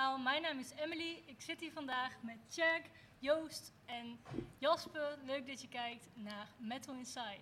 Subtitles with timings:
[0.00, 1.22] Mijn naam is Emily.
[1.26, 2.82] Ik zit hier vandaag met Jack,
[3.18, 4.20] Joost en
[4.58, 5.18] Jasper.
[5.24, 7.40] Leuk dat je kijkt naar Metal Inside.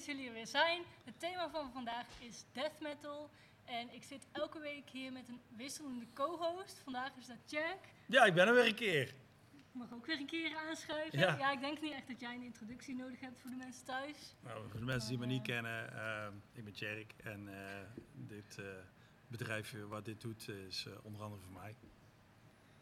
[0.00, 0.82] Dat jullie er weer zijn.
[1.04, 3.30] Het thema van vandaag is death metal.
[3.64, 6.80] En ik zit elke week hier met een wisselende co-host.
[6.84, 7.78] Vandaag is dat Jack.
[8.06, 9.14] Ja, ik ben er weer een keer.
[9.52, 11.18] Ik mag ook weer een keer aanschuiven.
[11.18, 11.36] Ja.
[11.38, 11.52] Ja.
[11.52, 14.34] ik denk niet echt dat jij een introductie nodig hebt voor de mensen thuis.
[14.40, 17.80] Nou, voor de mensen die me niet eh, kennen, eh, ik ben Tjerk en eh,
[18.14, 18.58] dit
[19.26, 21.74] bedrijf wat dit doet is onder andere voor mij.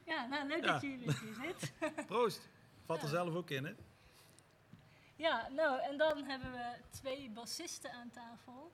[0.07, 0.73] Ja, nou leuk Ja.
[0.73, 1.73] dat jullie hier zit.
[2.07, 2.48] Proost!
[2.85, 3.75] Valt er zelf ook in, hè?
[5.19, 8.72] Ja, nou en dan hebben we twee bassisten aan tafel.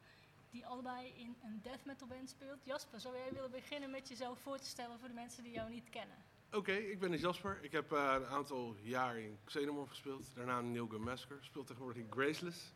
[0.50, 2.64] Die allebei in een death metal band speelt.
[2.64, 5.70] Jasper, zou jij willen beginnen met jezelf voor te stellen voor de mensen die jou
[5.70, 6.16] niet kennen?
[6.52, 7.58] Oké, ik ben Jasper.
[7.62, 10.34] Ik heb eh, een aantal jaar in Xenomorph gespeeld.
[10.34, 11.38] Daarna in Neil Gun Massacre.
[11.40, 12.72] Speel tegenwoordig in Graceless.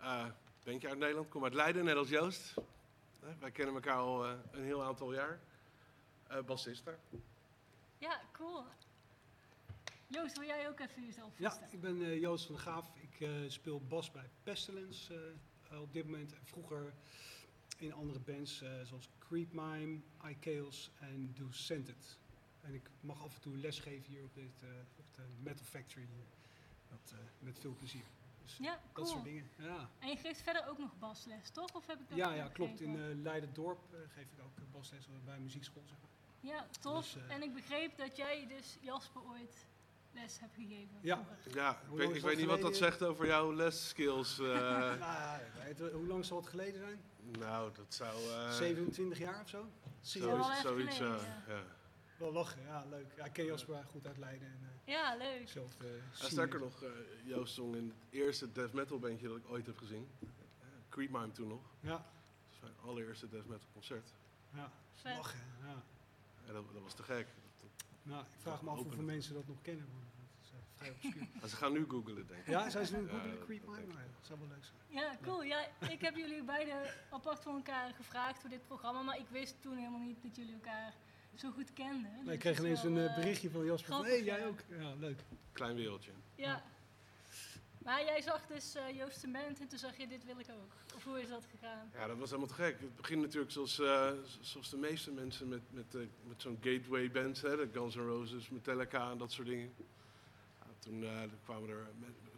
[0.00, 0.26] Eh
[0.64, 1.28] bandje uit Nederland.
[1.28, 2.54] Kom uit Leiden, net als Joost.
[2.56, 5.40] Eh, wij kennen elkaar al een heel aantal jaar.
[6.26, 6.98] Eh bassist daar.
[7.98, 8.64] Ja, cool.
[10.12, 11.74] Joost, wil jij ook even jezelf Ja, voorstellen?
[11.74, 12.90] ik ben eh, Joost van der Gaaf.
[12.94, 15.34] Ik eh, speel bas bij Pestilence
[15.70, 16.32] eh, op dit moment.
[16.32, 16.92] En vroeger
[17.78, 22.18] in andere bands zoals Creep Mime, iChaos en Do Scented.
[22.60, 24.62] En ik mag af en toe lesgeven hier op, dit,
[24.96, 26.06] op de Metal Factory.
[26.88, 28.04] Dat, met veel plezier.
[28.42, 29.22] Dus Ja, dat soort cool.
[29.22, 29.48] dingen.
[29.58, 31.74] Ja, En je geeft verder ook nog basles, toch?
[31.74, 32.80] Of heb ik dat ja, ja klopt.
[32.80, 35.82] In Leiden-dorp geef ik ook basles bij muziekschool.
[35.86, 36.10] Zeg maar.
[36.52, 37.12] Ja, tof.
[37.12, 39.66] dus, en ik begreep dat jij dus Jasper ooit
[40.14, 40.98] les hebt gegeven.
[41.00, 41.24] Ja.
[41.52, 44.38] Ja, ik weet, ik niet wat dat zegt over jouw lesskills.
[44.38, 44.44] eh.
[44.48, 47.00] nou, ja, weet je, hoe lang zal het geleden zijn?
[47.38, 48.16] nou, dat zou...
[48.30, 49.58] eh, 27 jaar of zo?
[49.58, 49.70] wel
[50.00, 51.54] Zoiets, zoiets geleden, eh, ja.
[51.54, 51.62] ja.
[52.16, 53.06] Wel lachen, ja, leuk.
[53.16, 54.48] Ja, ik ken Jasper goed uit Leiden.
[54.48, 55.48] En, eh, Ja, leuk.
[55.48, 56.88] zelf, eh, sterker nog, eh,
[57.24, 60.08] Joost zong in het eerste death metal bandje dat ik ooit heb gezien.
[60.22, 60.28] Uh,
[60.88, 61.62] Creep Mime toen nog.
[61.80, 62.00] Ja, Dat
[62.48, 64.12] was mijn allereerste death metal concert.
[64.54, 64.70] ja,
[65.04, 65.38] lachen.
[65.60, 65.82] Ja.
[66.46, 67.26] En dat, dat was te gek.
[68.02, 69.86] Nou, ik vraag me af hoeveel mensen dat nog kennen.
[69.92, 71.26] want Dat is eh, vrij obscuur.
[71.40, 72.46] Maar ze gaan nu googlen, denk ik.
[72.46, 73.66] ja, zijn ze nu de dat- Creep.
[73.66, 74.76] Nou ja, dat zou wel leuk zijn.
[75.04, 75.42] Ja, cool.
[75.42, 76.76] Ja, ik heb jullie beiden
[77.10, 80.54] apart van elkaar gevraagd voor dit programma, maar ik wist toen helemaal niet dat jullie
[80.54, 80.94] elkaar
[81.34, 82.12] zo goed kenden.
[82.12, 84.10] Nee, Dus ik kreeg is ineens wel, een eh, eh, berichtje van Jasper van, hé,
[84.10, 84.58] grappig, jij ook?
[84.68, 85.20] Ja, leuk.
[85.52, 86.10] Klein wereldje.
[86.34, 86.62] Ja.
[87.84, 90.46] Maar jij zag dus eh Joost de band en toen zag je, dit wil ik
[90.50, 90.94] ook.
[90.96, 91.90] Of hoe is dat gegaan?
[91.94, 92.80] Ja, dat was helemaal te gek.
[92.80, 94.10] Het begint natuurlijk zoals, eh,
[94.40, 98.00] zoals de meeste mensen met, met, eh, met zo'n gateway bands, hè, de Guns N'
[98.00, 99.74] Roses, Metallica en dat soort dingen.
[100.78, 101.04] Toen
[101.44, 101.86] kwamen er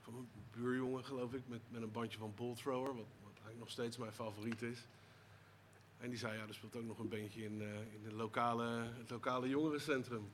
[0.06, 3.96] een buurjongen, geloof ik, met, met een bandje van Bull Thrower, wat, wat nog steeds
[3.96, 4.86] mijn favoriet is.
[5.98, 7.60] En die zei, ja, er speelt ook nog een bandje in,
[7.92, 10.30] in het, lokale, het lokale jongerencentrum.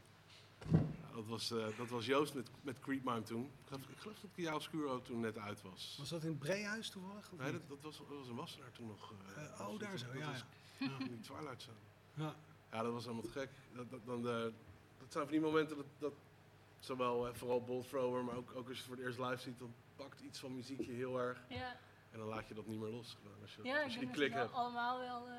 [1.21, 3.43] Dat, was, eh, dat was Joost met, met Creep Mime toen.
[3.45, 5.97] Ik geloof, ik geloof dat Kia Oscuro toen net uit was.
[5.99, 7.33] Was dat in het Breehuis toevallig?
[7.39, 9.13] Nee, dat, dat, was, dat was een Wassenaar toen nog.
[9.59, 10.45] was oh, daar zo, dat ja, was
[10.79, 10.87] ja.
[10.99, 10.99] ja.
[10.99, 11.77] Die Twilight Zone.
[12.15, 12.35] ja.
[12.73, 13.51] Ja, dat was helemaal te gek.
[13.73, 14.53] Dat, dat, dan, dat
[15.09, 16.13] zijn van die momenten dat, dat
[16.79, 19.37] zowel eh, vooral Bolt Thrower, maar ook, ook als je het voor het eerst live
[19.43, 21.43] ziet, dan pakt iets van muziek je heel erg.
[21.49, 21.77] Ja,
[22.11, 23.17] En dan laat je dat niet meer los.
[23.43, 24.53] Als je, ja als je die klik hebt.
[24.53, 25.35] allemaal wel eh,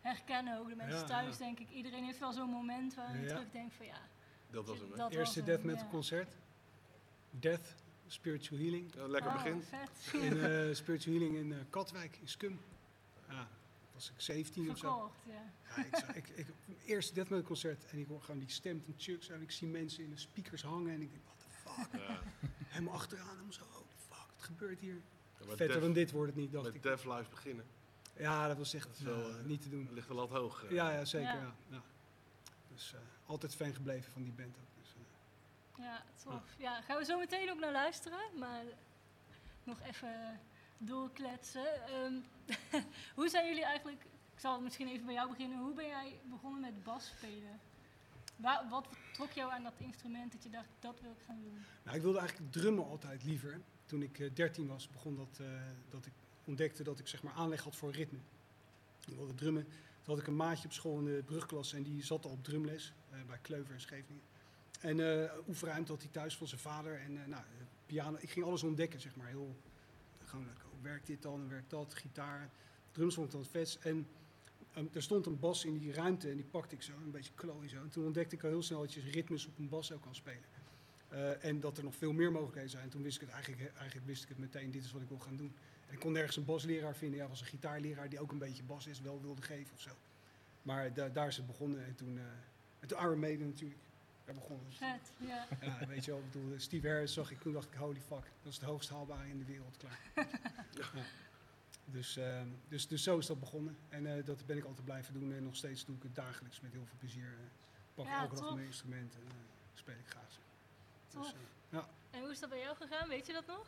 [0.00, 0.58] herkennen.
[0.58, 1.44] Ook de mensen Ja, thuis, ja.
[1.44, 1.70] denk ik.
[1.70, 3.28] Iedereen heeft wel zo'n moment waar je Ja.
[3.34, 3.98] terugdenkt van ja,
[4.50, 4.88] Dat was hem.
[4.96, 5.90] dat Eerste was death metal ja.
[5.90, 6.36] concert.
[7.30, 7.74] Death,
[8.06, 8.94] Spiritual Healing.
[8.94, 9.62] Ja, lekker Oh, begin.
[9.62, 10.12] vet.
[10.22, 12.60] In eh, Spiritual Healing in eh, Katwijk, in Scum.
[13.28, 13.48] Ja,
[13.94, 14.88] was ik 17 of zo.
[14.90, 15.52] Verkocht, ja.
[15.76, 18.94] Ja, ik, ik, ik, eerste death metal concert en ik hoor gewoon die stem van
[18.96, 22.00] Chucks en ik zie mensen in de speakers hangen en ik denk, what the fuck?
[22.00, 22.20] Ja.
[22.66, 24.94] Helemaal achteraan hem zo, holy fuck, wat gebeurt hier?
[25.38, 26.82] Ja, Vetter Def- dan dit wordt het niet, dacht Met ik.
[26.82, 27.64] Def live beginnen.
[28.16, 29.88] Ja, dat was echt Dat wel, eh, niet te doen.
[29.92, 30.64] Ligt de lat hoog.
[30.70, 31.54] Ja, ja zeker.
[31.70, 31.82] Ja.
[32.78, 32.94] Dus
[33.26, 34.82] altijd fan gebleven van die band ook.
[34.82, 36.42] Dus, eh, Ja, tof.
[36.58, 38.64] Ja, gaan we zo meteen ook naar luisteren, maar
[39.64, 40.40] nog even
[40.78, 41.86] doorkletsen.
[41.86, 42.12] Ehm,
[43.18, 44.02] hoe zijn jullie eigenlijk,
[44.34, 47.60] ik zal misschien even bij jou beginnen, hoe ben jij begonnen met bas spelen?
[48.36, 51.64] Waar, wat trok jou aan dat instrument dat je dacht, dat wil ik gaan doen?
[51.82, 53.60] Nou, ik wilde eigenlijk drummen altijd liever.
[53.86, 55.40] Toen ik eh, 13 was, begon dat,
[55.90, 56.12] dat ik
[56.44, 58.18] ontdekte dat ik zeg maar aanleg had voor ritme.
[59.06, 59.66] Ik wilde drummen.
[60.08, 62.44] Toen had ik een maatje op school in de brugklas en die zat al op
[62.44, 64.22] drumles eh, bij Kleuver in Scheveningen.
[64.80, 67.00] En eh oefenruimte had hij thuis van zijn vader.
[67.00, 67.42] En eh, nou,
[67.86, 69.26] piano, ik ging alles ontdekken, zeg maar.
[69.26, 69.56] Heel,
[70.24, 70.46] gewoon,
[70.82, 72.50] werkt dit dan, werkt dat, gitaar.
[72.92, 73.78] Drums vond ik dan het vetst.
[73.84, 74.06] En
[74.72, 77.32] een- er stond een bas in die ruimte en die pakte ik zo, een beetje
[77.34, 77.76] klooien zo.
[77.82, 80.14] En toen ontdekte ik al heel snel dat je ritmes op een bas ook kan
[80.14, 80.44] spelen.
[81.40, 82.88] En dat er nog veel meer mogelijkheden zijn.
[82.88, 85.18] Toen wist ik het eigenlijk, eigenlijk wist ik het meteen, dit is wat ik wil
[85.18, 85.54] gaan doen.
[85.88, 87.18] En ik kon nergens een basleraar vinden.
[87.18, 89.90] Ja, was een gitaarleraar die ook een beetje bas is, wel wilde geven of zo.
[90.62, 91.84] Maar da- daar is het begonnen.
[91.84, 92.24] En toen, eh
[92.80, 93.80] en toen Iron Maiden natuurlijk.
[94.24, 94.74] Daar begon het.
[94.76, 95.46] Vet, ja.
[95.60, 98.24] Ja, weet je wel, ik bedoel, Steve Harris zag ik, toen dacht ik, holy fuck,
[98.42, 100.00] dat is het hoogst haalbare in de wereld, klaar.
[100.94, 101.02] Ja.
[101.84, 103.76] Dus, eh, dus, dus zo is dat begonnen.
[103.88, 106.60] En eh, dat ben ik altijd blijven doen en nog steeds doe ik het dagelijks
[106.60, 107.26] met heel veel plezier.
[107.26, 107.44] eh
[107.94, 109.34] pak Ja, elke dag mijn instrument en eh,
[109.74, 110.30] speel ik graag.
[111.08, 111.18] zo.
[111.20, 111.34] Dus,
[111.70, 111.78] eh,
[112.10, 113.08] En hoe is dat bij jou gegaan?
[113.08, 113.66] Weet je dat nog?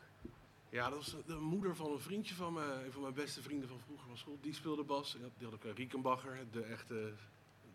[0.71, 3.69] Ja, dat was de moeder van een vriendje van me, een van mijn beste vrienden
[3.69, 4.39] van vroeger van school.
[4.41, 5.15] Die speelde bas.
[5.15, 6.95] En die had ook een Riekenbacher, de echte,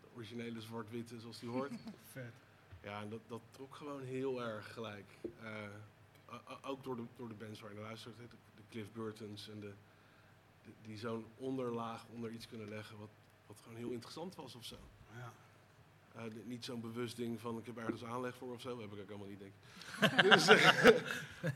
[0.02, 1.72] de originele zwart-witte zoals die hoort.
[2.12, 2.34] vet.
[2.84, 5.18] Ja, en dat, dat trok gewoon heel erg gelijk.
[5.42, 5.68] Eh,
[6.62, 9.74] ook door de, door de bands waar je naar luistert, de Cliff Burtons en de,
[10.64, 13.10] de- die zo'n onderlaag onder iets kunnen leggen wat,
[13.48, 14.78] wat gewoon heel interessant was of zo.
[15.14, 15.34] Ja.
[16.16, 19.00] Eh, niet zo'n bewust ding van ik heb ergens aanleg voor of zo, heb ik
[19.00, 20.22] ook helemaal niet denk ik.
[20.32, 20.88] dus, eh,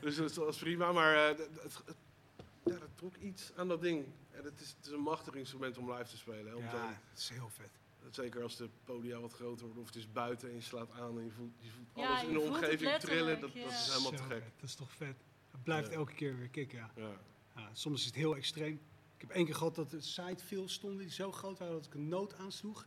[0.02, 1.96] dus dat was prima, maar eh, het, het, het-
[2.64, 4.04] ja, dat trok iets aan dat ding.
[4.30, 6.46] En het, is, het is een machtig instrument om live te spelen.
[6.46, 7.70] hè, om ja, het is heel vet.
[8.10, 11.18] Zeker als de podia wat groter worden of het is buiten en je slaat aan
[11.18, 13.40] en je voelt, je voelt Ja, alles je in de omgeving trillen.
[13.40, 14.42] Dat, dat is helemaal te gek.
[14.60, 15.16] Dat is toch vet.
[15.50, 15.94] Het blijft Ja.
[15.94, 16.90] elke keer weer kicken, ja.
[16.96, 17.10] Ja.
[17.56, 17.68] ja.
[17.72, 18.80] Soms is het heel extreem.
[19.14, 21.86] Ik heb één keer gehad dat de site veel stonden die zo groot waren dat
[21.86, 22.86] ik een noot aansloeg.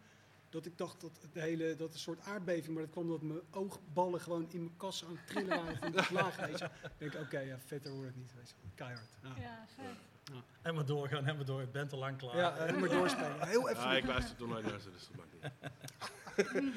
[0.54, 3.40] Dat ik dacht dat het hele, dat een soort aardbeving, maar dat kwam omdat mijn
[3.52, 6.66] oogballen gewoon in mijn kassen aan het trillen waren van het laag, weet je.
[6.66, 6.72] Ik
[7.12, 8.56] denk, oké, ja, vetter wordt het niet, weet je.
[8.76, 9.10] Keihard.
[9.22, 10.44] Ja, Ja.
[10.62, 11.60] En maar doorgaan, en maar door.
[11.60, 12.38] Het bent al lang klaar.
[12.38, 13.48] ja eh, maar doorspelen.
[13.48, 13.84] Heel even.
[13.84, 16.74] Ja, ik luister nooit naar ze, dus dat maakt niet.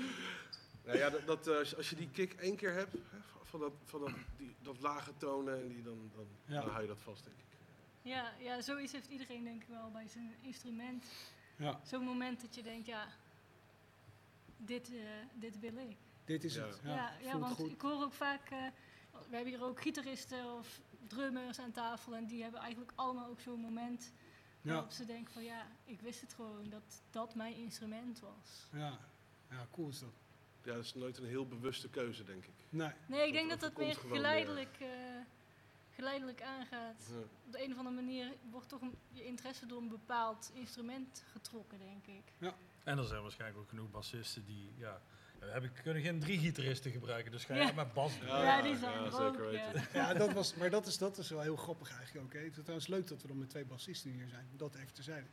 [0.84, 2.99] nou ja, dat, dat, eh, als, als je die kick één keer hebt, hè,
[3.43, 6.61] van, dat, van dat, die, dat lage tonen, en die, dan, dan, Ja.
[6.61, 7.44] dan hou je dat vast, denk ik.
[8.02, 11.05] Ja, ja, zoiets heeft iedereen denk ik wel bij zijn instrument.
[11.56, 13.06] Ja, Zo'n moment dat je denkt, ja,
[14.56, 15.00] dit, eh,
[15.34, 15.96] dit wil ik.
[16.24, 16.66] dit is Ja.
[16.66, 16.80] het.
[16.84, 17.70] Ja, Ja, ja, want goed.
[17.70, 18.58] ik hoor ook vaak, eh,
[19.28, 23.40] we hebben hier ook gitaristen of drummers aan tafel en die hebben eigenlijk allemaal ook
[23.40, 24.12] zo'n moment
[24.60, 28.68] Ja, waarop ze denken van ja, ik wist het gewoon dat dat mijn instrument was.
[28.72, 28.98] ja.
[29.50, 30.12] ja, cool is dat.
[30.64, 32.54] Ja, dat is nooit een heel bewuste keuze, denk ik.
[32.68, 34.88] Nee, Nee, ik denk Dat dat meer geleidelijk, eh,
[35.90, 37.06] geleidelijk aangaat.
[37.10, 37.18] Ja.
[37.46, 41.22] Op de een of andere manier wordt toch een- je interesse door een bepaald instrument
[41.32, 42.32] getrokken, denk ik.
[42.86, 45.00] En er zijn waarschijnlijk ook genoeg bassisten die, ja,
[45.38, 47.72] we hebben, kunnen geen drie gitaristen gebruiken, dus ga je Ja.
[47.72, 48.28] maar bas doen.
[48.28, 49.88] Ja, die zijn er zeker ook, weten.
[49.92, 50.14] ja.
[50.14, 52.32] Dat was, maar dat is, dat is wel heel grappig eigenlijk ook.
[52.32, 52.38] Hè.
[52.38, 54.46] Het is trouwens leuk dat we dan met twee bassisten hier zijn.
[54.56, 55.26] Dat even terzijde.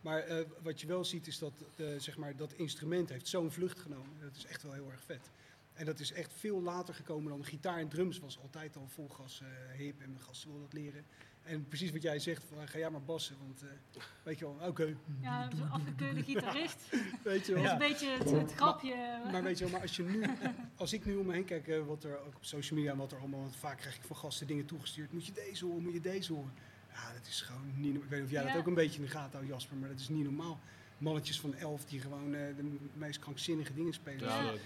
[0.00, 1.52] Maar eh, wat je wel ziet is dat
[1.98, 4.20] zeg maar, dat instrument heeft zo'n vlucht genomen.
[4.20, 5.30] Dat is echt wel heel erg vet.
[5.72, 9.08] En dat is echt veel later gekomen dan gitaar en drums was altijd al vol
[9.08, 11.04] gas eh, hip en mijn gasten wilden dat leren.
[11.46, 14.68] En precies wat jij zegt, van, ga jij maar bassen, want eh, weet je wel,
[14.68, 16.76] oké, Ja, zo'n afgekeurde gitarist.
[17.24, 17.64] weet je Dat wel.
[17.64, 18.94] is een beetje het, het grapje.
[19.32, 20.22] Maar weet je wel, maar als, je nu,
[20.76, 22.98] als ik nu om me heen kijk, eh, wat er ook op social media en
[22.98, 25.12] wat er allemaal, want vaak krijg ik van gasten dingen toegestuurd.
[25.12, 26.52] Moet je deze horen, moet je deze horen.
[26.92, 28.02] Ja, dat is gewoon niet normaal.
[28.02, 28.48] Ik weet niet of jij Ja.
[28.52, 30.60] dat ook een beetje in de gaten houdt, Jasper, maar dat is niet normaal.
[30.98, 34.28] Mannetjes van elf die gewoon eh, de meest krankzinnige dingen spelen.
[34.28, 34.50] Ja, Ja.
[34.50, 34.60] dat-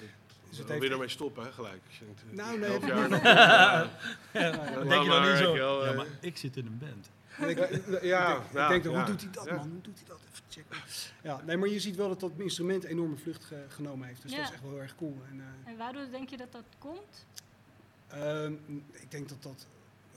[0.50, 1.80] Dus het heeft- wil je ermee stoppen, hè, gelijk.
[1.90, 3.10] Eh, Nou, nee, elf heb ik jaar niet.
[3.22, 3.80] nog- Ja,
[4.32, 7.10] Dan Ja, denk je dan niet zo, ja, eh, maar ik zit in een band.
[7.50, 9.54] Ik, Ja, ik denk, ja, ik denk dan, hoe doet hij dat Ja.
[9.54, 9.68] man?
[9.70, 10.18] Hoe doet hij dat?
[10.32, 10.76] Even checken.
[11.22, 14.22] Ja, nee, maar je ziet wel dat dat instrument enorme vlucht ge- genomen heeft.
[14.22, 14.36] Dus Ja.
[14.36, 15.16] dat is echt wel heel erg cool.
[15.30, 17.26] En, eh, En waardoor denk je dat dat komt?
[18.08, 18.52] Ehm,
[18.90, 19.66] ik denk dat dat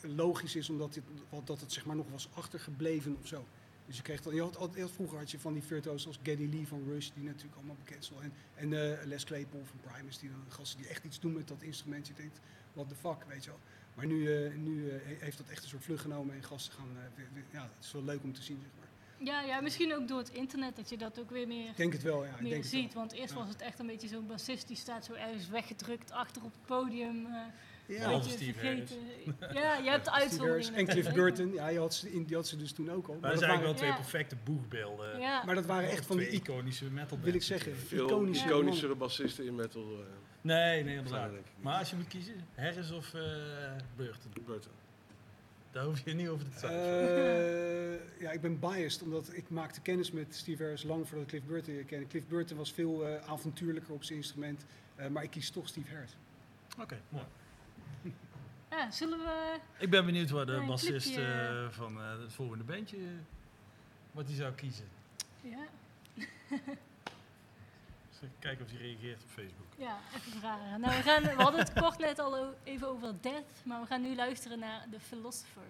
[0.01, 1.03] logisch is, omdat dit,
[1.43, 3.46] dat het zeg maar nog was achtergebleven of zo.
[3.85, 6.19] Dus je kreeg dan, je had, altijd- heel vroeger had je van die virtuosen als
[6.23, 8.19] Geddy Lee van Rush, die natuurlijk allemaal bekend zijn.
[8.21, 8.33] En,
[8.71, 11.61] en eh, Les Claypool van Primus, die dan gasten die echt iets doen met dat
[11.61, 12.07] instrument.
[12.07, 12.39] Je denkt,
[12.73, 13.59] what the fuck, weet je wel.
[13.95, 16.73] Maar nu, eh, nu eh, he- heeft dat echt een soort vlucht genomen en gasten
[16.73, 16.87] gaan,
[17.51, 18.87] ja, het is wel leuk om te zien, zeg maar.
[19.27, 21.93] Ja, ja, misschien ook door het internet dat je dat ook weer meer, Ik denk
[21.93, 22.31] het wel, ja.
[22.31, 22.81] Meer denk het wel.
[22.81, 22.93] ziet.
[22.93, 23.39] Want eerst Ja.
[23.39, 26.65] was het echt een beetje zo'n bassist die staat zo ergens weggedrukt achter op het
[26.65, 27.27] podium.
[27.85, 28.97] Ja, Behalve Steve vergeten.
[29.53, 30.75] Ja, je hebt Steve Harris uitzonderingen.
[30.75, 31.13] en Cliff.
[31.13, 33.13] Burton, ja, die had, ze, in- die had ze dus toen ook al.
[33.13, 33.95] Maar Maar dat zijn eigenlijk waren, wel twee Ja.
[33.95, 35.19] perfecte boegbeelden.
[35.19, 38.45] Ja, maar dat waren echt van twee die, iconische metal wil ik zeggen, Veel iconische
[38.45, 39.81] iconischere bassisten in metal.
[39.81, 40.05] eh,
[40.41, 41.31] Nee, nee, inderdaad.
[41.31, 41.39] er.
[41.61, 43.21] Maar als je moet kiezen, Harris of eh
[43.95, 44.71] Burton, Burton.
[45.71, 47.99] daar hoef je niet over te twijfelen.
[47.99, 51.29] Eh, ja, ik ben biased, omdat ik maakte kennis met Steve Harris lang voordat ik
[51.29, 52.07] Cliff Burton kennen.
[52.09, 55.89] Cliff Burton was veel eh, avontuurlijker op zijn instrument, eh, maar ik kies toch Steve
[55.93, 56.15] Harris.
[56.81, 57.25] Oké, mooi.
[58.77, 59.60] Ja, zullen we...
[59.77, 61.32] Ik ben benieuwd waar de bassist clipje.
[61.32, 63.03] eh, van eh, het volgende bandje, eh,
[64.12, 64.88] wat hij zou kiezen.
[65.42, 65.65] Ja,
[68.24, 69.68] even kijken of hij reageert op Facebook.
[69.77, 70.80] ja, even vragen.
[70.80, 74.01] Nou, we, gaan, we hadden het kort net al even over Death, maar we gaan
[74.01, 75.63] nu luisteren naar The Philosopher.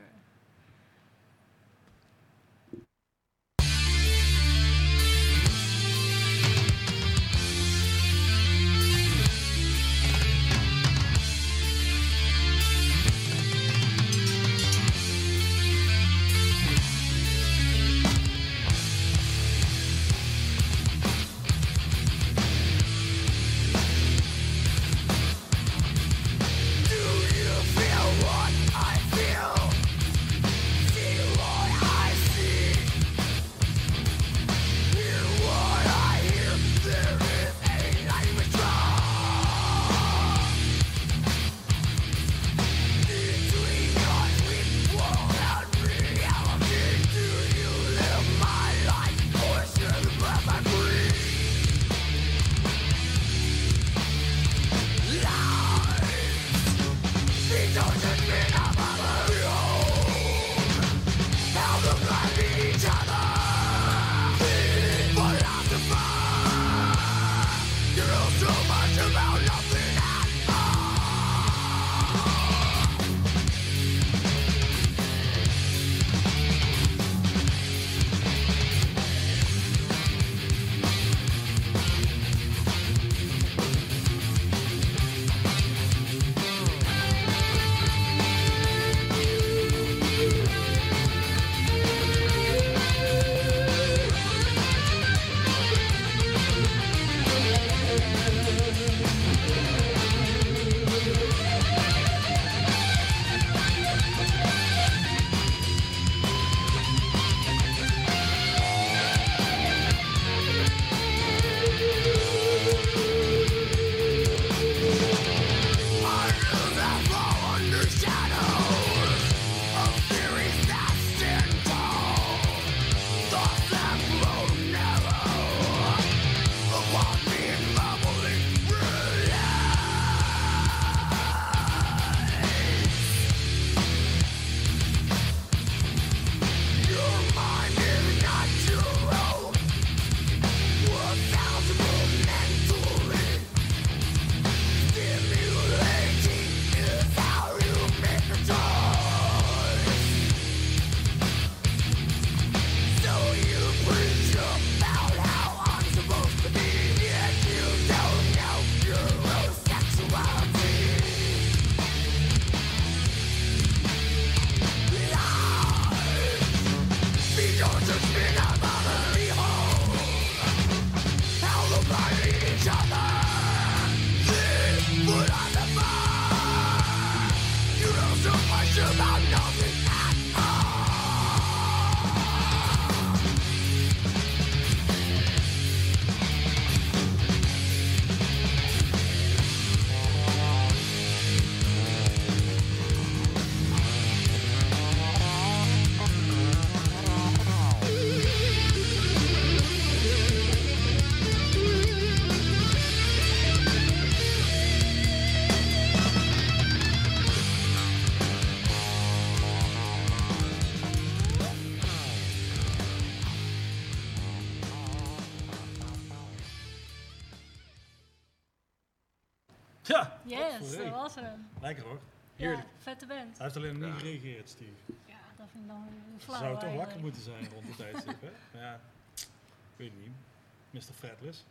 [223.08, 223.38] Band.
[223.38, 224.00] Hij heeft alleen nog niet Ja.
[224.00, 224.72] gereageerd, Steve.
[225.06, 228.32] Ja, dat vind ik dan flauw zou toch wakker moeten zijn rond het tijdstip, hè?
[228.54, 228.74] Maar Ja,
[229.16, 229.28] ik
[229.76, 230.84] weet het niet.
[230.88, 230.94] Mr.
[230.94, 231.46] Fretless.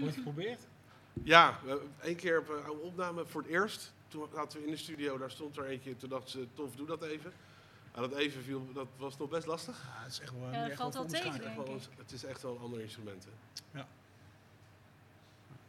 [0.00, 0.66] Ooit geprobeerd?
[1.22, 3.92] Ja, we hebben één keer op een oude opname voor het eerst.
[4.08, 5.96] Toen zaten we in de studio, daar stond er eentje.
[5.96, 7.32] Toen dachten ze, tof, doe dat even.
[7.92, 9.82] En dat even viel, dat was nog best lastig.
[9.94, 11.70] Ja, het is echt wel, Ja, dat echt valt wel tegen, denk Echt wel ik.
[11.70, 13.24] een- het is echt wel een ander instrument.
[13.24, 13.80] hè.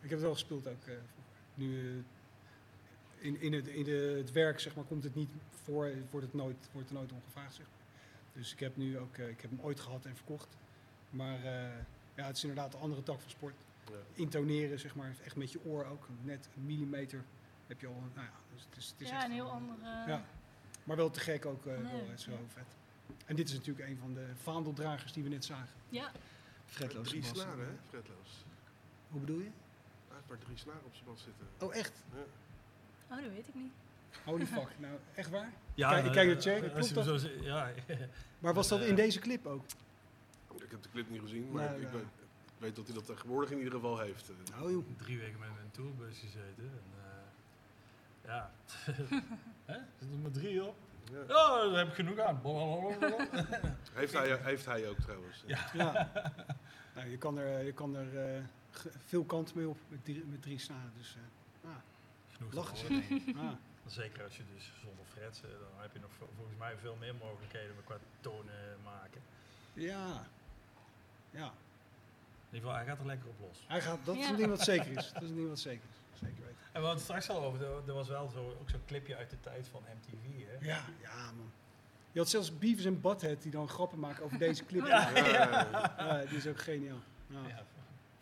[0.01, 0.83] Ik heb het wel gespeeld ook.
[0.85, 0.93] eh,
[1.53, 2.03] nu eh,
[3.23, 5.29] in, in, het, in de, het werk zeg maar, komt het niet
[5.63, 7.53] voor, wordt, het nooit, wordt er nooit om gevraagd.
[7.55, 7.81] Zeg maar.
[8.33, 10.47] Dus ik heb nu ook, eh, ik heb hem ooit gehad en verkocht.
[11.09, 11.77] Maar eh,
[12.15, 13.55] ja, het is inderdaad een andere tak van sport.
[13.89, 13.95] Ja.
[14.13, 16.07] Intoneren, zeg maar, echt met je oor ook.
[16.21, 17.23] Net een millimeter
[17.67, 18.03] heb je al.
[18.13, 19.85] Nou ja, dus het is, het is Ja, echt een heel andere...
[20.07, 20.25] Ja.
[20.83, 22.43] Maar wel te gek ook, eh, Nee, wel, het is wel ja.
[22.53, 22.65] vet.
[23.25, 25.75] En dit is natuurlijk een van de vaandeldragers die we net zagen.
[25.89, 26.11] Ja,
[26.65, 27.07] Fredloos.
[27.07, 28.45] Drie snaren, hè, Fredloos.
[29.09, 29.51] Hoe bedoel je?
[30.07, 31.47] Hij heeft maar drie snaren op zijn band zitten.
[31.59, 31.93] Oh, echt?
[33.09, 33.71] Oh, dat weet ik niet.
[34.25, 34.67] Holy fuck.
[34.77, 35.51] Nou, echt waar?
[35.73, 37.71] Ja, Kijk- kijk naar eh, Tjerk, als je klopt zo Ja,
[38.39, 39.65] Maar was dat Eh, in deze clip ook?
[40.55, 43.05] Ik heb de clip niet gezien, maar ik, ik weet, ik weet dat hij dat
[43.05, 44.31] tegenwoordig in ieder geval heeft.
[44.61, 44.83] Oh joh.
[44.97, 46.63] drie weken met mijn tourbus gezeten.
[46.63, 48.51] En, eh, ja,
[49.73, 49.77] hè?
[49.99, 50.75] Zit er maar drie op?
[51.11, 51.19] Ja.
[51.19, 52.41] Oh, daar heb ik genoeg aan.
[53.93, 55.43] Heeft, hij, heeft hij ook trouwens.
[55.47, 56.11] Ja.
[56.95, 58.41] nou, je kan er, je kan er eh,
[59.05, 60.91] veel kant mee op met drie, met drie snaren.
[60.97, 61.17] Dus,
[62.37, 63.51] Genoeg Lachen te horen, ah.
[64.01, 66.95] Zeker als je dus zonder frets, eh, dan heb je nog vol- volgens mij veel
[66.99, 69.21] meer mogelijkheden qua tonen maken.
[69.73, 70.25] Ja.
[71.31, 71.45] Ja.
[72.49, 73.57] In ieder geval, hij gaat er lekker op los.
[73.67, 74.29] Hij gaat, dat is Ja.
[74.29, 75.11] een ding wat zeker is.
[75.13, 76.19] Dat is een ding wat zeker is.
[76.19, 76.55] Zeker weten.
[76.71, 79.29] En we hadden het straks al over, er- was wel zo, ook zo'n clipje uit
[79.29, 80.65] de tijd van MTV, hè?
[80.65, 81.51] Ja, ja man.
[82.11, 84.85] Je had zelfs Beavis en Butthead die dan grappen maken over deze clip.
[84.93, 85.09] Ja.
[85.17, 85.93] Ja.
[85.97, 86.97] Ja, die is ook geniaal.
[87.27, 87.63] Ja.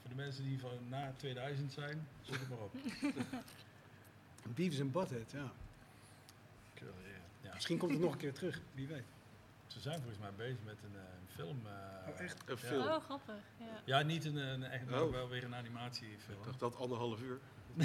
[0.01, 2.73] Voor de mensen die van na 2000 zijn, zoek het maar op.
[4.49, 5.51] Beavis en Butthead, ja.
[7.41, 7.53] Ja.
[7.53, 9.03] Misschien komt het nog een keer terug, wie weet.
[9.67, 11.59] Ze zijn volgens mij bezig met een eh, film.
[11.65, 11.71] eh,
[12.13, 12.37] Oh, echt?
[12.45, 12.67] Een Ja.
[12.67, 12.83] film.
[12.83, 13.35] Oh, grappig.
[13.57, 13.65] Ja.
[13.85, 15.11] Ja, niet een, een echt, maar Oh.
[15.11, 16.37] wel weer een animatiefilm.
[16.39, 17.39] Ik dacht dat anderhalf uur.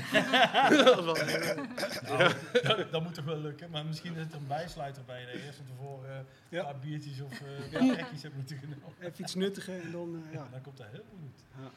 [2.06, 2.32] Nou,
[2.62, 5.26] dat, dat moet toch wel lukken, maar misschien is het een bijsluiter bij je.
[5.26, 6.62] dat Eerst van tevoren eh, een Ja.
[6.62, 8.92] paar biertjes of eh ja, trekjes hebt moeten genomen.
[9.00, 10.48] Even iets nuttigen en dan, eh, ja.
[10.50, 11.42] Dan komt dat heel goed.
[11.62, 11.70] ja.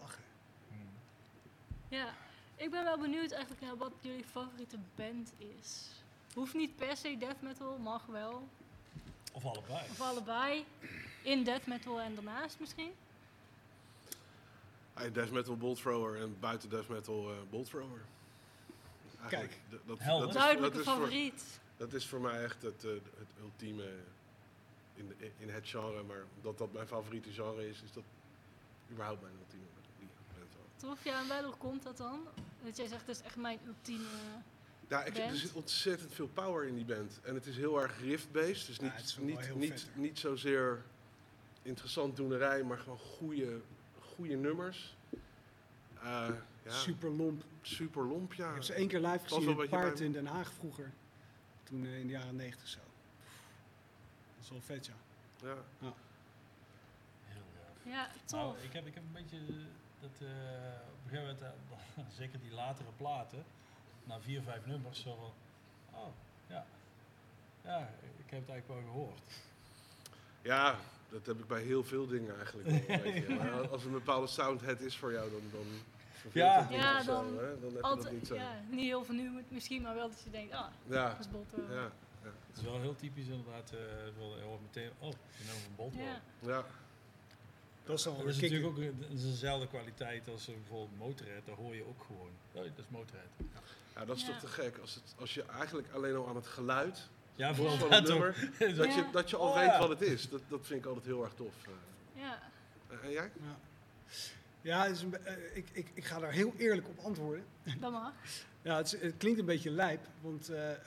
[0.00, 0.22] Lachen.
[0.68, 0.88] Hmm.
[1.88, 2.08] ja,
[2.60, 5.88] ik ben wel benieuwd eigenlijk naar wat jullie favoriete band is.
[6.34, 8.48] Hoeft niet per se death metal, mag wel.
[9.32, 9.90] Of allebei.
[9.90, 10.64] Of allebei.
[11.22, 12.92] In death metal en daarnaast misschien.
[14.94, 18.00] Hij death metal bolt thrower en buiten death metal eh bolt thrower.
[19.20, 19.80] Eigenlijk, Kijk.
[19.86, 20.26] dat, Helder.
[20.26, 21.60] dat, is, Duidelijke dat, is voor, favoriet.
[21.76, 23.88] dat is voor mij echt het, eh, het ultieme
[24.94, 26.02] in, de- in het genre.
[26.02, 28.02] Maar omdat dat mijn favoriete genre is, is dat
[28.90, 29.64] überhaupt mijn ultieme.
[30.76, 32.20] Tof, ja, en waardoor komt dat dan?
[32.64, 34.04] Dat jij zegt, dat is echt mijn ultieme...
[34.88, 37.20] Ja, ik, er zit ontzettend veel power in die band.
[37.22, 38.66] En het is heel erg riff-based.
[38.66, 40.82] Dus niet, niet, niet, vet, niet zozeer
[41.62, 43.60] interessant doenerij, maar gewoon goede,
[44.00, 44.96] goede nummers.
[46.02, 46.28] Eh,
[46.64, 47.44] ja, Super lomp.
[47.62, 48.48] super lomp, ja.
[48.48, 50.92] Ik heb ze één keer live gezien in bij paard in Den Haag vroeger.
[51.62, 52.78] Toen eh, in de jaren negentig zo.
[54.36, 54.94] Dat is wel vet, ja.
[55.42, 55.54] Ja.
[57.24, 57.76] Heel gaaf.
[57.84, 58.62] Ja, Nou, tof.
[58.64, 59.36] ik, heb, ik heb een beetje
[60.00, 60.26] dat eh,
[60.92, 63.44] op een gegeven moment, eh, zeker die latere platen,
[64.04, 65.32] na vier, vijf nummers, zo van,
[66.00, 66.08] oh,
[66.46, 66.66] ja,
[67.64, 67.78] ja,
[68.24, 69.20] ik heb het eigenlijk wel gehoord.
[70.42, 70.76] ja,
[71.08, 72.86] dat heb ik bij heel veel dingen eigenlijk
[73.26, 73.36] wel.
[73.38, 75.66] Maar als een bepaalde sound het is voor jou, dan, dan
[76.32, 76.66] Ja.
[76.70, 77.40] Ja, of zo, dan hè?
[77.40, 78.34] dan heb je dat Altijd, niet zo.
[78.34, 81.56] ja, niet heel vernieuwend misschien, maar wel dat je denkt, ah, Ja, dat is Bolto.
[81.72, 81.90] ja,
[82.22, 83.78] Het is wel heel typisch inderdaad, eh
[84.18, 86.20] wel erg meteen, oh, je neemt een bolt Ja.
[86.38, 86.64] ja.
[87.90, 91.54] Dat is Dat natuurlijk ook een- dat is dezelfde kwaliteit als eh, bijvoorbeeld Motorhead, daar
[91.56, 93.28] hoor je ook gewoon, dat is Motorhead.
[93.94, 94.28] ja, dat is Ja.
[94.28, 94.78] toch te gek.
[94.78, 98.00] Als, het, als je eigenlijk alleen al aan het geluid Ja, van vooral het dat
[98.00, 98.06] ook.
[98.08, 98.96] nummer, dat, Ja.
[98.96, 99.78] je, dat je al Oh, weet ja.
[99.78, 100.28] wat het is.
[100.28, 101.54] Dat, dat vind ik altijd heel erg tof.
[101.66, 101.72] eh.
[102.22, 102.38] Ja,
[103.02, 103.30] En jij?
[103.42, 103.58] Ja,
[104.60, 107.44] ja het is een be- eh, ik, ik, ik ga daar heel eerlijk op antwoorden.
[107.80, 108.12] dat mag.
[108.62, 110.78] Ja, het, is- het klinkt een beetje lijp, want eh, eh,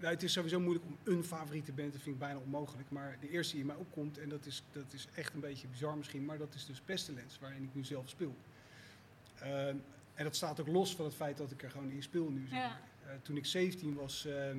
[0.00, 2.90] nou, het is sowieso moeilijk om een favoriete band, dat vind ik bijna onmogelijk.
[2.90, 5.68] Maar de eerste die in mij opkomt, en dat is, dat is echt een beetje
[5.68, 8.36] bizar misschien, maar dat is dus Pestilence, waarin ik nu zelf speel.
[9.40, 9.76] Ehm,
[10.14, 12.46] en dat staat ook los van het feit dat ik er gewoon in speel nu.
[12.48, 12.68] Zeg Ja.
[12.68, 12.80] maar.
[13.06, 14.58] Eh, toen ik 17 was, ehm,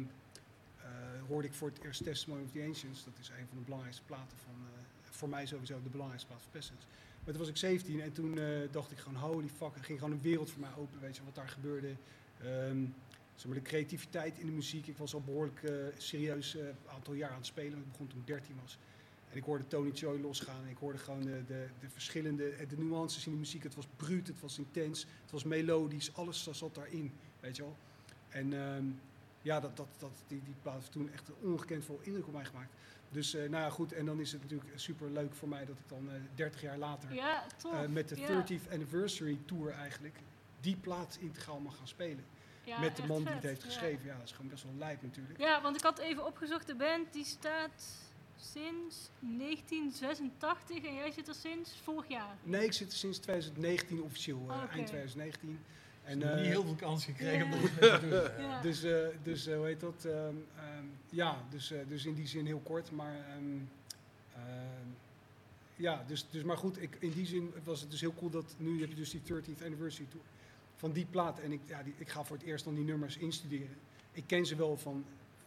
[0.78, 0.88] eh,
[1.28, 3.04] hoorde ik voor het eerst Testimony of the Ancients.
[3.04, 4.80] Dat is een van de belangrijkste platen van, eh,
[5.12, 6.88] voor mij sowieso de belangrijkste plaat van Pestilence.
[7.24, 8.40] Maar toen was ik 17 en toen
[8.72, 11.24] dacht ik gewoon holy fuck, er ging gewoon een wereld voor mij open, weet je,
[11.24, 11.96] wat daar gebeurde.
[12.44, 12.84] Ehm,
[13.42, 14.88] zeg maar de creativiteit in de muziek.
[14.88, 17.78] Ik was al behoorlijk eh, serieus een aantal jaar aan het spelen.
[17.80, 18.78] Ik begon toen ik 13 was.
[19.30, 20.64] En ik hoorde Tony Choi losgaan.
[20.64, 23.64] En ik hoorde gewoon de, de, de verschillende, eh, de nuances in de muziek.
[23.64, 26.14] Het was bruut, het was intens, het was melodisch.
[26.16, 27.78] Alles zat daarin, weet je wel.
[28.30, 28.86] En ehm,
[29.42, 32.34] ja, dat, dat, dat, die, die plaat heeft toen echt een ongekend veel indruk op
[32.34, 32.74] mij gemaakt.
[33.10, 33.94] Dus eh, nou ja, goed.
[33.94, 36.78] En dan is het natuurlijk super leuk voor mij dat ik dan eh 30 jaar
[36.78, 37.74] later Ja, tof.
[37.74, 38.44] eh, met de ja.
[38.44, 40.20] 30th Anniversary Tour eigenlijk
[40.60, 42.24] die plaat integraal mag gaan spelen.
[42.64, 44.06] Ja, met de man die vet, het heeft geschreven.
[44.06, 45.40] Ja, dat is gewoon best wel lijp natuurlijk.
[45.40, 47.84] Ja, want ik had even opgezocht, de band die staat
[48.36, 52.36] sinds 1986 en jij zit er sinds vorig jaar.
[52.44, 54.74] Nee, ik zit er sinds 2019 officieel, eh, Oké.
[54.74, 55.60] eind 2019.
[56.04, 58.46] En En, niet heel veel kans gekregen om mee te doen.
[58.48, 58.62] Ja.
[58.62, 60.06] Dus, eh, dus eh, hoe heet dat?
[60.06, 60.16] Ehm,
[60.58, 62.92] ehm, ja, dus, eh, dus in die zin heel kort.
[62.92, 63.58] Maar ehm,
[64.36, 64.88] ehm,
[65.76, 68.56] ja, dus, dus maar goed, ik, in die zin was het dus heel cool dat
[68.58, 70.26] nu heb je dus die 30th anniversary tour
[70.82, 71.40] van die plaat.
[71.40, 73.78] En ik, ja, die, ik ga voor het eerst dan die nummers instuderen.
[74.12, 75.06] Ik ken ze wel van,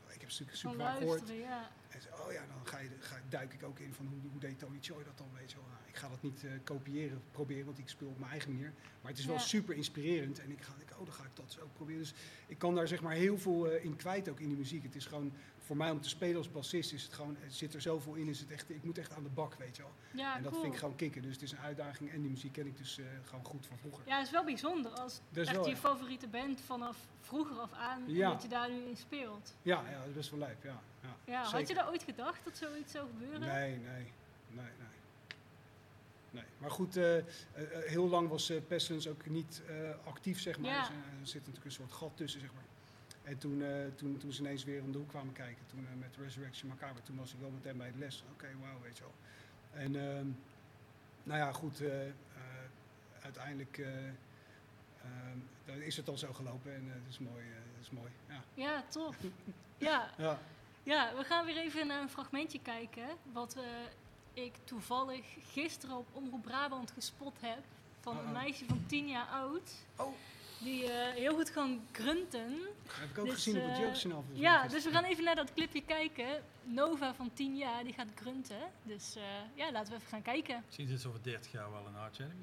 [0.08, 1.28] ik heb ze super vaak gehoord.
[1.28, 1.70] ja.
[1.88, 4.40] En zo, oh ja, dan ga je, ga, duik ik ook in van hoe, hoe
[4.40, 5.66] deed Tony Choi dat dan, weet je wel.
[5.66, 8.72] Nou, ik ga dat niet eh, kopiëren, proberen, want ik speel op mijn eigen manier.
[9.00, 11.52] Maar het is wel super inspirerend en ik ga, ik, oh, dan ga ik dat
[11.52, 12.00] zo ook proberen.
[12.00, 12.14] Dus
[12.46, 14.82] ik kan daar zeg maar heel veel eh, in kwijt ook in die muziek.
[14.82, 15.32] Het is gewoon,
[15.64, 18.28] voor mij om te spelen als bassist is het gewoon, het zit er zoveel in,
[18.28, 19.92] is het echt, ik moet echt aan de bak, weet je wel.
[20.12, 20.62] Ja, en dat cool.
[20.62, 21.22] vind ik gewoon kicken.
[21.22, 23.78] Dus het is een uitdaging en die muziek ken ik dus eh, gewoon goed van
[23.78, 24.02] vroeger.
[24.06, 25.76] Ja, het is wel bijzonder als Dat is echt wel, je ja.
[25.76, 28.30] favoriete band vanaf vroeger af aan Ja.
[28.30, 29.54] dat je daar nu in speelt.
[29.62, 30.80] Ja, ja, dat is best wel lijp, ja.
[31.24, 33.40] ja, had je daar ooit gedacht dat zoiets zou gebeuren?
[33.40, 34.12] Nee, nee,
[34.48, 34.94] nee, nee.
[36.34, 37.24] Nee, maar goed, eh, eh,
[37.84, 39.62] heel lang was eh Pestilence ook niet
[40.04, 40.70] actief, zeg maar.
[40.70, 40.80] Ja.
[40.80, 42.62] Dus, er zit natuurlijk een soort gat tussen, zeg maar.
[43.24, 45.98] En toen, eh, toen, toen ze ineens weer om de hoek kwamen kijken, toen eh,
[45.98, 48.24] met Resurrection Macabre, toen was ik wel meteen bij de les.
[48.32, 49.14] Oké, wauw, weet je wel.
[49.82, 50.26] En ehm,
[51.22, 51.90] nou ja, goed, eh,
[53.22, 54.06] uiteindelijk eh,
[55.02, 57.44] ehm, is het al zo gelopen en dat is mooi.
[57.74, 58.10] dat is mooi.
[58.28, 58.42] Ja.
[58.54, 59.16] Ja, tof.
[59.78, 60.38] ja, Ja.
[60.82, 63.06] ja, we gaan weer even naar een fragmentje kijken.
[63.32, 63.56] Wat
[64.32, 67.64] ik toevallig gisteren op Omroep Brabant gespot heb.
[68.00, 69.72] Van een meisje van 10 jaar oud.
[69.96, 70.14] Oh.
[70.64, 72.50] Die eh, heel goed kan grunten.
[72.86, 75.24] Dat heb ik ook Dus, gezien op het eh, volgens Ja, dus we gaan even
[75.24, 76.26] naar dat clipje kijken.
[76.62, 78.70] Nova van 10 jaar, die gaat grunten.
[78.82, 79.22] Dus eh,
[79.54, 80.62] ja, laten we even gaan kijken.
[80.66, 82.34] Misschien zit ze over 30 jaar wel een Arch Enemy.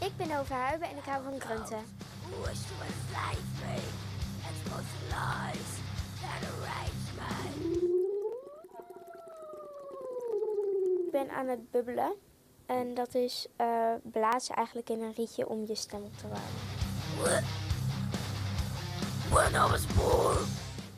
[0.00, 1.84] Ik ben Overhuiben en ik hou van grunten.
[11.06, 12.12] Ik ben aan het bubbelen.
[12.66, 17.44] En dat is eh, blazen eigenlijk in een rietje om je stem op te warmen.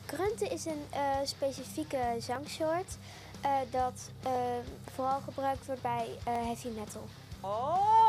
[0.05, 2.97] Grunten is een eh, specifieke zangsoort
[3.41, 4.11] eh, dat
[4.93, 7.07] vooral gebruikt wordt bij heavy metal.
[7.41, 8.03] Oh!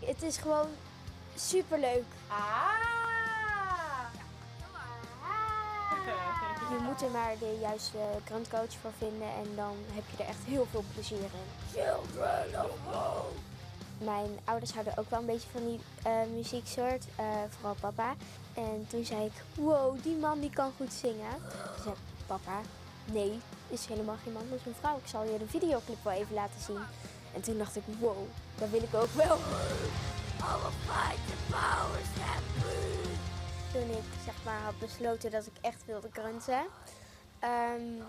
[0.00, 0.68] Het is gewoon
[1.34, 2.04] superleuk.
[2.28, 2.82] Ah!
[6.72, 10.44] Je moet er maar de juiste grandcoach voor vinden en dan heb je er echt
[10.44, 11.74] heel veel plezier in.
[13.98, 18.14] Mijn ouders houden ook wel een beetje van die eh, muzieksoort, eh, vooral papa.
[18.54, 21.30] En toen zei ik, wow, die man die kan goed zingen.
[21.74, 21.94] Toen zei
[22.26, 22.60] papa,
[23.04, 24.96] nee, is helemaal geen man, dat is een vrouw.
[24.96, 26.82] Ik zal je de videoclip wel even laten zien.
[27.34, 28.16] En toen dacht ik, wow,
[28.58, 29.38] dat wil ik ook wel.
[33.72, 36.64] Toen ik zeg maar had besloten dat ik echt wilde grunten,
[37.38, 38.02] ehm,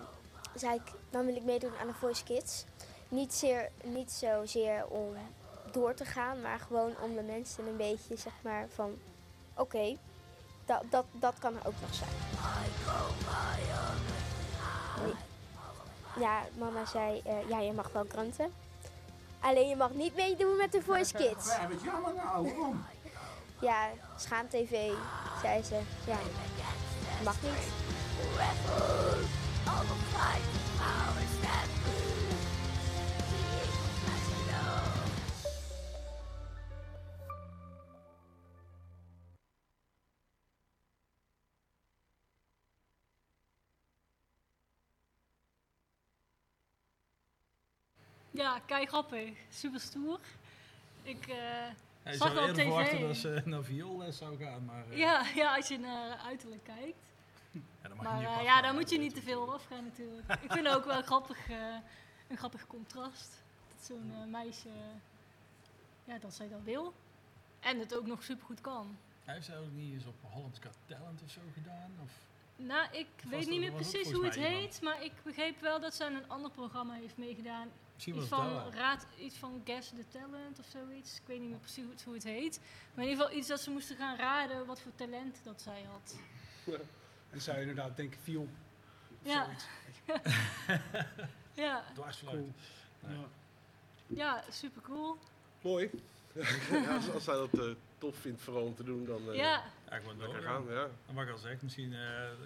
[0.56, 2.66] zei ik, dan wil ik meedoen aan de Voice Kids.
[3.10, 5.16] Niet, zeer, niet zozeer om
[5.72, 8.98] door te gaan, maar gewoon om de mensen een beetje zeg maar van,
[9.58, 9.98] oké,
[10.66, 12.10] dat, dat, dat kan er ook nog zijn.
[16.20, 18.63] Ja, mama zei, eh, ja, je mag wel grunten.
[19.44, 21.48] Alleen je mag niet meedoen met de Voice Kids.
[21.48, 22.86] Ja, wat jammer nou, waarom?
[23.62, 24.92] Ja, schaam tv,
[25.42, 25.80] zei ze.
[26.06, 26.18] Ja,
[27.24, 27.72] mag niet.
[48.34, 49.30] Ja, kijk grappig.
[49.50, 50.20] Super stoer.
[51.04, 51.36] Ik, eh,
[52.06, 52.62] Ja, Zag wel op tv.
[52.62, 54.90] verwachten dat ze naar vioolles zou gaan, maar...
[54.90, 56.98] eh, ja, ja, als je naar uiterlijk kijkt.
[57.52, 59.42] ja, dan mag Maar je niet op eh, ja, daar moet je niet te veel
[59.42, 60.32] op afgaan natuurlijk.
[60.42, 61.76] ik vind het ook wel grappig, eh,
[62.28, 63.42] een grappig contrast.
[63.76, 64.70] Dat zo'n eh, meisje,
[66.06, 66.94] ja, dat zij dat wil.
[67.60, 68.98] En het ook nog super goed kan.
[69.24, 71.92] Hij heeft ook niet eens op Holland's Got Talent of zo gedaan?
[72.04, 72.12] Of?
[72.56, 75.94] Nou, ik weet niet meer er precies hoe het heet, maar ik begreep wel dat
[75.96, 80.08] ze aan een ander programma heeft meegedaan Misschien iets van, raad, iets van Guess the
[80.08, 81.16] Talent of zoiets.
[81.16, 82.60] Ik weet niet meer precies hoe het, hoe het heet.
[82.94, 85.84] Maar in ieder geval iets dat ze moesten gaan raden wat voor talent dat zij
[85.92, 86.16] had.
[87.30, 88.48] En zou je inderdaad denken, viool.
[89.24, 89.44] of Ja.
[89.46, 89.66] zoiets.
[91.54, 92.36] Ja, Dwarsfluit.
[92.38, 92.52] Cool.
[93.08, 93.26] Ja.
[94.08, 95.18] ja super cool.
[95.62, 95.90] Mooi.
[96.72, 99.64] ja, als, als hij dat eh, tof vindt vooral om te doen, dan eh Ja,
[99.90, 100.66] Ja, gewoon lekker gaan.
[100.70, 100.88] Ja.
[101.08, 102.00] En wat ik al zeg, misschien, eh,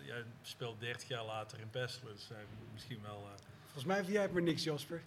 [0.06, 2.38] jij speelt 30 jaar later in dus eh,
[2.74, 3.24] misschien wel...
[3.34, 5.02] eh, Volgens mij vind jij het maar niks, Jasper.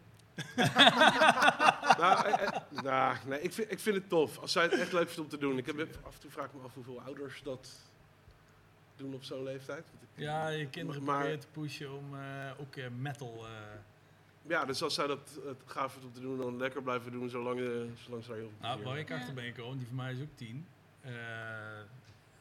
[2.00, 4.38] nou, eh, eh, nou, nee, ik, vind, ik vind het tof.
[4.38, 5.58] Als zij het echt leuk vindt om te doen.
[5.58, 7.68] Ik heb, af en toe vraag ik me af hoeveel ouders dat
[8.96, 9.86] doen op zo'n leeftijd.
[10.14, 13.46] Ja, je kinderen Maar- proberen te pushen om eh, ook eh, metal...
[13.46, 13.52] eh,
[14.46, 17.28] Ja, dus als zij dat het gaaf vindt om te doen, dan lekker blijven doen
[17.28, 17.58] zolang,
[18.04, 20.20] zolang ze daar heel veel Nou, waar ik achter ben gekomen, die van mij is
[20.20, 20.66] ook tien.
[21.00, 21.12] Eh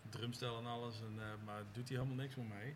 [0.09, 2.75] drumstel en alles, en, eh, maar doet hij helemaal niks meer mee.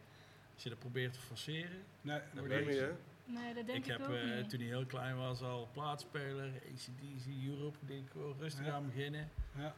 [0.54, 1.84] Als je dat probeert te forceren.
[2.02, 2.92] Nee, Dat niet, hè?
[3.26, 4.50] Nee, dat denk ik ik, heb ook eh, niet.
[4.50, 8.72] toen hij heel klein was al plaatspeler, ACDC, Europe, ik denk gewoon rustig Ja.
[8.74, 9.30] aan beginnen.
[9.58, 9.74] Ja.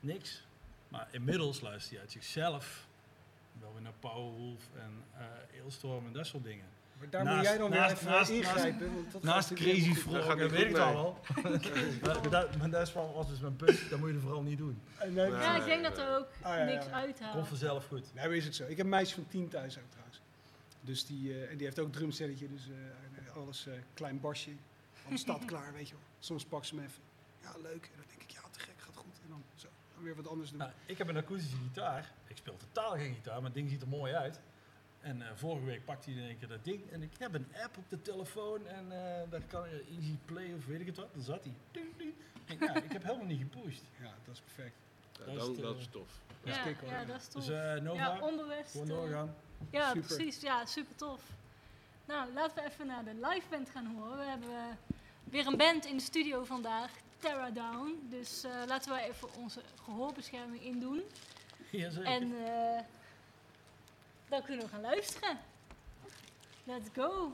[0.00, 0.44] Niks.
[0.88, 2.86] Maar inmiddels luistert hij uit zichzelf
[3.60, 6.64] wel weer naar Powerwolf en eh Eelstorm en dat soort dingen.
[6.98, 8.94] Maar daar Naast- moet jij dan weer naast- even naast- ingrijpen.
[8.94, 11.20] want dat Naast Crazy Frog, Dat weet ik al wel.
[12.02, 14.42] maar, dat, maar dat is wel, was dus mijn punt, dat moet je er vooral
[14.42, 14.80] niet doen.
[14.98, 15.04] goed.
[15.14, 15.40] Nee, Nee.
[15.40, 16.90] Ja, ik denk dat er ook Ah, ja, niks Ja.
[16.92, 17.32] uithaalt.
[17.34, 18.14] Komt vanzelf goed.
[18.14, 18.62] Nee, maar is het zo.
[18.62, 20.20] Ik heb een meisje van tien thuis ook trouwens.
[20.86, 24.50] Dus die, eh, en die heeft ook een drumstelletje, dus eh, alles eh, klein basje.
[25.06, 26.04] Alles staat klaar, weet je wel.
[26.18, 27.02] Soms pak ze me even.
[27.42, 27.84] Ja, leuk.
[27.84, 29.20] En dan denk ik, ja, te gek, gaat goed.
[29.22, 30.58] En dan zo, dan weer wat anders doen.
[30.58, 32.12] Nou, ik heb een akoestische gitaar.
[32.26, 34.40] Ik speel totaal geen gitaar, maar het ding ziet er mooi uit.
[35.00, 36.90] En eh, vorige week pakte hij in één keer dat ding.
[36.90, 40.54] En ik heb een app op de telefoon en eh, daar kan je Easy Play
[40.54, 41.08] of weet ik het wat.
[41.14, 41.54] Dan zat hij.
[42.44, 43.82] Ik, ja, ik heb helemaal niet gepusht.
[44.02, 44.76] Ja, dat is perfect.
[45.18, 46.20] Ja, Dat is dat is tof.
[46.40, 46.90] Dat is ja, dik, hoor.
[46.90, 47.44] ja, dat is tof.
[47.44, 48.70] Dus eh Nova, ja, onbewust.
[48.70, 49.34] gewoon doorgaan.
[49.70, 50.06] Ja, Super.
[50.06, 50.40] precies.
[50.40, 51.20] Ja, super tof.
[52.04, 54.18] Nou, laten we even naar de live band gaan horen.
[54.18, 54.64] We hebben eh,
[55.24, 58.06] weer een band in de studio vandaag, Terra Down.
[58.10, 61.02] Dus eh, laten we even onze gehoorbescherming indoen.
[61.70, 62.04] Jazeker.
[62.04, 62.80] En eh,
[64.28, 65.38] dan kunnen we gaan luisteren.
[66.64, 67.32] Let's go.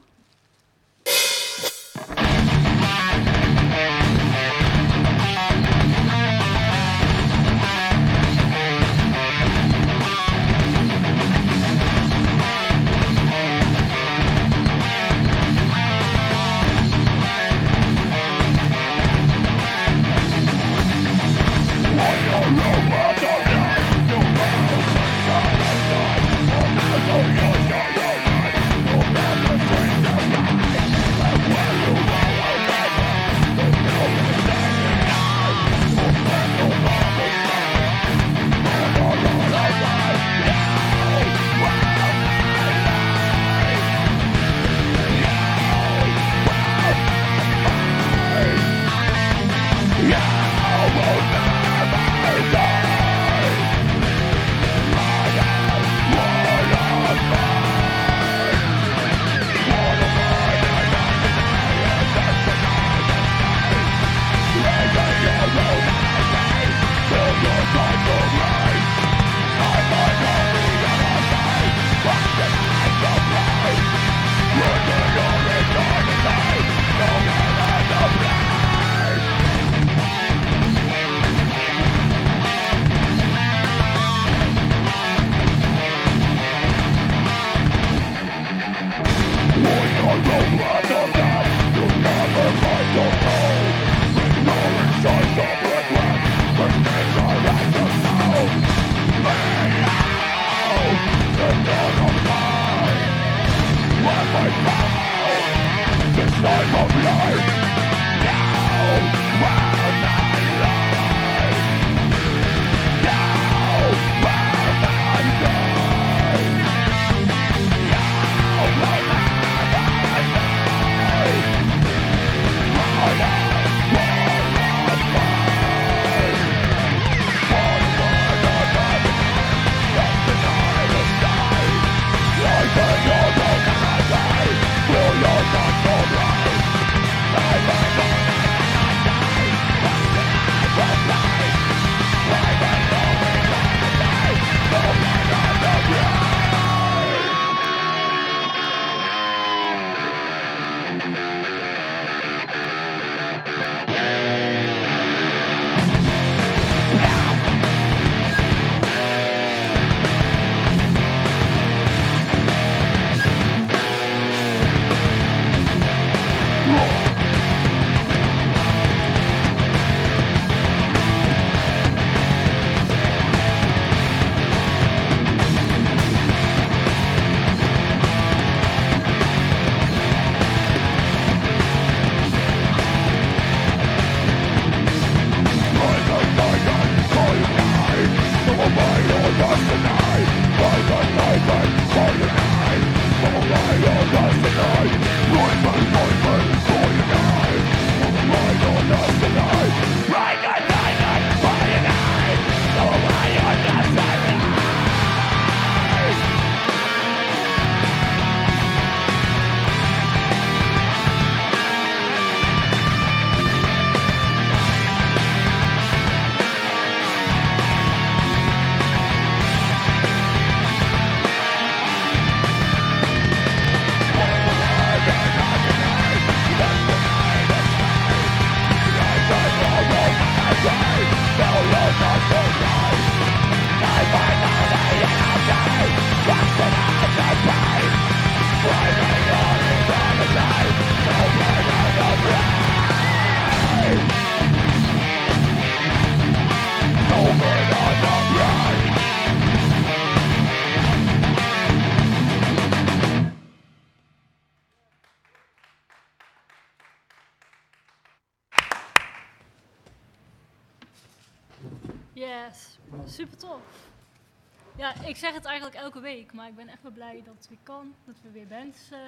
[266.42, 267.94] Maar ik ben echt wel blij dat het weer kan.
[268.04, 268.98] Dat we weer bands eh,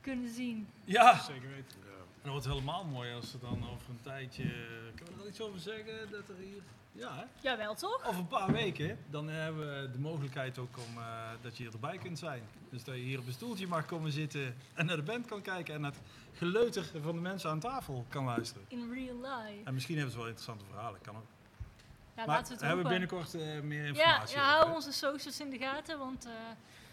[0.00, 0.68] kunnen zien.
[0.84, 1.78] Ja, Zeker weten.
[1.84, 1.90] Ja.
[1.98, 4.42] En dat wordt helemaal mooi als er dan over een tijdje.
[4.94, 6.10] Kunnen we er iets over zeggen?
[6.10, 6.62] Dat er hier.
[6.92, 7.24] Ja, hè?
[7.40, 8.06] Jawel, toch?
[8.06, 11.98] Over een paar weken, dan hebben we de mogelijkheid ook om eh, dat je erbij
[11.98, 12.42] kunt zijn.
[12.70, 15.42] Dus dat je hier op een stoeltje mag komen zitten en naar de band kan
[15.42, 16.00] kijken en naar het
[16.32, 18.64] geleuter van de mensen aan tafel kan luisteren.
[18.68, 19.64] In real life.
[19.64, 21.26] En misschien hebben ze wel interessante verhalen, kan ook.
[22.16, 24.74] Ja, maar laten we het hebben we binnenkort eh, meer Ja, informatie ja over, hou
[24.74, 26.32] onze socials in de gaten, want eh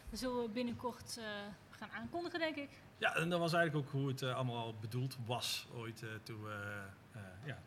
[0.10, 1.26] we zullen binnenkort eh,
[1.70, 2.70] gaan aankondigen, denk ik.
[2.98, 6.84] Ja, en dat was eigenlijk ook hoe het allemaal al bedoeld was ooit toen, we,
[7.46, 7.60] ja,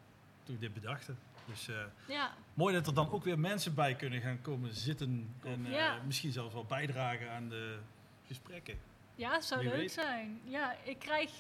[0.43, 1.19] toen we dit bedachten.
[1.45, 1.69] Dus
[2.07, 5.99] Ja, mooi dat er dan ook weer mensen bij kunnen gaan komen zitten en Ja.
[6.07, 7.79] misschien zelfs wel bijdragen aan de
[8.27, 8.79] gesprekken.
[9.15, 9.93] ja het zou Wie leuk weet.
[9.93, 10.41] zijn.
[10.45, 11.31] Ja, ik krijg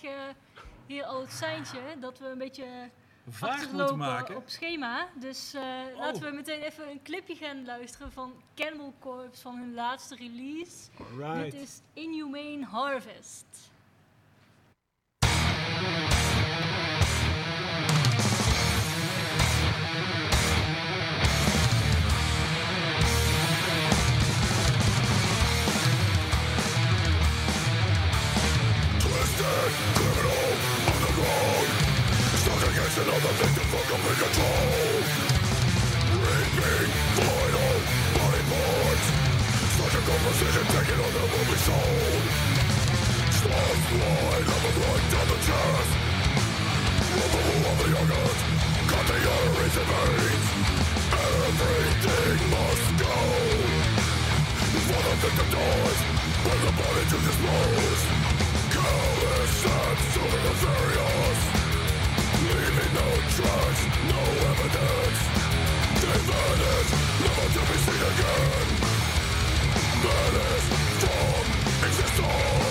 [0.86, 2.90] hier al het seintje dat we een beetje
[3.30, 4.36] Vaag moeten maken.
[4.36, 5.06] op schema.
[5.14, 5.62] Dus eh,
[5.92, 5.98] Oh.
[5.98, 10.88] laten we meteen even een clipje gaan luisteren van Cannibal Corpse van hun laatste release.
[11.42, 13.69] Dit is Inhumane Harvest.
[33.00, 35.00] another victim for complete control
[36.20, 37.76] Reaping final
[38.28, 39.06] rewards
[39.76, 42.12] Surgical precision taken on the movie soul
[43.40, 45.92] Stars wide up and right down the chest
[47.16, 47.34] With
[47.70, 48.40] of the youngest
[48.90, 50.46] Cut the arteries and veins
[51.20, 53.16] Everything must go.
[54.88, 56.00] For the victim dies
[56.44, 58.02] When the body to dispose
[58.76, 61.59] Callous and super nefarious
[63.00, 63.82] no trust,
[64.12, 65.20] no evidence.
[67.22, 68.68] Never to be seen again.
[70.02, 70.66] Vanish
[71.00, 71.44] from
[71.88, 72.69] existence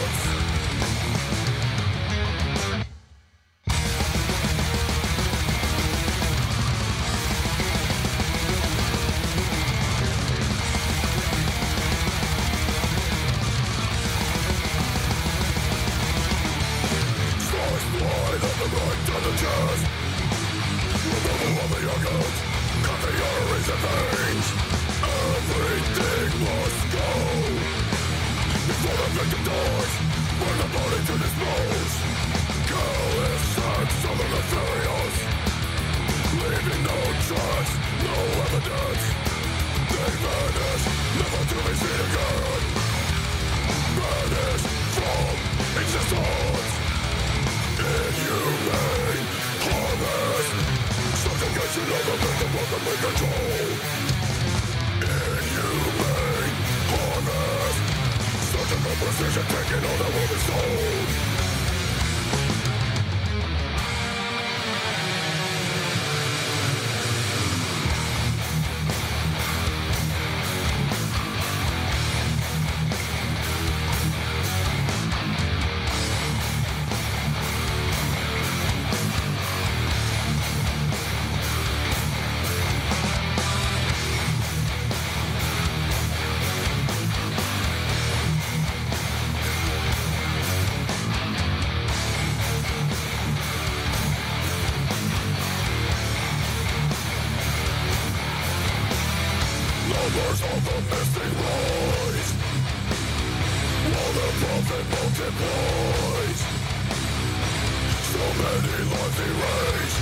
[108.62, 110.02] many lives erased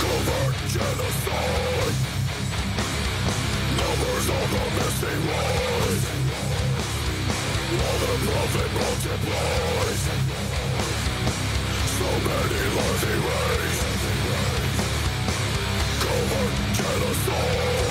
[0.00, 1.96] Covert genocide
[3.78, 6.06] Numbers of the missing rise
[7.76, 10.02] While the profit multiplies
[11.98, 13.90] So many lives erased
[16.02, 17.85] Covert genocide.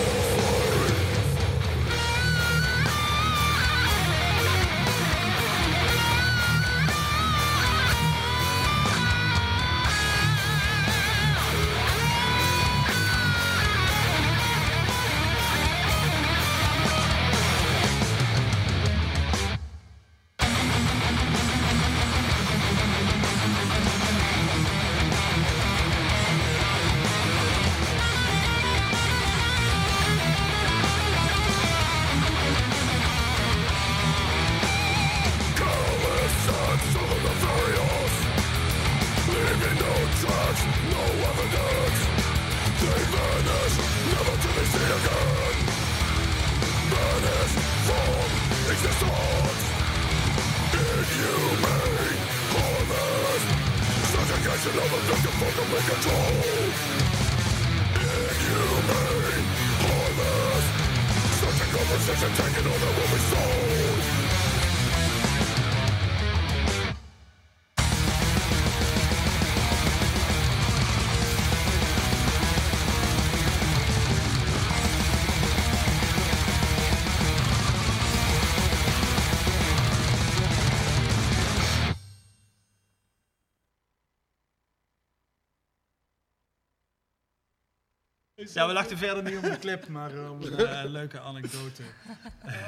[88.56, 91.84] Ja, we lachten verder niet om de clip, maar eh, om een eh, leuke anekdote.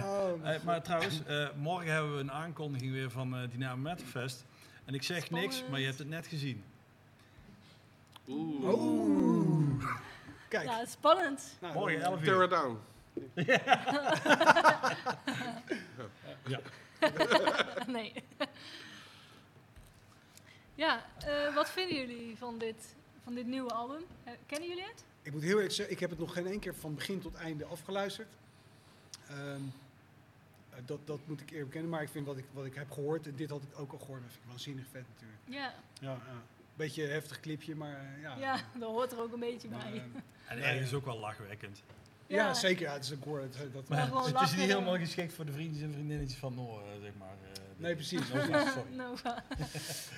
[0.03, 4.05] Oh, Eh, maar trouwens, eh, morgen hebben we een aankondiging weer van eh Dynamo Metal
[4.05, 4.45] Fest.
[4.85, 6.63] En ik zeg niks, maar je hebt het net gezien.
[8.27, 8.73] Oeh.
[8.79, 9.83] Oeh.
[10.49, 10.65] Kijk.
[10.65, 11.57] Ja, spannend.
[11.61, 12.43] nou, Morgen dan, 11 Tear uur.
[12.43, 12.77] it down.
[16.47, 16.59] Ja.
[17.87, 18.13] nee.
[20.75, 24.01] ja, eh, wat vinden jullie van dit, van dit nieuwe album?
[24.45, 25.03] Kennen jullie het?
[25.27, 27.35] Ik moet heel eerlijk zeggen, ik heb het nog geen één keer van begin tot
[27.35, 28.27] einde afgeluisterd.
[29.29, 29.61] Ehm,
[30.69, 32.91] eh, dat, dat moet ik eerlijk bekennen, maar ik vind wat ik, wat ik heb
[32.91, 35.39] gehoord, en dit had ik ook al gehoord, dat vind ik waanzinnig vet natuurlijk.
[35.45, 36.41] Ja, Ja, ja.
[36.75, 38.37] Beetje een heftig clipje, maar eh, ja.
[38.37, 40.03] ja, dat hoort er ook een beetje Maar, bij.
[40.45, 41.81] En ergens ook wel lachwekkend.
[42.27, 42.35] ja.
[42.35, 42.53] Ja.
[42.53, 42.85] zeker.
[42.87, 43.19] Ja, het is een.
[43.25, 46.39] Dat, dat, Maar Maar gewoon het is niet helemaal geschikt voor de vriendjes en vriendinnetjes
[46.39, 47.35] van Noor, eh, zeg maar.
[47.53, 48.27] eh, Nee, precies.
[48.31, 48.51] Sorry.
[48.95, 49.43] Nova.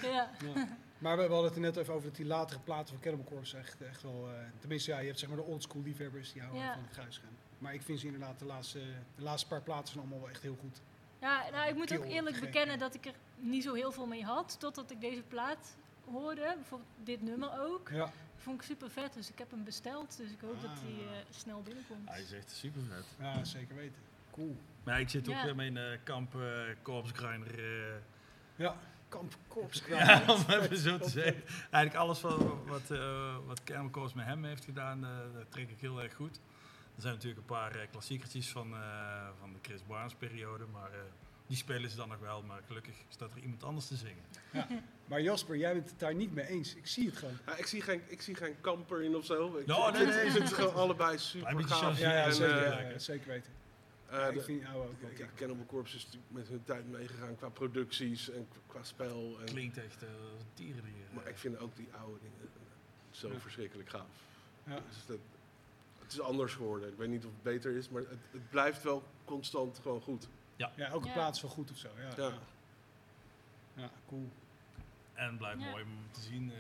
[0.02, 0.32] ja.
[0.56, 0.78] ja.
[1.00, 3.26] Maar we, we hadden het er net even over dat die latere platen van Cannibal
[3.32, 4.28] Corpse echt, echt wel...
[4.30, 6.74] eh, tenminste, ja, je hebt zeg maar de oldschool liefhebbers die houden Ja.
[6.74, 7.38] van het gruis gaan.
[7.58, 8.80] Maar ik vind ze inderdaad, de laatste,
[9.16, 10.82] de laatste paar platen zijn allemaal wel echt heel goed.
[11.20, 14.24] ja, nou ik moet ook eerlijk bekennen dat ik er niet zo heel veel mee
[14.24, 15.78] had, totdat ik deze plaat
[16.12, 16.54] hoorde.
[16.56, 17.90] Bijvoorbeeld dit nummer ook.
[17.90, 18.12] Ja.
[18.36, 20.18] Vond ik super vet, dus ik heb hem besteld.
[20.18, 21.16] Dus ik hoop dat hij Ah.
[21.18, 22.10] eh, snel binnenkomt.
[22.10, 23.06] Hij is echt super vet.
[23.20, 24.02] ja, zeker weten.
[24.32, 24.56] Cool.
[24.84, 25.46] Maar ik zit ook Ja.
[25.46, 27.60] weer met een kamp uh, korpsgrinder.
[27.60, 27.96] eh,
[28.56, 28.76] Ja,
[29.10, 29.34] Kamp.
[29.88, 31.44] Ja, om even zo te zeggen.
[31.72, 33.62] Eigenlijk alles wat, wat, eh wat
[34.14, 36.40] met hem heeft gedaan, eh dat trek ik heel erg goed.
[36.96, 40.92] Er zijn natuurlijk een paar eh, klassiekertjes van, eh, van de Chris Barnes periode, maar
[40.92, 41.00] eh,
[41.48, 42.42] die spelen ze dan nog wel.
[42.44, 44.24] Maar gelukkig staat er iemand anders te zingen.
[45.06, 46.76] Maar Jasper, jij bent het daar niet mee eens.
[46.76, 47.38] Ik zie het gewoon.
[47.46, 49.58] Ja, ik, zie geen, ik zie geen kamper in of zo.
[49.58, 52.00] Ik, nee, vind, nee, vind het- gewoon allebei super gaaf.
[52.00, 53.52] Ja, ja, zeker, ja, ja, zeker weten.
[54.10, 54.94] Eh, Ja, de- ik vind jou ook.
[55.02, 55.08] ja.
[55.18, 59.38] ja, Cannibal Corpse is met hun tijd meegegaan qua producties en qua- spel.
[59.40, 60.10] En, Klinkt echt uh,
[60.54, 61.06] tierendier.
[61.14, 62.50] maar ik vind ook die oude dingen
[63.10, 63.40] zo Ja.
[63.40, 64.08] verschrikkelijk gaaf.
[64.64, 64.80] Ja.
[64.88, 65.18] Dus dat,
[66.00, 66.90] het is anders geworden.
[66.90, 70.28] Ik weet niet of het beter is, maar het, het blijft wel constant gewoon goed.
[70.56, 71.14] Ja, elke Ja.
[71.14, 71.90] plaats is wel goed of zo.
[72.18, 72.32] Ja,
[73.76, 73.92] Ja.
[74.08, 74.30] cool.
[75.14, 75.70] En blijft Ja.
[75.70, 76.52] mooi om te zien.
[76.52, 76.58] eh,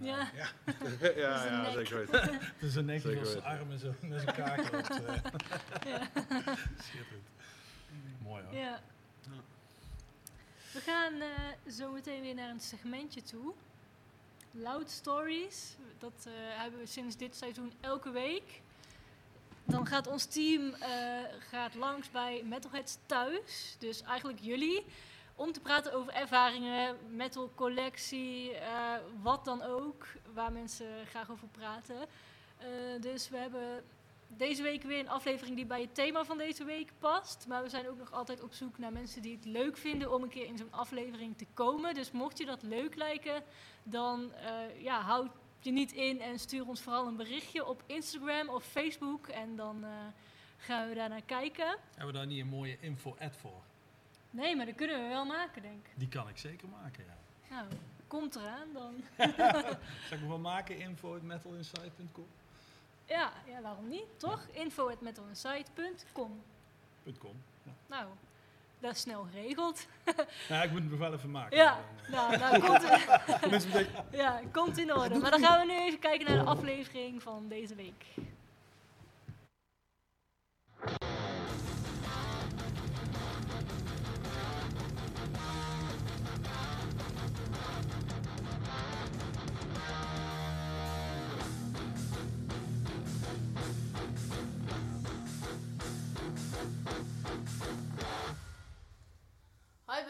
[0.00, 0.48] Ja, Ja,
[1.16, 1.72] ja, is een ja, nek.
[1.72, 2.34] zeker weten.
[2.58, 4.90] Het is een nekje Zeker van zijn armen zo met zijn kaak loopt.
[4.90, 5.14] eh.
[5.86, 6.08] ja.
[6.82, 7.24] Schitterend.
[8.22, 8.54] Mooi hoor.
[8.54, 8.60] Ja.
[8.62, 8.80] Ja.
[10.72, 11.28] We gaan eh,
[11.72, 13.52] zo meteen weer naar een segmentje toe.
[14.50, 15.76] Loud Stories.
[15.98, 18.60] Dat eh, hebben we sinds dit seizoen elke week.
[19.64, 20.88] Dan gaat ons team eh,
[21.50, 23.76] gaat langs bij Metalheads thuis.
[23.78, 24.84] Dus eigenlijk jullie.
[25.38, 30.06] Om te praten over ervaringen, metal collectie, eh, wat dan ook.
[30.34, 32.06] Waar mensen graag over praten.
[32.58, 32.68] Eh,
[33.00, 33.84] dus we hebben
[34.26, 37.44] deze week weer een aflevering die bij het thema van deze week past.
[37.48, 40.22] Maar we zijn ook nog altijd op zoek naar mensen die het leuk vinden om
[40.22, 41.94] een keer in zo'n aflevering te komen.
[41.94, 43.42] Dus mocht je dat leuk lijken,
[43.82, 45.30] dan eh, ja, houd
[45.60, 49.28] je niet in en stuur ons vooral een berichtje op Instagram of Facebook.
[49.28, 49.84] En dan
[50.56, 51.76] gaan we daar naar kijken.
[51.88, 53.62] Hebben we daar niet een mooie info-ad voor?
[54.36, 55.92] Nee, maar dat kunnen we wel maken, denk ik.
[55.94, 57.54] Die kan ik zeker maken, ja.
[57.54, 57.66] Nou,
[58.06, 58.94] komt eraan dan.
[60.08, 60.78] Zal ik hem wel maken?
[60.78, 62.26] info.metalinsight.com
[63.04, 64.06] Ja, ja waarom niet?
[64.16, 64.46] Toch?
[64.52, 66.42] Info at metalinsight.com.
[67.18, 67.42] .com.
[67.62, 67.72] Ja.
[67.86, 68.06] Nou,
[68.78, 69.86] dat is snel geregeld.
[70.48, 71.56] Nou, ik moet het nog wel even maken.
[71.56, 71.78] Ja,
[72.10, 72.78] maar, nou, nou
[73.40, 73.66] komt,
[74.22, 75.18] ja, komt in orde.
[75.18, 78.04] Maar dan gaan we nu even kijken naar de aflevering van deze week.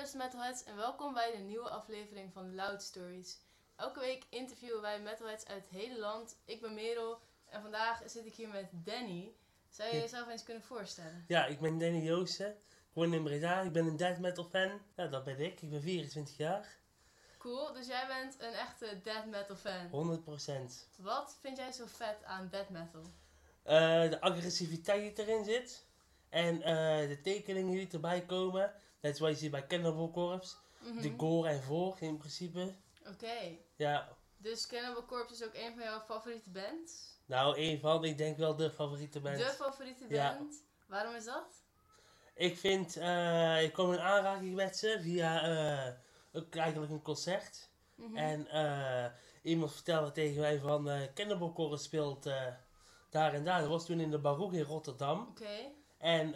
[0.07, 3.39] Beste metalheads en welkom bij de nieuwe aflevering van Loud Stories.
[3.77, 6.37] Elke week interviewen wij metalheads uit het hele land.
[6.45, 9.33] Ik ben Merel en vandaag zit ik hier met Danny.
[9.71, 11.25] Zou je jezelf eens kunnen voorstellen?
[11.29, 12.51] Ja, ik ben Danny Joosten.
[12.51, 13.61] Ik woon in Breda.
[13.61, 14.81] Ik ben een death metal fan.
[14.97, 15.63] Ja, dat ben ik.
[15.63, 16.77] Ik ben 24 jaar.
[17.39, 19.89] Cool, dus jij bent een echte death metal fan.
[19.89, 21.03] 100%.
[21.03, 23.03] Wat vind jij zo vet aan death metal?
[23.63, 25.85] Eh, de agressiviteit die erin zit.
[26.29, 28.75] En eh, de tekeningen die erbij komen.
[29.07, 30.55] Net zoals je ziet bij Cannibal Corpse.
[30.79, 31.01] Mhm.
[31.01, 32.75] De gore en voor in principe.
[33.09, 33.57] Oké.
[33.77, 37.15] Ja, Dus Cannibal Corpse is ook een van jouw favoriete bands?
[37.27, 39.39] nou een van, ik denk wel de favoriete band.
[39.39, 40.37] De favoriete Ja.
[40.37, 40.63] band?
[40.87, 41.63] Waarom is dat?
[42.35, 45.93] Ik vind, eh, ik kwam in aanraking met ze via eh,
[46.33, 47.69] ook eigenlijk een concert.
[47.95, 48.17] Mhm.
[48.17, 49.07] En eh,
[49.43, 52.25] iemand vertelde tegen mij van Cannibal Corpse speelt
[53.11, 53.61] daar en daar.
[53.61, 55.27] Dat was toen in de Baroque in Rotterdam.
[55.31, 55.73] Oké.
[55.99, 56.35] En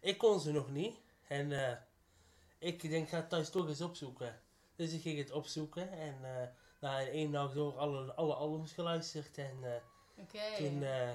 [0.00, 1.04] ik kon ze nog niet.
[1.26, 1.76] En eh,
[2.58, 4.40] ik denk, ik ga het thuis toch eens opzoeken.
[4.76, 5.90] Dus ik ging het opzoeken.
[5.90, 6.48] En eh
[6.80, 9.38] na in één dag door alle, alle albums geluisterd.
[9.38, 9.80] En eh,
[10.16, 10.56] Oké.
[10.56, 11.12] toen, eh,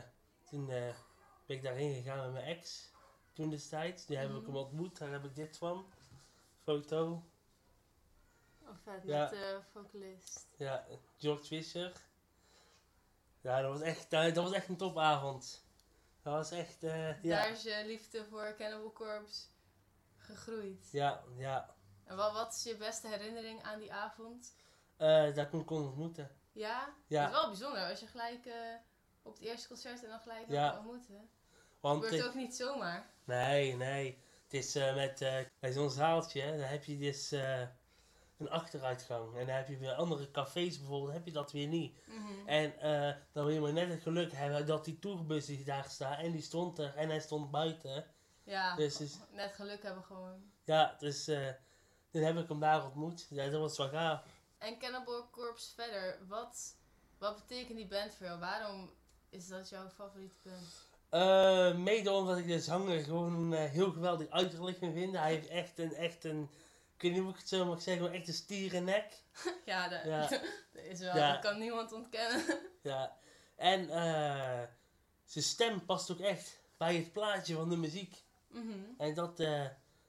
[0.50, 0.96] toen ben
[1.46, 2.90] ik daarheen gegaan met mijn ex.
[3.34, 4.06] Toen destijds.
[4.06, 4.98] Die heb ik hem ontmoet.
[4.98, 5.86] Daar heb ik dit van.
[6.64, 7.24] Foto.
[8.84, 9.04] Vet.
[9.04, 9.22] Ja.
[9.22, 10.48] Met de vocalist.
[10.58, 10.86] Ja,
[11.18, 11.92] George Fisher.
[13.42, 15.66] Ja, dat was echt, dat was echt een topavond.
[16.22, 17.18] Dat was echt, ja.
[17.22, 19.42] Daar is je liefde voor Cannibal Corpse
[20.36, 20.88] gegroeid.
[20.92, 21.76] Ja, ja.
[22.04, 24.56] En wat, wat is je beste herinnering aan die avond?
[24.98, 26.32] Eh, dat ik hem kon ontmoeten.
[26.52, 26.94] Ja?
[27.08, 27.22] Ja.
[27.24, 28.54] Dat is wel bijzonder als je gelijk eh,
[29.22, 30.70] op het eerste concert en dan gelijk Ja.
[30.70, 31.30] kan ontmoeten.
[31.80, 33.10] Want Gebeurt ik- ook niet zomaar.
[33.24, 34.20] Nee, nee.
[34.44, 35.20] Het is eh, met,
[35.60, 37.32] bij zo'n zaaltje, hè, dan heb je dus
[38.38, 39.38] een achteruitgang.
[39.38, 41.98] En dan heb je weer andere cafés bijvoorbeeld, heb je dat weer niet.
[42.08, 42.48] Mhm.
[42.48, 42.74] En
[43.32, 46.32] dan wil je maar net het geluk hebben dat die tourbus die daar staat, en
[46.32, 48.06] die stond er, en hij stond buiten.
[48.44, 49.00] Ja, Dus
[49.32, 50.52] net geluk hebben gewoon.
[50.64, 51.48] Ja, dus eh
[52.12, 53.28] toen heb ik hem daar ontmoet.
[53.30, 54.24] Ja, dat was wel gaaf.
[54.58, 56.76] En Cannibal Corpse verder, wat,
[57.18, 58.40] wat betekent die band voor jou?
[58.40, 58.92] Waarom
[59.30, 60.90] is dat jouw favoriete band?
[61.10, 65.22] Eh, mede omdat ik de zanger gewoon eh, heel geweldig uiterlijk vind vinden.
[65.22, 66.50] Hij heeft echt een, echt een,
[66.96, 69.14] ik weet niet hoe ik het zo mag zeggen, maar echt een stierennek.
[69.66, 70.28] ja, dat, Ja.
[70.74, 71.32] dat is wel, Ja.
[71.32, 72.44] dat kan niemand ontkennen.
[72.82, 73.18] Ja.
[73.56, 73.86] En
[75.26, 78.24] zijn stem past ook echt bij het plaatje van de muziek.
[78.52, 78.80] Mhm.
[78.98, 79.68] En dat, eh,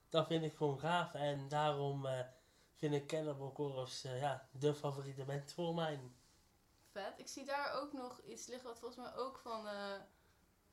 [0.09, 1.13] dat vind ik gewoon gaaf.
[1.13, 2.19] En daarom eh,
[2.75, 5.99] vind ik Cannibal Corpse eh, ja, de favoriete band voor mij.
[6.91, 7.13] Vet.
[7.19, 9.67] Ik zie daar ook nog iets liggen wat volgens mij ook van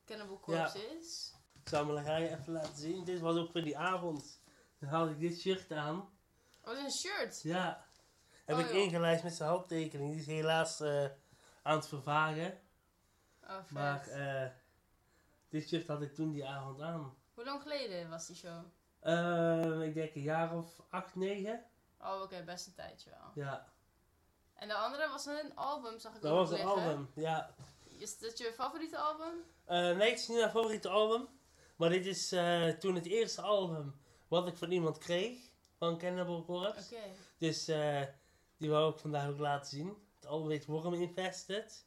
[0.05, 1.33] Cannibal Corpse is.
[1.63, 3.03] Ik zal me ga je even laten zien.
[3.03, 4.41] Dit was ook voor die avond.
[4.79, 6.09] Dan had ik dit shirt aan.
[6.63, 7.41] Oh, is een shirt.
[7.41, 7.85] Ja.
[8.45, 8.77] Heb Oh, ik joh.
[8.83, 10.11] ingelijst met zijn handtekening.
[10.11, 10.81] Die is helaas
[11.61, 12.59] aan het vervagen.
[13.43, 13.71] Oh, vet.
[13.71, 14.09] Maar
[15.49, 17.20] dit shirt had ik toen die avond aan.
[17.33, 18.59] Hoe lang geleden was die show?
[18.99, 21.63] Eh, ik denk een jaar of acht, negen.
[22.01, 23.43] Oh, oké, best een tijdje wel.
[23.45, 23.67] Ja,
[24.53, 26.73] En de andere was een album, zag ik dat ook was een liggen.
[26.73, 27.09] album.
[27.15, 27.55] Ja.
[27.97, 29.33] Is dat je favoriete album?
[29.65, 31.27] Eh, nee, het is niet mijn favoriete album.
[31.75, 35.49] Maar dit is eh, toen het eerste album wat ik van iemand kreeg.
[35.77, 36.95] Van Cannibal Corpse.
[36.95, 37.03] Oké.
[37.37, 38.01] Dus eh,
[38.57, 39.97] die wou ik vandaag ook laten zien.
[40.19, 41.85] Het album heet Worm Infested.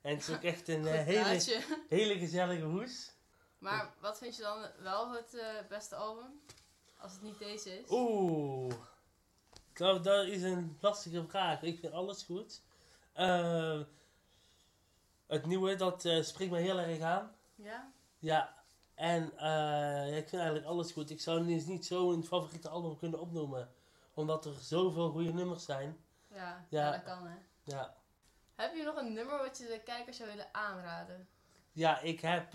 [0.00, 3.14] En het is ook echt een hele, hele gezellige hoes.
[3.70, 6.40] Maar wat vind je dan wel het eh, beste album?
[6.98, 7.90] Als het niet deze is.
[7.90, 8.74] Oeh.
[9.74, 11.62] Nou, dat is een lastige vraag.
[11.62, 12.62] Ik vind alles goed.
[13.12, 13.80] Eh,
[15.26, 17.34] het nieuwe, dat eh, spreekt me heel erg aan.
[17.54, 17.92] Ja?
[18.18, 18.54] Ja.
[18.94, 21.10] En eh, ik vind eigenlijk alles goed.
[21.10, 23.70] Ik zou niet, niet zo een favoriete album kunnen opnoemen.
[24.14, 26.04] Omdat er zoveel goede nummers zijn.
[26.28, 26.66] Ja, Ja.
[26.68, 26.90] ja.
[26.90, 27.36] dat kan hè.
[27.62, 27.94] Ja.
[28.54, 31.28] Heb je nog een nummer wat je de kijkers zou willen aanraden?
[31.72, 32.52] Ja, ik heb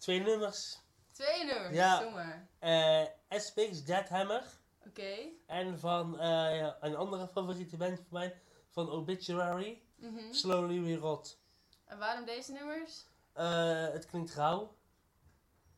[0.00, 0.78] twee nummers.
[1.12, 2.46] Twee nummers, Ja.
[2.58, 4.42] Eh Aspix Deadhammer.
[4.86, 5.14] Oké.
[5.46, 8.40] En van eh, ja, een andere favoriete band van mij.
[8.68, 9.82] Van Obituary.
[9.96, 10.32] Mhm.
[10.32, 11.38] Slowly We Rot.
[11.84, 13.04] En waarom deze nummers?
[13.32, 14.74] Eh, het klinkt rauw.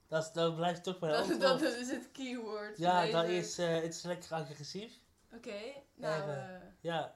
[0.09, 2.79] Dat, dat blijft toch mijn Dat, dat is het keyword.
[2.79, 4.93] ja, dat is, eh, het is lekker agressief.
[5.35, 5.61] Oké,
[5.95, 7.15] nou, Eh, eh, Ja.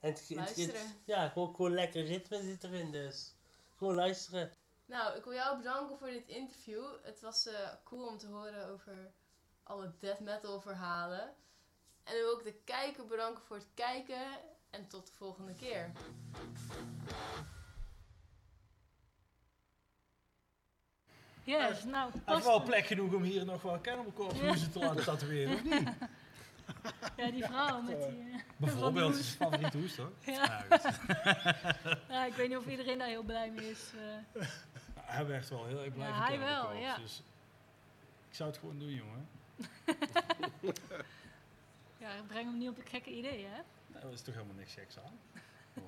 [0.00, 0.80] En het, het, het, Luisteren.
[1.04, 3.34] ja, gewoon, gewoon lekker ritme zit erin dus.
[3.76, 4.52] Gewoon luisteren.
[4.86, 6.84] Nou, ik wil jou bedanken voor dit interview.
[7.02, 9.10] Het was eh, cool om te horen over
[9.62, 11.22] alle death metal verhalen.
[12.04, 14.22] En ik wil ook de kijker bedanken voor het kijken.
[14.70, 15.90] En tot de volgende keer.
[21.44, 24.26] Yes, nou, heeft past wel plek genoeg om hier nog wel Cannibal
[24.72, 25.88] te laten tatoeëren, of niet?
[27.16, 28.06] Ja, die vrouw met die...
[28.32, 30.10] eh, Bijvoorbeeld, zijn favoriete hoes, toch?
[30.24, 30.64] ja.
[32.08, 33.90] Ja, ik weet niet of iedereen daar heel blij mee is.
[34.34, 34.42] eh.
[35.12, 36.96] Hij werd wel heel erg blij Ja, van hij wel, Corpse, ja.
[36.96, 37.22] Dus
[38.28, 39.28] ik zou het gewoon doen, jongen.
[41.98, 43.60] ja, breng hem niet op een gekke idee, hè?
[43.86, 45.18] Nou, er is toch helemaal niks geks aan.
[45.82, 45.84] Dat.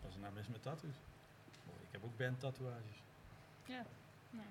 [0.00, 0.94] Wat is er nou mis met tattoos?
[1.66, 3.02] Oh, ik heb ook bandtatoeages.
[3.64, 3.84] Ja.
[4.30, 4.46] Nou.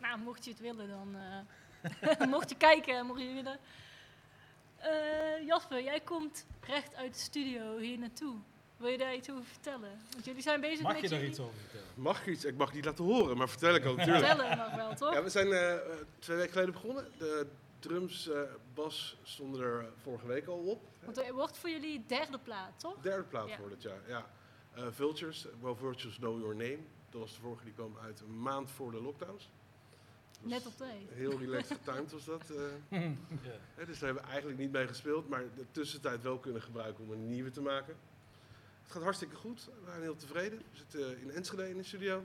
[0.00, 1.16] nou, mocht je het willen, dan...
[2.00, 3.58] eh, mocht je kijken, mocht je willen...
[4.76, 8.36] Eh, Jasper, jij komt recht uit de studio hier naartoe.
[8.78, 9.90] Wil je daar iets over vertellen?
[10.12, 11.86] Want jullie zijn bezig Mag met je daar jullie- iets over vertellen?
[11.94, 12.44] Mag ik iets?
[12.44, 14.26] Ik mag niet laten horen, maar vertel ik ook natuurlijk.
[14.26, 15.12] Vertellen mag wel, toch?
[15.14, 15.80] Ja, we zijn eh, eh,
[16.18, 17.08] twee weken geleden begonnen.
[17.18, 17.46] De
[17.78, 18.40] drums, eh,
[18.74, 20.82] bas stonden er vorige week al op.
[21.04, 22.96] Want het wordt voor jullie derde plaat, toch?
[23.00, 23.58] Derde plaat Ja.
[23.58, 23.94] wordt het, ja.
[24.06, 24.26] ja.
[24.74, 26.78] Eh, Vultures, Well Vultures Know Your Name.
[27.10, 29.50] Dat was de vorige, die kwam uit een maand voor de lockdowns.
[30.42, 31.02] Dus Net op tijd.
[31.12, 32.50] Heel relaxed getimed was dat.
[32.90, 33.00] eh.
[33.78, 33.84] Ja.
[33.84, 37.12] Dus daar hebben we eigenlijk niet mee gespeeld, maar de tussentijd wel kunnen gebruiken om
[37.12, 37.96] een nieuwe te maken.
[38.88, 40.58] Het gaat hartstikke goed, we zijn heel tevreden.
[40.58, 42.24] We zitten in Enschede in de studio.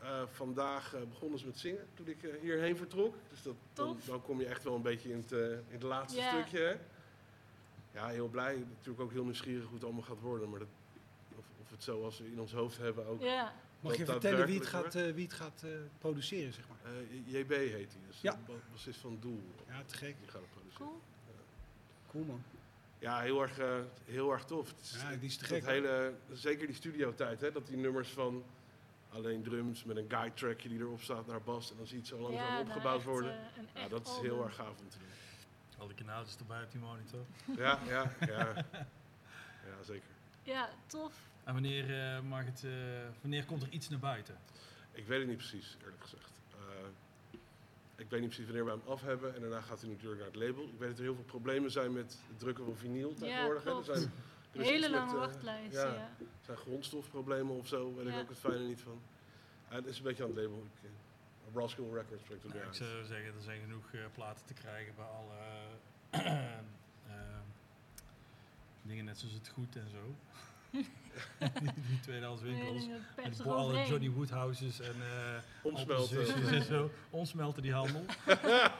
[0.00, 3.14] Eh, vandaag eh, begonnen ze met zingen toen ik eh, hierheen vertrok.
[3.30, 6.20] Dus dat, dan, kom je echt wel een beetje in het, eh, in het laatste
[6.20, 6.58] stukje.
[6.58, 6.74] Hè?
[7.98, 8.56] Ja, heel blij.
[8.68, 10.50] Natuurlijk ook heel nieuwsgierig hoe het allemaal gaat worden.
[10.50, 10.68] Maar dat,
[11.38, 13.20] of, of het zoals we in ons hoofd hebben ook.
[13.20, 16.92] Ja, Mag je vertellen wie het gaat, eh, wie het gaat eh, produceren, zeg maar?
[16.92, 18.38] Eh, JB heet hij, dus Ja.
[18.46, 19.42] de bassist van Doel.
[19.68, 20.16] Ja, te gek.
[20.20, 20.86] Die gaat het produceren.
[20.86, 21.00] cool.
[22.10, 22.42] Cool, man.
[22.98, 23.74] Ja, heel erg, eh,
[24.04, 24.74] heel erg tof.
[25.02, 25.66] Ja, die is te dat gek.
[25.66, 28.44] hele, zeker die studiotijd, hè, dat die nummers van
[29.10, 32.18] alleen drums met een guide trackje die erop staat naar bas en dan ziet zo
[32.18, 33.32] langzaam Ja, nou, opgebouwd echt, worden.
[33.32, 35.08] eh, ja, dat is heel erg gaaf om te doen.
[35.78, 37.24] Al die kanaaltjes erbij op die monitor.
[37.56, 38.64] Ja, ja, ja.
[39.66, 40.08] Ja, zeker.
[40.42, 41.14] Ja, tof.
[41.44, 42.70] En wanneer, eh, mag het, eh,
[43.20, 44.38] wanneer komt er iets naar buiten?
[44.92, 46.35] Ik weet het niet precies, eerlijk gezegd.
[47.96, 50.30] Ik weet niet precies wanneer we hem af hebben en daarna gaat hij natuurlijk naar
[50.30, 50.62] het label.
[50.64, 53.64] Ik weet dat er heel veel problemen zijn met het drukken van vinyl tegenwoordig.
[53.64, 53.76] hè.
[53.78, 54.12] er zijn,
[54.52, 55.84] er is Hele met, lange eh, wachtlijst, ja.
[55.84, 56.10] ja.
[56.18, 58.20] Er zijn grondstofproblemen of zo, weet ik Ja.
[58.20, 59.00] ook het fijne niet van.
[59.68, 60.58] En het is een beetje aan het label.
[60.58, 64.46] Ik, eh, Rascal Records spreekt het Nou, ik zou zeggen, er zijn genoeg eh, platen
[64.46, 65.34] te krijgen bij alle
[66.10, 67.38] eh,
[68.82, 70.14] dingen net zoals het goed en zo.
[70.70, 70.88] Die,
[71.88, 72.86] die tweedehands winkels.
[72.86, 73.86] Nee, En alle.
[73.86, 76.34] Johnny Woodhouses en eh Omsmelten.
[76.54, 76.90] En zo.
[77.10, 78.04] Omsmelten die handel.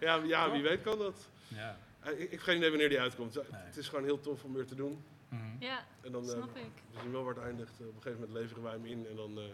[0.00, 1.28] Ja, ja, wie weet kan dat.
[1.48, 1.76] Ja.
[2.00, 3.34] Eh, Ik, ik heb geen idee wanneer die uitkomt.
[3.34, 3.44] Nee.
[3.50, 5.02] Het is gewoon heel tof om weer te doen.
[5.28, 5.42] Mhm.
[5.58, 6.62] Ja, En dan, eh, snap ik.
[6.92, 7.80] we zien wel waar het eindigt.
[7.80, 9.44] Eh, op een gegeven moment leveren wij hem in en dan, eh,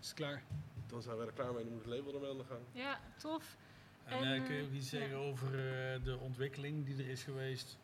[0.00, 0.42] Is het klaar?
[0.86, 1.62] dan zijn wij er klaar mee.
[1.64, 2.60] Dan moet het label ermee aan de gang.
[2.72, 3.56] Ja, tof.
[4.04, 4.98] En En, eh, kun je ook eh, iets ja.
[4.98, 7.78] zeggen over eh, de ontwikkeling die er is geweest?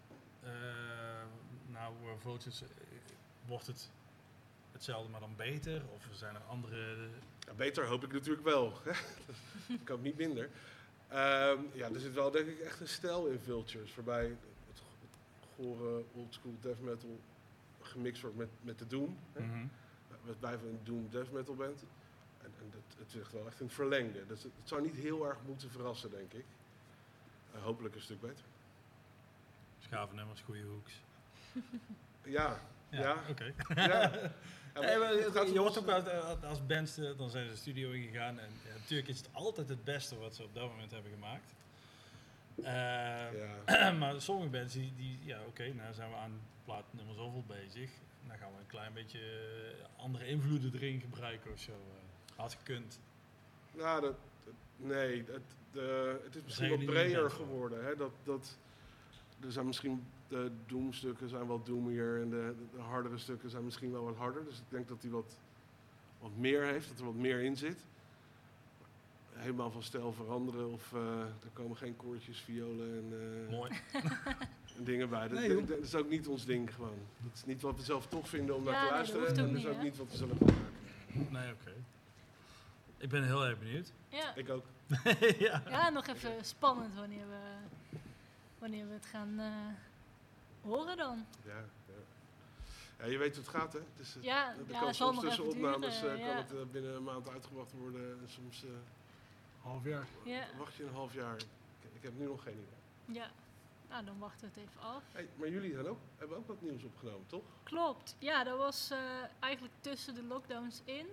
[1.83, 2.69] Eh, nou, Vultures, eh,
[3.47, 3.91] wordt het
[4.73, 5.83] hetzelfde maar dan beter?
[5.95, 7.09] Of zijn er andere...
[7.39, 8.73] Ja, beter hoop ik natuurlijk wel.
[9.83, 10.51] ik hoop niet minder.
[11.09, 13.95] Ehm, ja, er zit wel denk ik echt een stijl in Vultures.
[13.95, 14.25] Waarbij
[14.67, 14.83] het,
[15.57, 17.21] gore oldschool death metal
[17.81, 19.19] gemixt wordt met, met de doom.
[19.33, 19.43] Hè?
[19.43, 19.67] Mhm.
[20.25, 21.85] We blijven een doom death metal band.
[22.43, 24.27] En, en het, het ligt wel echt het verlengde.
[24.27, 26.45] Dus het, het zou niet heel erg moeten verrassen, denk ik.
[27.55, 28.45] Eh, hopelijk een stuk beter.
[29.79, 31.01] Schave nummers, goede hoeks.
[32.25, 32.59] Ja,
[32.91, 33.17] Ja, Ja.
[33.31, 33.53] oké.
[33.75, 34.11] ja.
[34.75, 37.11] Ja, maar Nee, maar het gaat je hoort om- ook wel, eh, als bands, eh,
[37.17, 38.39] dan zijn ze de studio ingegaan.
[38.39, 41.55] En ja, natuurlijk is het altijd het beste wat ze op dat moment hebben gemaakt.
[42.63, 42.65] Eh,
[43.67, 43.91] Ja.
[44.01, 47.91] maar sommige bands, die, die ja oké, nou zijn we aan plaat nummer zoveel bezig.
[48.27, 51.73] Dan gaan we een klein beetje eh, andere invloeden erin gebruiken of zo.
[51.73, 52.37] eh.
[52.39, 53.01] had gekund.
[53.73, 55.43] Nou, dat, dat- nee, het,
[55.73, 57.85] de, het is misschien wat breder geworden.
[57.85, 57.97] Hè?
[57.97, 58.59] Dat, dat,
[59.45, 63.93] er zijn misschien de doomstukken zijn wat doomier en de, de hardere stukken zijn misschien
[63.93, 64.45] wel wat harder.
[64.45, 65.39] Dus ik denk dat die wat,
[66.21, 67.85] wat meer heeft, dat er wat meer in zit.
[69.33, 73.13] Helemaal van stijl veranderen of eh, er komen geen koortjes, violen en,
[73.49, 73.71] eh, Mooi.
[74.79, 75.29] en dingen bij.
[75.29, 75.69] Dat, Nee, dat- joh.
[75.69, 76.99] dat is ook niet ons ding gewoon.
[77.19, 79.47] Dat is niet wat we zelf tof vinden om Ja, naar te nee, dat luisteren.
[79.47, 81.33] en dat is niet, ook niet wat we zullen gaan maken.
[81.33, 81.73] Nee, oké.
[82.97, 83.93] Ik ben heel erg benieuwd.
[84.09, 84.35] Ja.
[84.35, 84.65] Ik ook.
[85.39, 85.63] ja.
[85.69, 87.97] ja, nog even spannend wanneer we,
[88.63, 89.53] wanneer we het gaan eh,
[90.71, 91.27] horen dan.
[91.45, 91.57] Ja,
[91.87, 91.95] ja.
[92.99, 93.79] ja, je weet hoe het gaat, hè?
[93.79, 96.15] Het is, eh, Ja, er ja kan het zal soms nog tussen opnames duren.
[96.17, 96.27] eh, ja.
[96.27, 98.19] kan het eh, binnen een maand uitgebracht worden.
[98.23, 98.71] En soms eh,
[99.63, 100.07] Half jaar.
[100.25, 100.45] Ja.
[100.59, 101.37] wacht je een half jaar.
[101.37, 101.45] Ik,
[101.93, 103.21] ik heb nu nog geen idee.
[103.21, 103.31] ja,
[103.89, 105.03] nou dan wachten we het even af.
[105.13, 107.43] Hey, maar jullie ook, hebben ook wat nieuws opgenomen, toch?
[107.63, 108.99] Klopt, ja, dat was eh,
[109.41, 111.07] eigenlijk tussen de lockdowns in.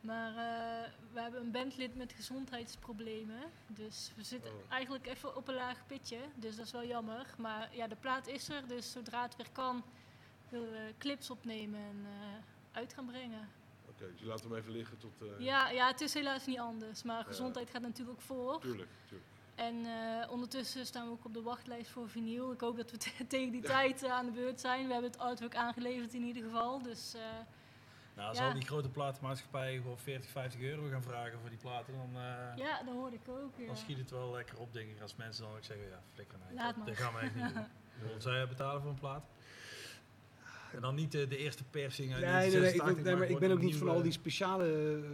[0.00, 3.40] Maar eh, we hebben een bandlid met gezondheidsproblemen.
[3.66, 4.72] Dus we zitten Oh.
[4.72, 6.18] eigenlijk even op een laag pitje.
[6.34, 7.26] Dus dat is wel jammer.
[7.38, 8.66] Maar ja, de plaat is er.
[8.68, 9.82] Dus zodra het weer kan,
[10.48, 13.48] willen we clips opnemen en eh, uit gaan brengen.
[13.88, 15.12] Oké, dus je laat hem even liggen tot...
[15.22, 17.02] eh Ja, ja, het is helaas niet anders.
[17.02, 18.60] Maar gezondheid gaat natuurlijk voor.
[18.60, 19.28] Tuurlijk, tuurlijk.
[19.54, 19.86] En
[20.30, 22.52] ondertussen staan we ook op de wachtlijst voor vinyl.
[22.52, 24.86] Ik hoop dat we te- tegen die tijd aan de beurt zijn.
[24.86, 26.82] We hebben het artwork aangeleverd in ieder geval.
[26.82, 27.14] Dus
[28.18, 28.42] eh, Nou, Ja.
[28.42, 32.56] zal die grote platenmaatschappij gewoon 40, 50 euro gaan vragen voor die platen, dan, eh,
[32.56, 33.52] ja, dat hoorde ik ook.
[33.58, 33.66] Ja.
[33.66, 35.00] dan schiet het wel lekker op, denk ik.
[35.00, 36.54] Als mensen dan ook zeggen, ja, flikker nou.
[36.54, 36.86] Laat dat, maar.
[36.86, 37.64] dat gaan we echt niet doen.
[38.08, 39.24] Wil zij betalen voor een plaat?
[40.72, 43.20] En dan niet de, de eerste persing uit Nee, nee, nee, ik, 1986, wil- nee,
[43.20, 44.64] maar ik ben ook niet van al die speciale.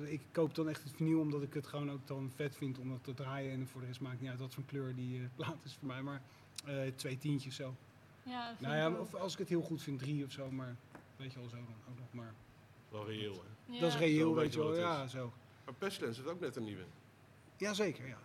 [0.05, 2.79] eh, Ik koop dan echt het vinyl omdat ik het gewoon ook dan vet vind
[2.79, 3.53] om dat te draaien.
[3.53, 5.87] En voor de rest maakt niet uit wat voor kleur die eh, plaat is voor
[5.89, 6.03] mij.
[6.03, 6.23] Maar
[6.67, 7.75] eh, twee tientjes zo.
[8.23, 10.77] Ja, Nou ja, of als ik het heel goed vind, drie of zo, maar
[11.17, 12.35] weet je wel zo dan ook nog maar.
[12.95, 13.75] Wel reëel, hè.
[13.75, 13.81] Ja.
[13.81, 14.77] Dat is reëel, Zo weet je wel.
[14.77, 15.33] Ja, zo.
[15.65, 16.85] Maar Pestilence heeft ook net een nieuwe.
[17.57, 18.19] Jazeker, ja.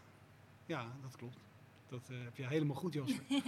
[0.66, 1.38] Ja, dat klopt.
[1.88, 3.24] Dat eh, heb je helemaal goed, Jasper.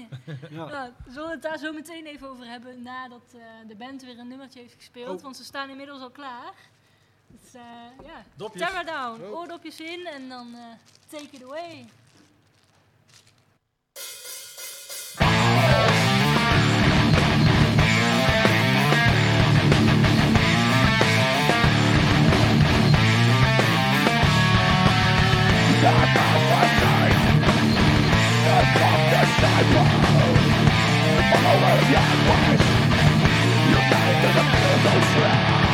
[0.49, 0.65] ja.
[0.65, 4.19] Nou, zullen we het daar zo meteen even over hebben nadat eh, de band weer
[4.19, 5.17] een nummertje heeft gespeeld?
[5.17, 5.23] Oh.
[5.23, 6.53] Want ze staan inmiddels al klaar.
[7.27, 8.61] Dus eh, ja, Dopjes.
[8.61, 9.31] Terra Down, Zo.
[9.31, 10.61] oordopjes in en dan eh,
[11.07, 11.85] take it away.
[29.41, 29.65] Follow
[31.89, 32.67] your voice
[33.69, 33.79] You.
[33.89, 35.70] take to the field of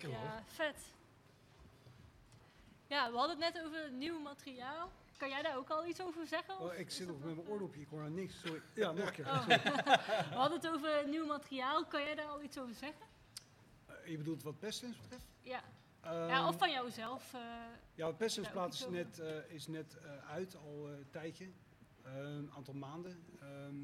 [0.00, 0.24] Lekker hoor.
[0.28, 0.76] Ja, vet.
[2.86, 4.90] Ja, we hadden het net over nieuw materiaal.
[5.16, 6.58] Kan jij daar ook al iets over zeggen?
[6.60, 8.40] Oh, ik zit nog met mijn oordopje, ik hoor niks.
[8.40, 8.62] Sorry.
[8.74, 9.24] Ja, nog een keer.
[9.26, 9.46] Oh.
[10.30, 11.84] We hadden het over nieuw materiaal.
[11.86, 13.06] Kan jij daar al iets over zeggen?
[13.86, 15.24] Eh, je bedoelt wat Pestilence betreft?
[15.40, 15.62] Ja,
[16.00, 17.34] Ehm, ja of van jouzelf.
[17.34, 17.40] eh,
[17.94, 20.96] Ja, het Pestilence Daar ook plaat is net, eh, is net eh, uit, al eh,
[20.98, 21.48] een tijdje.
[22.02, 23.24] Eh, een aantal maanden.
[23.40, 23.76] Ehm,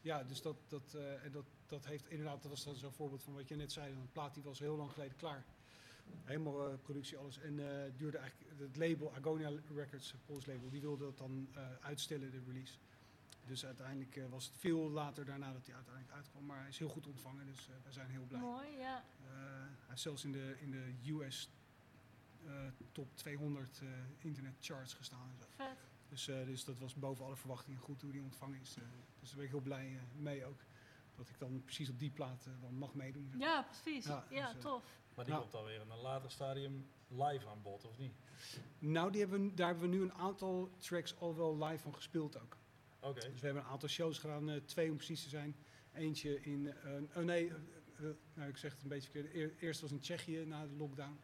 [0.00, 3.22] ja, dus dat, dat, eh, en dat, dat heeft inderdaad, dat was dan zo'n voorbeeld
[3.22, 3.92] van wat je net zei.
[3.92, 5.44] Een plaat die was heel lang geleden klaar.
[6.24, 7.38] Helemaal eh, productie, alles.
[7.38, 11.48] En eh, duurde eigenlijk, het label, Agonia Records, het Pols label, die wilde dat dan
[11.54, 12.74] eh, uitstellen, de release.
[13.46, 16.46] Dus uiteindelijk was het veel later daarna dat hij uiteindelijk uitkwam.
[16.46, 18.40] Maar hij is heel goed ontvangen, dus we zijn heel blij.
[18.40, 19.04] mooi, ja.
[19.86, 21.50] Hij is zelfs in de, in de US
[22.92, 23.88] top 200 eh,
[24.18, 25.44] internet charts gestaan en zo.
[25.56, 25.76] Vet.
[26.08, 28.74] Dus, dus dat was boven alle verwachtingen goed hoe die ontvangen is.
[29.20, 30.60] dus daar ben ik heel blij mee ook.
[31.16, 33.34] Dat ik dan precies op die plaat eh, dan mag meedoen.
[33.38, 34.04] Ja, precies.
[34.06, 34.82] Ja, Ja, dus, eh, tof.
[35.14, 38.12] Maar die komt dan weer in een later stadium live aan bod, of niet?
[38.78, 41.94] Nou, die hebben, we- daar hebben we nu een aantal tracks al wel live van
[41.94, 42.56] gespeeld ook.
[43.00, 43.20] Oké.
[43.20, 45.56] Dus we hebben een aantal shows gedaan, eh, twee om precies te zijn.
[45.92, 47.52] Eentje in, eh, oh nee,
[48.34, 49.34] nou ik zeg het een beetje verkeerd.
[49.34, 51.20] Eer- Eerst was in Tsjechië na de lockdown.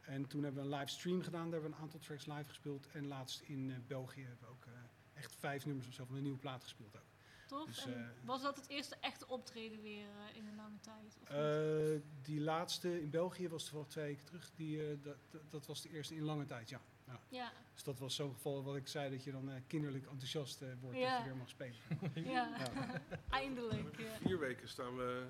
[0.00, 2.48] En toen hebben we een live stream gedaan, daar hebben we een aantal tracks live
[2.48, 2.88] gespeeld.
[2.92, 4.72] En laatst in eh, België hebben we ook eh,
[5.12, 7.02] echt vijf nummers of zo van een nieuwe plaat gespeeld ook.
[7.48, 7.66] Tof.
[7.66, 11.18] dus, en eh, was dat het eerste echte optreden weer eh, in een lange tijd?
[11.22, 11.28] Of?
[11.28, 14.50] Eh, die laatste in België was toevallig twee weken terug.
[14.54, 16.80] Die, eh, dat, dat- dat was de eerste in lange tijd, ja.
[17.06, 17.20] ja.
[17.28, 20.60] ja, Dus dat was zo'n geval wat ik zei, dat je dan eh, kinderlijk enthousiast
[20.60, 21.18] wordt dat Ja.
[21.18, 21.76] je weer mag spelen.
[22.32, 22.56] ja.
[22.58, 23.02] Ja.
[23.30, 23.98] eindelijk.
[23.98, 24.16] Ja.
[24.22, 25.26] Vier weken staan we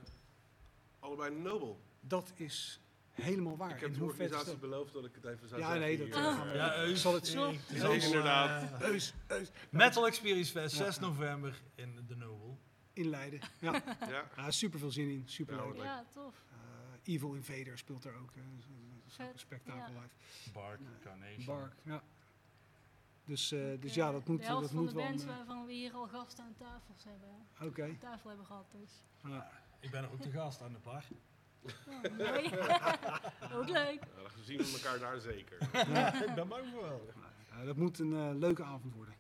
[0.99, 1.81] allebei Nobel.
[2.01, 2.81] Dat is
[3.23, 3.71] helemaal waar.
[3.75, 4.61] ik heb En de organisatie dat?
[4.61, 5.87] beloofd dat ik het even zou Ja, zeggen.
[5.87, 6.51] nee, dat we.
[6.55, 7.53] Ja, Eus, zal het Zo.
[7.69, 8.73] Ja, inderdaad.
[8.83, 9.51] eh, Eus, Eus.
[9.71, 10.85] Metal Experience Fest, Ja.
[10.85, 12.57] 6 november in de Noble.
[12.93, 13.41] in Leiden.
[13.59, 13.73] Ja,
[14.09, 14.25] Ja.
[14.37, 15.23] ja super veel zin in.
[15.27, 15.77] Super Ja, leuk.
[15.83, 16.45] ja, tof.
[16.51, 18.31] Eh, Evil Invader speelt er ook.
[19.35, 20.01] spektakel ja.
[20.01, 20.51] live.
[20.53, 20.81] Bark.
[21.03, 21.45] Carnation.
[21.45, 22.03] Bark, ja.
[23.25, 25.05] Dus, eh, dus ja, dat moet, De helft dat van moet de wel.
[25.07, 27.29] bands waarvan we hier al gasten aan tafels hebben,
[27.63, 27.97] Oké.
[28.01, 28.67] tafel hebben gehad.
[28.81, 28.91] Dus.
[29.31, 29.51] Ja.
[29.81, 31.05] Ik ben ook te gast aan de bar.
[31.63, 32.51] Oh, mooi.
[33.53, 34.01] Ook leuk.
[34.35, 35.59] Dan zien we elkaar daar zeker.
[36.29, 37.13] ik ben bang voor wel.
[37.65, 39.15] Dat moet een eh, leuke avond worden.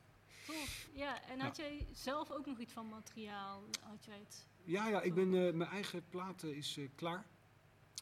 [0.47, 0.89] Tof.
[0.93, 3.62] Ja, en had jij zelf ook nog iets van materiaal?
[3.82, 4.47] Had jij het?
[4.64, 7.26] Ja, ja ik ben, eh, mijn eigen plaat eh, is eh, klaar.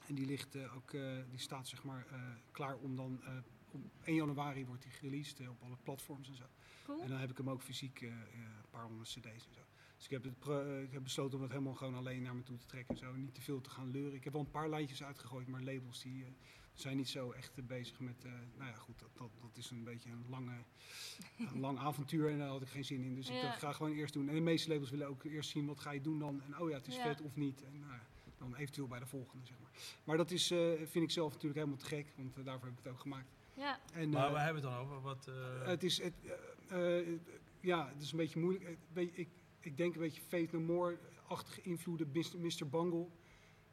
[0.07, 2.20] En die, ligt, eh, ook, eh, die staat zeg maar eh,
[2.51, 3.20] klaar om dan...
[3.24, 3.30] eh,
[3.70, 6.45] op 1 januari wordt die gereleased eh, op alle platforms en zo.
[6.84, 7.03] Cool.
[7.03, 9.61] En dan heb ik hem ook fysiek, een paar honderd cd's en zo.
[9.97, 12.34] Dus ik heb, het pro- eh, ik heb besloten om het helemaal gewoon alleen naar
[12.36, 13.12] me toe te trekken en zo.
[13.12, 14.14] Niet te veel te gaan leuren.
[14.14, 16.30] Ik heb wel een paar lijntjes uitgegooid, maar labels die eh,
[16.72, 18.24] zijn niet zo echt eh, bezig met...
[18.24, 20.57] eh, nou ja, goed, dat, dat, dat is een beetje een, lange,
[21.38, 23.14] een lang avontuur en daar had ik geen zin in.
[23.14, 23.51] Dus ik Ja.
[23.53, 24.28] ga gewoon eerst doen.
[24.28, 26.42] En de meeste labels willen ook eerst zien, wat ga je doen dan?
[26.42, 27.03] En oh ja, het is Ja.
[27.03, 27.62] vet of niet.
[27.64, 27.92] En nou
[28.38, 29.70] dan eventueel bij de volgende, zeg maar.
[30.05, 32.84] Maar dat is, eh, vind ik zelf natuurlijk helemaal te gek, want daarvoor heb ik
[32.84, 33.28] het ook gemaakt.
[33.55, 35.01] Ja, En, Maar waar hebben we het dan over?
[35.01, 36.14] Wat, eh, het is, het,
[37.61, 38.78] ja, het is een beetje moeilijk.
[38.94, 39.28] Ik,
[39.67, 42.69] ik denk een beetje Faith No More-achtige invloeden, Mr.
[42.71, 43.07] Bungle.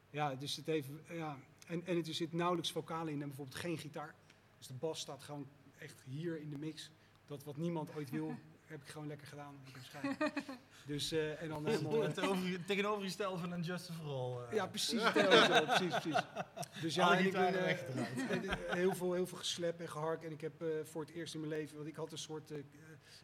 [0.09, 1.37] Ja, dus het heeft, ja,
[1.67, 4.15] en, en het er zit nauwelijks vocalen in en bijvoorbeeld geen gitaar.
[4.57, 6.91] Dus de bas staat gewoon echt hier in de mix.
[7.25, 8.35] Dat wat niemand ooit wil,
[8.65, 9.55] heb ik gewoon lekker gedaan.
[9.65, 10.31] Ik heb schijt.
[10.85, 12.01] Dus, eh, en dan helemaal...
[12.01, 14.45] het over, tegenovergestelde van een Just for All.
[14.47, 14.53] eh.
[14.55, 15.11] Ja, precies.
[15.11, 16.21] precies, precies.
[16.81, 17.71] Dus ja, en ik ben, eh,
[18.31, 20.23] eh, heel, veel, heel veel geslep en gehark.
[20.23, 22.51] En ik heb eh, voor het eerst in mijn leven, want ik had een soort,
[22.51, 22.63] eh, eh,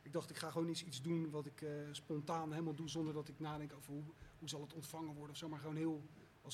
[0.03, 3.13] ik dacht ik ga gewoon iets, iets doen wat ik eh, spontaan helemaal doe zonder
[3.13, 4.03] dat ik nadenk over hoe,
[4.39, 5.49] hoe zal het ontvangen worden of zo.
[5.49, 6.03] Maar gewoon heel,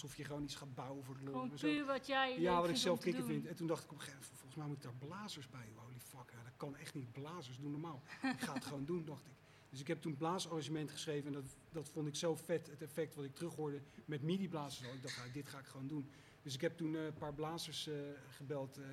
[0.02, 1.34] alsof je gewoon iets gaat bouwen voor de lol.
[1.34, 3.46] gewoon puur wat jij Ja, wat ik zelf kikker vind.
[3.46, 5.68] En toen dacht ik op een gegeven moment, volgens mij moet ik daar blazers bij.
[5.76, 7.12] Holy fuck, ja, dat kan echt niet.
[7.12, 8.02] Blazers doen normaal.
[8.22, 9.32] ik ga het gewoon doen, dacht ik.
[9.70, 13.16] Dus ik heb toen blaasarrangement geschreven en dat, dat vond ik zo vet, het effect
[13.16, 14.94] wat ik terughoorde met midi-blazers.
[14.94, 16.10] Ik dacht, nou, dit ga ik gewoon doen.
[16.42, 17.96] Dus ik heb toen eh, een paar blazers eh,
[18.30, 18.78] gebeld.
[18.78, 18.86] eh,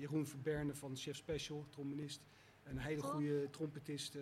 [0.00, 2.20] Jeroen Verberne van Chef Special, trombonist.
[2.62, 4.16] Een hele goede trompetist.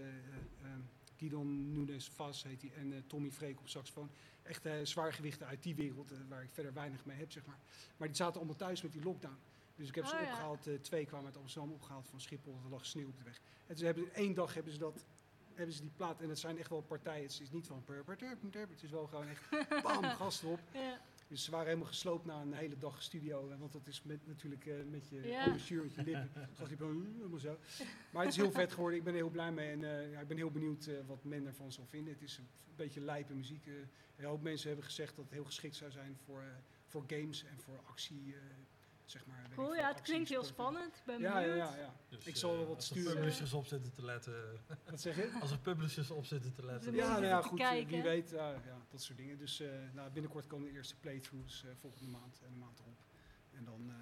[1.17, 2.73] Guidon Nunes Vaz heet hij.
[2.75, 4.11] En Tommy Freek op saxofoon.
[4.49, 7.59] Echt eh, zwaargewichten uit die wereld, eh, waar ik verder weinig mee heb, zeg maar.
[7.97, 9.37] Maar die zaten allemaal thuis met die lockdown.
[9.77, 10.27] Dus ik heb ze Oh, ja.
[10.27, 10.67] opgehaald.
[10.67, 12.61] eh, twee kwamen uit Amsterdam opgehaald van Schiphol.
[12.65, 13.41] Er lag sneeuw op de weg.
[13.67, 15.05] En ze hebben één dag hebben ze dat.
[15.55, 16.21] Hebben ze die plaat.
[16.21, 17.23] En het zijn echt wel partijen.
[17.23, 17.83] Het is niet van.
[17.87, 19.49] Het is wel gewoon echt.
[19.83, 20.61] Bam, gas erop.
[20.73, 23.49] Ja, Dus ze waren helemaal gesloopt na een hele dag studio.
[23.59, 25.47] Want dat is met, natuurlijk eh, met je Ja.
[25.51, 26.31] met je lippen.
[27.41, 27.59] Zo.
[28.11, 28.99] Maar het is heel vet geworden.
[28.99, 29.71] Ik ben er heel blij mee.
[29.71, 32.13] En eh, ja, ik ben heel benieuwd eh, wat men ervan zal vinden.
[32.13, 33.67] Het is een beetje lijpe muziek.
[34.17, 36.45] een hoop mensen hebben gezegd dat het heel geschikt zou zijn voor,
[36.87, 38.35] voor games en voor actie.
[39.15, 39.75] Eh, zeg maar, cool.
[39.75, 40.97] Ja, het klinkt heel spannend.
[40.97, 41.69] Ik ben Ja, ja, benieuwd.
[41.73, 41.95] ja, ja.
[42.09, 43.15] Dus, Ik zal wel eh, wat als er sturen.
[43.17, 44.61] publishers op zitten te letten.
[44.91, 45.39] Wat zeg je?
[45.41, 46.95] Als er publishers op zitten te letten.
[46.95, 47.89] Ja, nou ja, goed, kijken.
[47.91, 49.39] wie weet, ja, ja, dat soort dingen.
[49.39, 52.99] Dus eh, nou, binnenkort komen de eerste playthroughs eh, volgende maand en de maand erop.
[53.53, 53.97] En dan eh,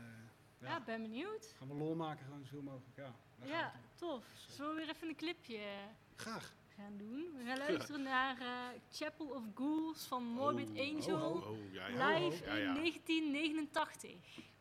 [0.60, 1.54] ja, Ja, ben benieuwd.
[1.58, 2.96] gaan we lol maken, gewoon zoveel mogelijk.
[2.96, 4.24] Ja, Ja, tof.
[4.48, 5.64] Zullen we weer even een clipje eh.
[6.16, 6.54] Graag.
[6.76, 7.26] gaan doen?
[7.38, 11.20] We gaan luisteren naar eh, Chapel of Ghouls van Morbid Oh, Angel.
[11.30, 11.48] oh, oh.
[11.50, 12.08] Oh, ja, ja.
[12.18, 12.68] Live Ja, ja.
[12.68, 14.54] in 1989.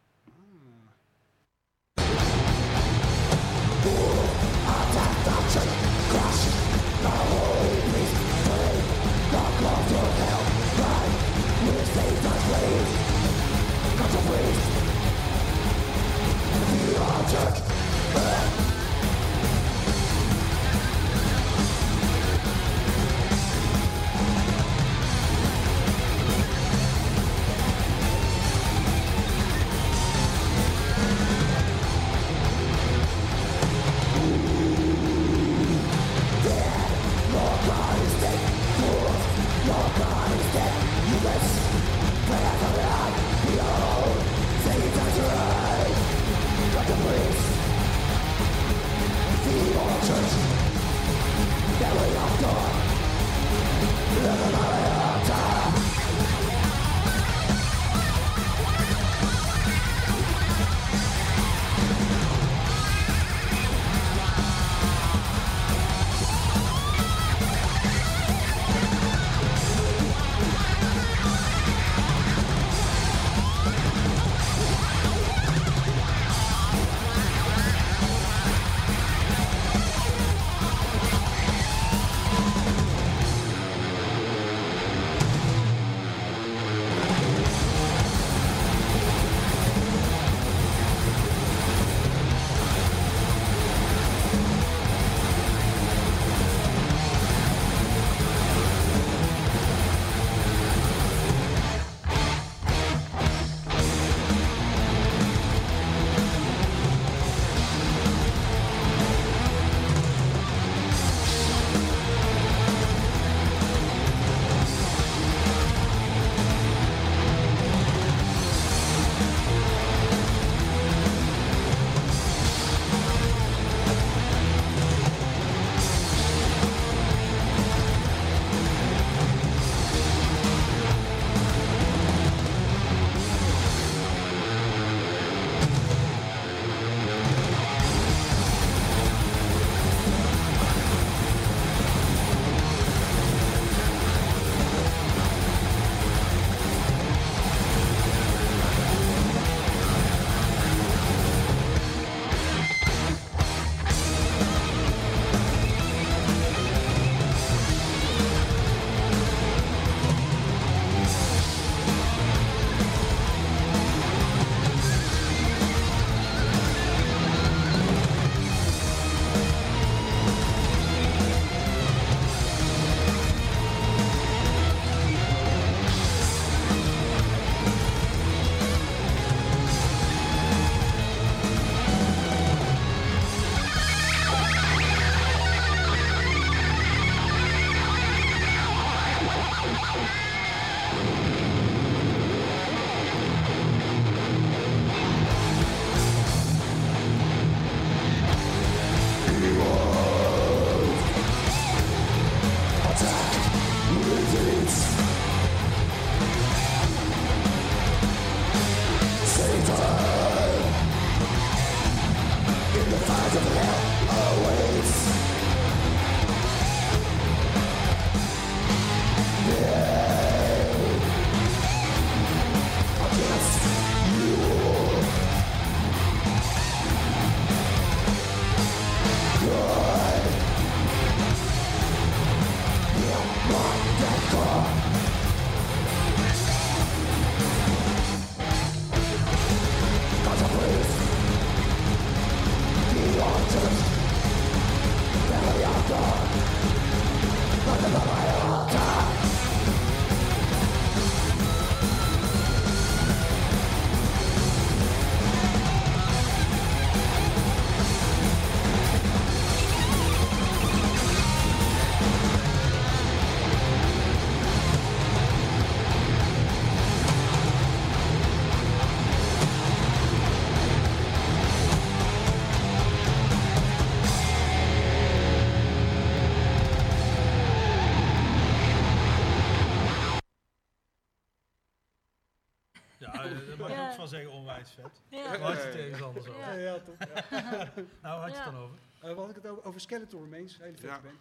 [288.44, 288.78] Het dan over?
[288.96, 291.02] Eh, we hadden het over, over Skeleton Remains, een hele vette Ja.
[291.02, 291.20] band.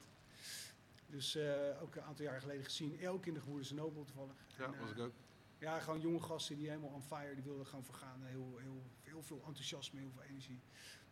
[1.06, 2.98] Dus eh, ook een aantal jaar geleden gezien.
[2.98, 4.34] eh, Ook in de Gewoerders Nobel toevallig.
[4.58, 5.12] Ja, En, was eh, ik ook.
[5.58, 8.22] Ja, gewoon jonge gasten die helemaal on fire, die wilden gewoon vergaan.
[8.24, 10.60] Heel, heel, heel veel enthousiasme, heel veel energie.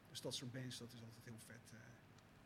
[0.09, 1.71] Dus dat soort bands, dat is altijd heel vet.
[1.73, 1.79] eh.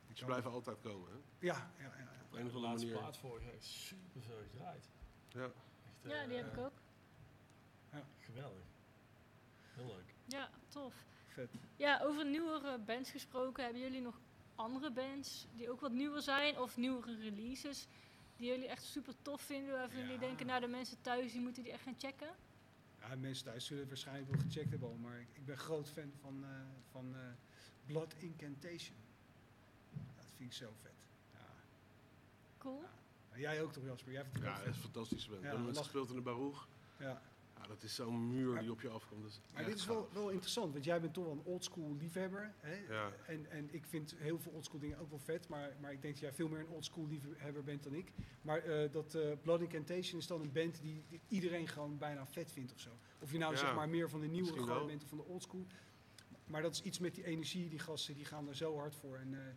[0.06, 1.16] Ik Ze blijven altijd komen, hè?
[1.46, 1.96] Ja, ja, ja.
[1.98, 2.02] ja.
[2.24, 3.00] Op een of de andere laatste manier.
[3.02, 4.88] plaat vorige week super veel gedraaid.
[5.28, 5.44] Ja.
[5.44, 5.52] Echt,
[6.02, 6.72] ja, die eh, heb ik ook.
[8.18, 8.64] Geweldig.
[9.74, 10.14] Heel leuk.
[10.24, 10.94] Ja, tof.
[11.26, 11.50] Vet.
[11.76, 14.20] Ja, over nieuwere bands gesproken, hebben jullie nog
[14.54, 17.86] andere bands die ook wat nieuwer zijn of nieuwere releases
[18.36, 21.62] die jullie echt super tof vinden, waarvan jullie denken, nou de mensen thuis die moeten
[21.62, 22.30] die echt gaan checken?
[23.00, 25.88] Ja, mensen thuis zullen het waarschijnlijk wel gecheckt hebben al, maar ik, ik ben groot
[25.90, 26.50] fan van, eh,
[26.90, 27.20] van eh,
[27.86, 28.96] Blood Incantation.
[30.16, 30.92] Dat vind ik zo vet.
[31.32, 31.38] Ja.
[32.58, 32.82] Cool.
[33.32, 34.12] Ja, Jij ook toch Jasper?
[34.12, 35.40] Jij vindt het Ja, dat is band.
[35.40, 36.68] Ja, we hebben het lach- gespeeld in de Baruch.
[36.98, 37.22] Ja.
[37.66, 39.22] Ja, dat is zo'n muur die op je afkomt.
[39.22, 41.96] Dat is Maar dit is wel, wel interessant, want jij bent toch wel een oldschool
[41.98, 42.54] liefhebber.
[42.60, 42.74] Hè?
[42.74, 43.12] Ja.
[43.26, 46.14] En, en ik vind heel veel oldschool dingen ook wel vet, maar, maar ik denk
[46.14, 48.12] dat jij veel meer een oldschool liefhebber bent dan ik.
[48.42, 52.26] Maar eh, dat eh, Blood Incantation is dan een band die, die iedereen gewoon bijna
[52.26, 52.90] vet vindt of zo.
[53.18, 54.86] Of je nou Ja, zeg maar meer van de nieuwe gewoon wel.
[54.86, 55.66] bent of van de oldschool.
[56.46, 59.16] Maar dat is iets met die energie, die gasten die gaan er zo hard voor.
[59.16, 59.54] En eh,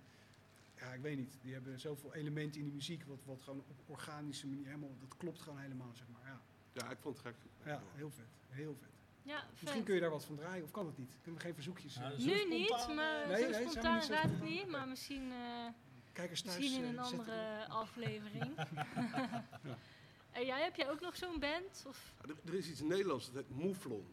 [0.76, 3.78] ja, ik weet niet, die hebben zoveel elementen in die muziek, wat, wat gewoon op
[3.86, 6.26] organische manier helemaal, dat klopt gewoon helemaal zeg maar.
[6.26, 6.42] Ja,
[6.72, 7.36] Ja, ik vond het gek.
[7.66, 8.90] ja heel vet, heel vet.
[9.24, 9.84] Ja, Misschien vet.
[9.84, 11.18] kun je daar wat van draaien, of kan het niet?
[11.22, 11.96] Kunnen we geen verzoekjes?
[11.96, 14.48] Ja, eh, Nu niet, spontaan, maar eh, Nee, zo nee, spontaan gaat het spontaan?
[14.48, 15.68] niet, maar misschien, eh,
[16.14, 18.56] Kijkers thuis misschien in eh, een andere aflevering.
[20.32, 21.84] En jij, heb jij ook nog zo'n band?
[21.88, 24.08] Of Ja, Er, er is iets Nederlands, dat heet Mouflon.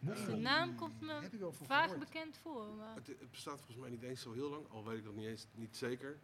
[0.00, 1.98] de naam komt me ik vaag gehoord.
[1.98, 2.94] bekend voor, maar...
[2.94, 5.26] Het, het bestaat volgens mij niet eens zo heel lang, al weet ik dat niet
[5.26, 6.18] eens niet zeker.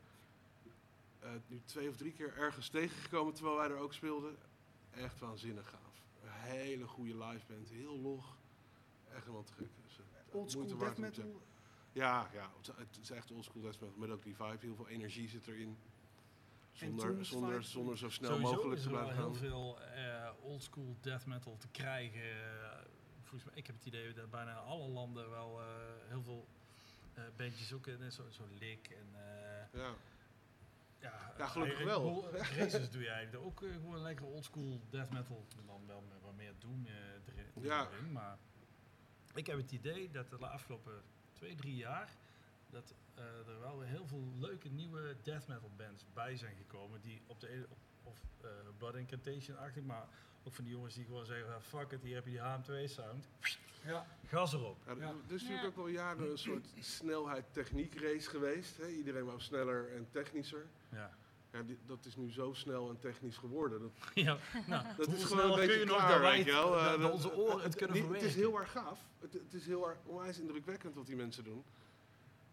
[1.18, 4.36] Eh, nu twee of drie keer ergens tegengekomen terwijl wij er ook speelden.
[4.90, 6.02] Echt waanzinnig gaaf.
[6.22, 8.36] Een hele goede live band, heel log.
[9.08, 9.68] Echt helemaal te gek.
[9.86, 11.42] Dus, eh, Old school moeite waard death metal.
[11.92, 14.56] Ja, ja, het is- is echt old school death metal met ook die vibe.
[14.60, 15.76] Heel veel energie zit erin.
[16.72, 17.62] Zonder, zonder, vibe.
[17.62, 19.40] zonder zo snel Sowieso mogelijk is te er wel blijven heel gaan.
[19.42, 22.22] veel eh oldschool death metal te krijgen.
[22.22, 22.78] Eh,
[23.22, 25.66] volgens mij, ik heb het idee dat bijna alle landen wel eh,
[26.08, 26.46] heel veel
[27.14, 29.94] eh bandjes ook in zo, zo Lick en eh, Ja.
[31.00, 32.30] Ja, Ja, gelukkig eh, wel.
[32.32, 35.46] Races doe eigenlijk ook eh, gewoon lekker oldschool death metal.
[35.66, 36.92] Dan wel met wat meer doom eh,
[37.26, 37.88] erin, Ja.
[38.12, 38.38] maar
[39.34, 42.16] ik heb het idee dat de afgelopen twee, drie jaar
[42.70, 47.00] dat eh, er wel weer heel veel leuke nieuwe death metal bands bij zijn gekomen
[47.00, 48.48] die op de ene- op, of eh,
[48.78, 50.06] Blood Incantation achtig, maar
[50.44, 52.88] ook van die jongens die gewoon zeggen van, fuck it, hier heb je die HM2
[52.90, 53.28] sound,
[53.84, 54.76] Ja, gas erop.
[54.86, 55.06] Ja, er- Ja.
[55.28, 58.76] Er is natuurlijk ook wel jaren een soort snelheid-techniek race geweest.
[58.76, 58.88] Hè?
[58.88, 60.66] Iedereen wou sneller en technischer.
[60.88, 61.10] Ja,
[61.52, 63.80] Ja, die- dat is nu zo snel en technisch geworden.
[63.80, 64.36] Dat, ja
[64.66, 66.76] nou, dat is gewoon een kun beetje klaar, weet je wel.
[66.78, 68.50] Eh, dat dat- onze oren het kunnen die- Het is verwerken?
[68.50, 69.00] heel erg gaaf.
[69.20, 71.64] Het, het is heel erg onwijs indrukwekkend wat die mensen doen.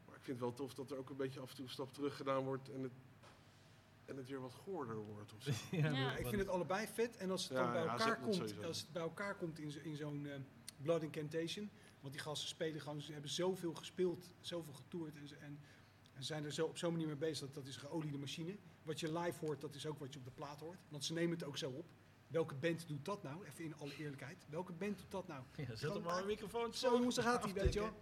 [0.08, 1.72] Maar ik vind het wel tof dat er ook een beetje af en toe een
[1.72, 2.92] stap terug gedaan wordt en het,
[4.08, 5.34] en het weer wat goorder wordt.
[5.34, 5.52] Of zo.
[5.78, 7.18] Ja, ik vind het allebei vet.
[7.18, 9.80] En als het Ja, dan bij elkaar komt, als het bij elkaar komt in, zo-
[9.80, 10.40] in zo'n eh,
[10.82, 11.70] Blood Incantation.
[12.00, 15.60] Want die gasten spelen gewoon, ze hebben zoveel gespeeld, zoveel getoerd en, ze- en,
[16.14, 17.40] en zijn er zo op zo'n manier mee bezig.
[17.46, 18.58] Dat, dat is een geoliede machine.
[18.84, 20.80] Wat je live hoort, dat is ook wat je op de plaat hoort.
[20.90, 21.86] Want ze nemen het ook zo op.
[22.28, 23.46] Welke band doet dat nou?
[23.46, 24.46] Even in alle eerlijkheid.
[24.50, 25.44] Welke band doet dat nou?
[25.56, 27.94] Ja, zet er maar een microfoon Zo jongens, daar gaat hij, weet je wel.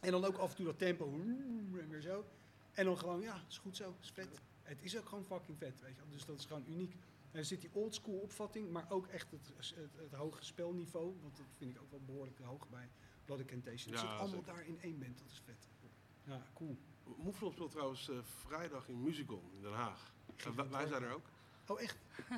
[0.00, 1.12] En dan ook af en toe dat tempo.
[1.14, 2.24] En weer zo.
[2.72, 4.28] En dan gewoon, ja, is goed zo, is vet.
[4.68, 6.02] Het is ook gewoon fucking vet, weet je.
[6.10, 6.92] Dus dat is gewoon uniek.
[7.30, 11.16] En er zit die oldschool opvatting, maar ook echt het, het, het hoge spelniveau.
[11.22, 12.88] Want dat vind ik ook wel behoorlijk hoog bij
[13.24, 13.92] Blood Incantation.
[13.92, 14.54] Het Ja, zit allemaal zeker.
[14.54, 15.68] daar in één band, dat is vet.
[16.24, 16.78] Ja, cool.
[17.16, 20.12] Moeflon speelt trouwens eh, vrijdag in Musicon in Den Haag.
[20.44, 21.26] En wij- zijn er ook.
[21.66, 21.96] Oh, echt?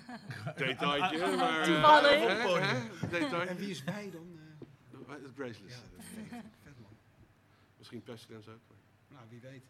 [0.56, 1.60] Detailtje, Ah, ah, maar...
[1.60, 2.70] eh, Toevallig.
[2.70, 3.48] hè, hè, Detail.
[3.48, 4.38] En wie is wij dan?
[4.38, 4.98] eh?
[5.06, 5.76] Wij- Het Graceless.
[5.76, 6.30] ja, eh, perfect.
[6.62, 6.96] Vet man.
[7.78, 8.60] Misschien Pestilence ook.
[8.68, 9.64] maar- Nou, wie weet.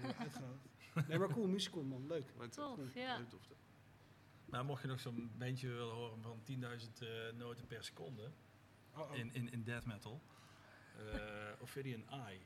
[0.00, 0.68] Worden uitgenodigd.
[1.08, 2.34] Nee, maar cool, musical man, leuk.
[2.36, 2.88] maar Tof, cool.
[2.94, 3.24] ja.
[3.28, 3.42] Tof.
[4.44, 6.58] Nou, mocht je nog zo'n bandje willen horen van 10.000
[6.98, 8.30] eh, noten per seconde
[8.96, 9.16] Oh, oh.
[9.16, 10.20] in, in, in death metal,
[10.96, 12.40] eh Ophidian Eye.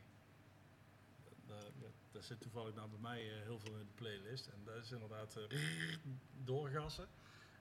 [1.47, 4.47] Dat, dat, dat zit toevallig nou bij mij eh, heel veel in de playlist.
[4.47, 5.59] En dat is inderdaad eh,
[6.45, 7.09] doorgassen.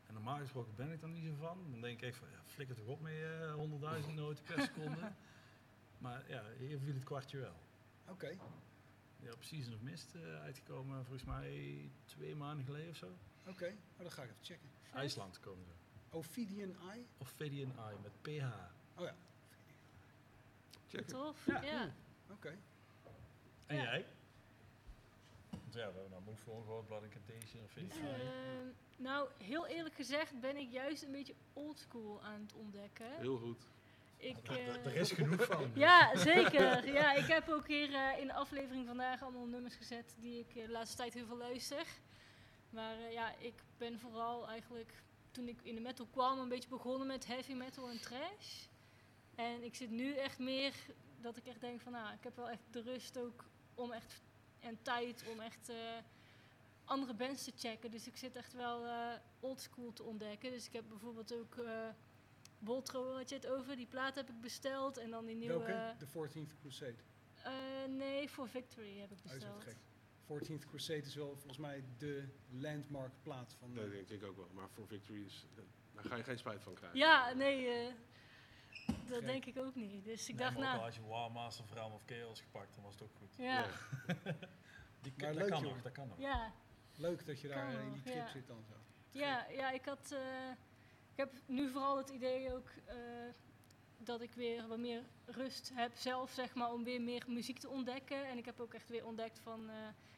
[0.07, 1.72] En normaal gesproken ben ik daar niet zo van.
[1.72, 5.11] Dan denk ik echt van, ja, flikker toch op met je 100.000 noten per seconde.
[5.97, 7.55] maar ja, hier viel het kwartje wel.
[8.07, 8.38] Oké.
[9.19, 13.11] Ja, op Season of Mist eh, uitgekomen volgens mij twee maanden geleden of zo.
[13.48, 13.65] Oké,
[13.98, 14.69] oh, dan ga ik even checken.
[14.94, 15.72] IJsland komen ze.
[16.18, 17.06] Ophidian Eye?
[17.18, 18.45] Ophidian Eye met PH.
[18.99, 19.15] Oh ja,
[20.88, 21.07] Check it.
[21.07, 21.94] Tof, Ja, ja.
[22.31, 22.57] oké.
[23.65, 23.81] En Ja.
[23.84, 24.06] jij?
[25.49, 28.22] Want ja, we hebben nou Move Floor gehoord, Blood Incantation, Ophidian Eye.
[28.22, 28.68] Ehm,
[28.98, 33.18] nou, heel eerlijk gezegd ben ik juist een beetje oldschool aan het ontdekken.
[33.18, 33.68] Heel goed.
[34.18, 35.72] Ik, Er- eh, Er is genoeg van.
[35.76, 36.94] ja, zeker.
[36.94, 40.56] Ja, ik heb ook hier eh, in de aflevering vandaag allemaal nummers gezet die ik
[40.56, 41.85] eh, de laatste tijd heel veel luister.
[42.69, 44.94] Maar ja, ik ben vooral eigenlijk
[45.31, 48.65] toen ik in de metal kwam een beetje begonnen met heavy metal en trash.
[49.35, 50.73] En ik zit nu echt meer
[51.22, 53.44] dat ik echt denk van nou, ik heb wel echt de rust ook
[53.76, 54.22] om echt
[54.60, 55.72] en tijd om echt
[56.85, 57.91] andere bands te checken.
[57.91, 60.52] Dus ik zit echt wel eh oldschool te ontdekken.
[60.52, 61.56] Dus ik heb bijvoorbeeld ook
[62.59, 65.63] Boltro had je het over, die plaat heb ik besteld en dan die nieuwe.
[65.65, 65.95] Welke?
[65.97, 66.95] De 14th Crusade.
[67.43, 67.51] Eh,
[67.89, 69.53] nee, voor Victory heb ik Oh, is besteld.
[69.55, 69.77] wat gek.
[70.27, 73.73] 14th Crusade is wel volgens mij de landmark plaat van...
[73.73, 74.49] Dat denk ik ook wel.
[74.53, 75.45] Maar voor Victory is,
[75.93, 76.99] daar ga je geen spijt van krijgen.
[76.99, 77.93] Ja, nee, eh,
[79.07, 80.03] dat denk ik ook niet.
[80.05, 82.03] Dus ik Nee, dacht, maar ook al nou, had je War Master of Realm of
[82.05, 83.35] Chaos gepakt, dan was het ook goed.
[83.38, 83.65] ja,
[85.01, 85.71] Die, Maar dat leuk, kan joh.
[85.73, 86.19] nog, dat kan nog.
[86.19, 86.53] ja,
[86.95, 88.27] Leuk dat je daar Kan in die trip ja.
[88.27, 88.73] zit dan zo.
[89.11, 90.19] ja, ja, ik had, eh,
[91.18, 92.98] ik heb nu vooral het idee ook eh,
[93.98, 97.69] dat ik weer wat meer rust heb zelf, zeg maar, om weer meer muziek te
[97.69, 98.26] ontdekken.
[98.26, 99.76] En ik heb ook echt weer ontdekt van, eh,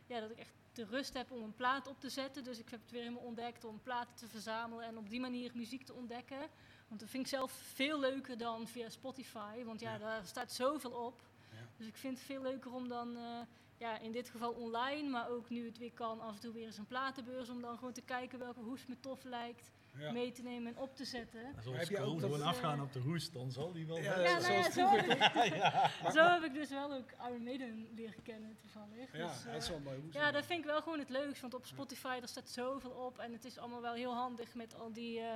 [0.07, 2.43] ja, dat ik echt de rust heb om een plaat op te zetten.
[2.43, 5.51] Dus ik heb het weer helemaal ontdekt om platen te verzamelen en op die manier
[5.53, 6.39] muziek te ontdekken.
[6.87, 9.97] Want dat vind ik zelf veel leuker dan via Spotify, want ja, Ja.
[9.97, 11.21] daar staat zoveel op.
[11.51, 11.67] Ja.
[11.77, 13.39] Dus ik vind het veel leuker om dan, eh,
[13.77, 16.65] ja, in dit geval online, maar ook nu het weer kan, af en toe weer
[16.65, 20.11] eens een platenbeurs, om dan gewoon te kijken welke hoes me tof lijkt, Ja.
[20.11, 21.41] mee te nemen en op te zetten.
[21.81, 24.39] Scroll dat- gewoon afgaan op de hoest, dan zal die wel Ja, wel- Ja, Ja,
[24.39, 28.57] nou ja, zo heb, ik, zo heb ik dus wel ook Iron Maiden leren kennen
[28.61, 29.11] toevallig.
[29.17, 29.99] Ja, Dus, eh, dat is wel mooi.
[30.11, 33.17] ja, dat vind ik wel gewoon het leukst, want op Spotify daar staat zoveel op
[33.19, 35.35] en het is allemaal wel heel handig met al die eh,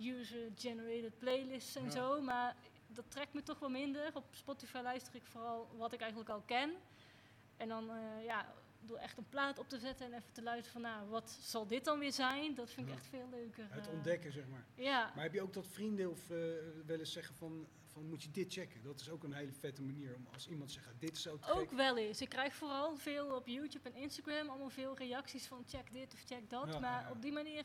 [0.00, 1.90] user-generated playlists en Ja.
[1.90, 2.54] zo, maar
[2.86, 4.10] dat trekt me toch wel minder.
[4.14, 6.72] Op Spotify luister ik vooral wat ik eigenlijk al ken.
[7.56, 8.46] En dan, eh, ja,
[8.80, 11.66] door echt een plaat op te zetten en even te luisteren van, nou, wat zal
[11.66, 12.54] dit dan weer zijn?
[12.54, 13.66] Dat vind ik echt veel leuker.
[13.70, 13.92] Het eh.
[13.92, 14.66] ontdekken, zeg maar.
[14.74, 16.36] Ja, Maar heb je ook dat vrienden of eh,
[16.86, 18.82] wel eens zeggen van, van moet je dit checken?
[18.82, 21.38] Dat is ook een hele vette manier om als iemand zegt, ah, dit is zo
[21.38, 22.20] te ook wel eens.
[22.20, 26.22] Ik krijg vooral veel op YouTube en Instagram allemaal veel reacties van check dit of
[26.26, 26.72] check dat.
[26.72, 27.64] Ja, maar ja, op die manier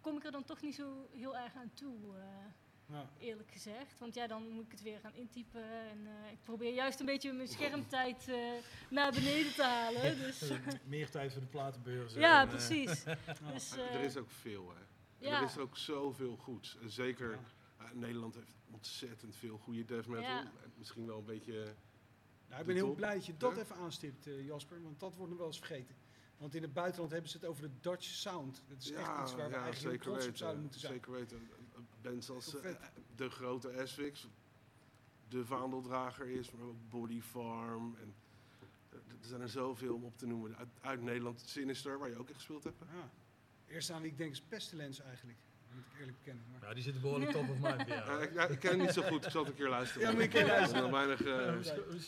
[0.00, 2.16] kom ik er dan toch niet zo heel erg aan toe.
[2.16, 2.22] eh.
[2.92, 3.10] Ja.
[3.18, 3.98] eerlijk gezegd.
[3.98, 5.62] Want ja, dan moet ik het weer gaan intypen.
[5.64, 8.36] En eh, ik probeer juist een beetje mijn schermtijd eh,
[8.90, 10.18] naar beneden te halen.
[10.18, 10.50] Dus,
[10.84, 12.14] Meer tijd voor de platenbeurs.
[12.14, 13.04] ja, en, precies.
[13.04, 13.04] Dus,
[13.42, 14.80] Maar eh, er is ook veel, hè.
[15.28, 16.78] Ja, Er is ook zoveel goeds.
[16.82, 17.90] En zeker, Ja.
[17.92, 20.22] Nederland heeft ontzettend veel goede death metal.
[20.24, 20.40] Ja.
[20.40, 21.74] En misschien wel een beetje...
[22.48, 25.14] Nou, ik ben heel top, blij dat je dat even aanstipt, eh, Jasper, want dat
[25.14, 25.94] wordt nog wel eens vergeten.
[26.36, 28.62] Want in het buitenland hebben ze het over de Dutch Sound.
[28.68, 30.38] Dat is echt iets waar we eigenlijk trots op weten.
[30.38, 30.92] zouden moeten zijn.
[30.92, 31.48] Zeker weten.
[32.02, 32.74] Bands als eh,
[33.16, 34.28] de grote Eswix,
[35.28, 37.96] de vaandeldrager is, maar ook Body Farm.
[38.00, 38.14] En,
[38.88, 40.56] er er zijn er zoveel om op te noemen.
[40.56, 42.78] Uit, uit Nederland, Sinister, waar je ook in gespeeld hebt.
[42.78, 43.10] Ja.
[43.66, 45.38] Eerst aan wie ik denk is Pestilence eigenlijk.
[45.74, 46.44] Moet ik eerlijk bekennen.
[46.52, 46.68] Maar...
[46.68, 48.22] Ja, die zitten behoorlijk top of mind bij jou.
[48.22, 50.06] Ik, ja, ik ken het niet zo goed, ik zal het een keer luisteren.
[50.08, 50.90] Ja, maar ik ken Er luisteren.
[50.90, 51.22] weinig...
[51.22, 51.34] eh,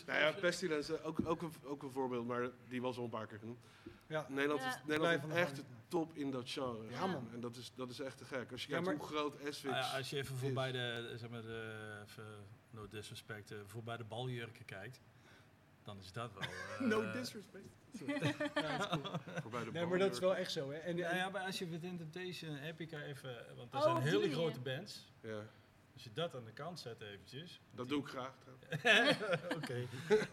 [0.07, 3.27] nou ja, Pestilence, ook, ook, een, ook een voorbeeld, maar die was al een paar
[3.27, 3.59] keer genoemd.
[4.07, 4.27] Ja.
[4.29, 5.69] Nederland is, Nederland van is de echt hand.
[5.89, 6.91] top in dat genre.
[6.91, 7.29] Ja, man.
[7.33, 8.53] En dat is, dat is echt te gek.
[8.53, 9.75] Als je Ja, kijkt maar- hoe groot Eswix...
[9.75, 10.73] Ah ja, als je even voorbij is.
[10.73, 12.25] de, zeg maar de, even,
[12.71, 15.01] no disrespect, eh, voorbij de baljurken kijkt,
[15.85, 16.43] dan is dat wel...
[16.79, 17.77] eh, No disrespect.
[17.99, 18.15] Sorry.
[18.55, 19.19] Ja, dat is cool.
[19.43, 20.71] voorbij de Nee, maar dat is wel echt zo.
[20.71, 20.79] Hè.
[20.79, 24.11] En, Ja, ja, maar als je Within Temptation, Epica even, want er Oh, zijn die
[24.13, 25.13] hele grote bands.
[25.21, 25.41] Ja,
[25.93, 27.61] Als je dat aan de kant zet eventjes.
[27.75, 28.35] dat doe ik graag.
[29.57, 29.87] Oké.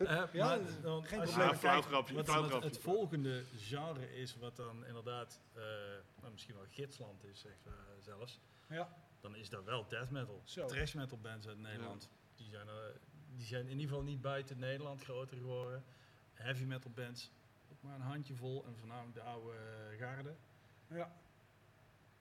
[0.06, 1.56] Eh, Ja, dat dan, geen probleem.
[1.56, 5.62] flauw grapje, Wat het, volgende genre is, wat dan inderdaad, eh,
[6.22, 8.40] nou, misschien wel gidsland is, zeg, eh, zelfs.
[8.70, 8.96] Ja.
[9.20, 10.42] Dan is dat wel death metal.
[10.46, 10.66] Zo.
[10.66, 12.10] Trash metal bands uit Nederland.
[12.36, 12.74] Die, zijn, eh,
[13.42, 15.84] die zijn in ieder geval niet buiten Nederland groter geworden.
[16.34, 17.32] Heavy metal bands,
[17.72, 18.66] ook maar een handjevol.
[18.66, 20.36] En voornamelijk de oude eh, garde.
[20.88, 21.16] ja,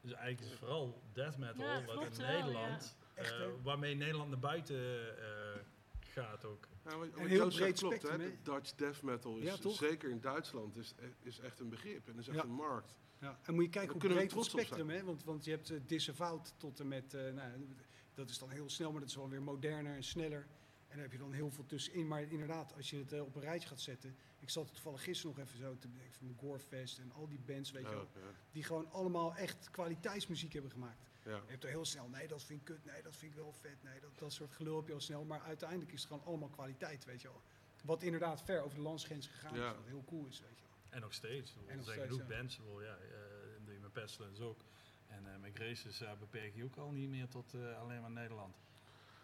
[0.01, 3.95] Dus eigenlijk is het vooral death metal Ja, wat in wel, Nederland, Echt, eh, waarmee
[3.95, 4.77] Nederland naar buiten
[5.19, 5.61] eh,
[6.01, 6.69] gaat ook.
[6.85, 8.19] Ja, wat, Een wat heel breed klopt, hè?
[8.19, 9.77] De Dutch death metal is Ja, toch?
[9.77, 12.43] zeker in Duitsland is, is echt een begrip en is echt Ja.
[12.43, 12.95] een markt.
[13.19, 13.39] ja.
[13.43, 15.05] En moet je kijken hoe kunnen we breed het spectrum, hè?
[15.05, 17.67] Want, want je hebt uh, Disavout tot en met, eh, nou,
[18.15, 20.47] dat is dan heel snel, maar dat is wel weer moderner en sneller.
[20.91, 22.09] En daar heb je dan heel veel tussenin.
[22.09, 24.17] Maar inderdaad, als je het eh, op een rijtje gaat zetten.
[24.39, 27.71] Ik zat toevallig gisteren nog even zo te denken van Gorefest en al die bands,
[27.71, 28.09] weet je wel.
[28.15, 28.21] ja,
[28.53, 31.07] Die gewoon allemaal echt kwaliteitsmuziek hebben gemaakt.
[31.25, 31.31] ja.
[31.37, 33.53] Je hebt er heel snel, nee, dat vind ik kut, nee, dat vind ik wel
[33.53, 35.25] vet, nee, dat, dat soort gelul heb je al snel.
[35.25, 37.43] Maar uiteindelijk is het gewoon allemaal kwaliteit, weet je wel.
[37.85, 39.71] Wat inderdaad ver over de landsgrens gegaan Ja.
[39.71, 40.71] is, wat heel cool is, weet je wel.
[40.91, 41.55] En nog steeds.
[41.55, 42.37] En Er nog zijn steeds, genoeg ja.
[42.37, 42.57] bands.
[42.57, 43.11] bedoel, Ja, eh,
[43.55, 44.65] dat doe je met Pestilence ook.
[45.07, 48.11] En eh, met Graces eh, beperk je ook al niet meer tot eh, alleen maar
[48.11, 48.57] Nederland.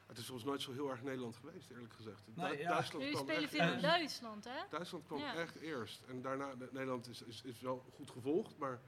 [0.07, 2.23] Het is volgens nooit zo heel erg Nederland geweest, eerlijk gezegd.
[2.35, 2.69] Nee, Du- ja.
[2.69, 3.81] Duitsland jullie kwam spelen echt veel in.
[3.81, 4.59] Duitsland, hè?
[4.71, 5.35] Duitsland kwam Ja.
[5.35, 6.03] echt eerst.
[6.09, 8.81] En daarna, de- Nederland is, is, is wel goed gevolgd, maar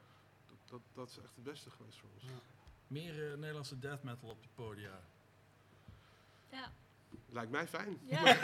[0.49, 2.23] dat, dat, dat is echt het beste geweest voor ons.
[2.23, 2.31] Ja.
[2.87, 5.01] Meer eh, Nederlandse death metal op de podia.
[6.51, 6.73] Ja.
[7.29, 7.99] Lijkt mij fijn.
[8.05, 8.25] Ja.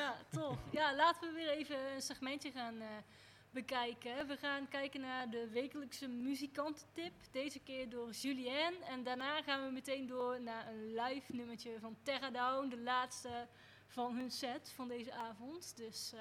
[0.00, 0.58] ja, tof.
[0.70, 2.86] Ja, laten we weer even een segmentje gaan eh,
[3.58, 4.26] bekijken.
[4.26, 7.12] We gaan kijken naar de wekelijkse muzikantentip.
[7.30, 8.82] Deze keer door Julien.
[8.88, 12.68] En daarna gaan we meteen door naar een live nummertje van Terra Down.
[12.68, 13.46] De laatste
[13.86, 15.76] van hun set van deze avond.
[15.76, 16.20] Dus eh,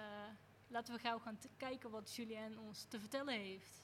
[0.67, 3.83] laten we gauw gaan kijken wat Julien ons te vertellen heeft.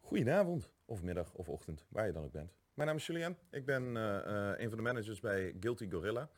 [0.00, 2.52] Goedenavond, of middag, of ochtend, waar je dan ook bent.
[2.74, 3.36] Mijn naam is Julian.
[3.50, 6.30] Ik ben eh, eh, een van de managers bij Guilty Gorilla.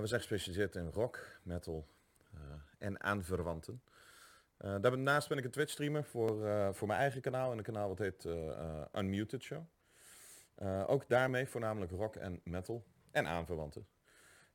[0.00, 1.86] We zijn gespecialiseerd in rock, metal
[2.78, 3.82] en aanverwanten.
[4.56, 7.52] Eh, daarnaast ben ik een Twitch-streamer voor, eh, voor mijn eigen kanaal.
[7.52, 9.62] En een kanaal wat heet eh, Unmuted Show.
[10.86, 13.86] Ook daarmee voornamelijk rock en metal en aanverwanten.